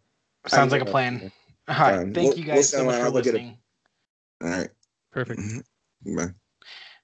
sounds 0.47 0.71
like 0.71 0.81
a 0.81 0.85
I'm- 0.85 0.91
plan. 0.91 1.31
All 1.67 1.75
right, 1.75 1.95
Fine. 1.97 2.13
thank 2.13 2.29
We'll- 2.29 2.37
you 2.39 2.45
we'll 2.47 2.55
guys 2.55 2.69
so 2.69 2.85
much 2.85 2.95
for 2.95 3.01
I'll 3.05 3.11
go 3.11 3.21
get 3.21 3.33
a- 3.33 3.37
listening. 3.37 3.57
All 4.43 4.49
right. 4.49 4.69
Perfect. 5.11 5.41
Bye. 6.05 6.27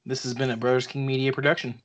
This 0.06 0.24
has 0.24 0.34
been 0.34 0.49
a 0.52 0.58
Brothers 0.58 0.88
King 0.88 1.06
Media 1.06 1.32
production. 1.32 1.80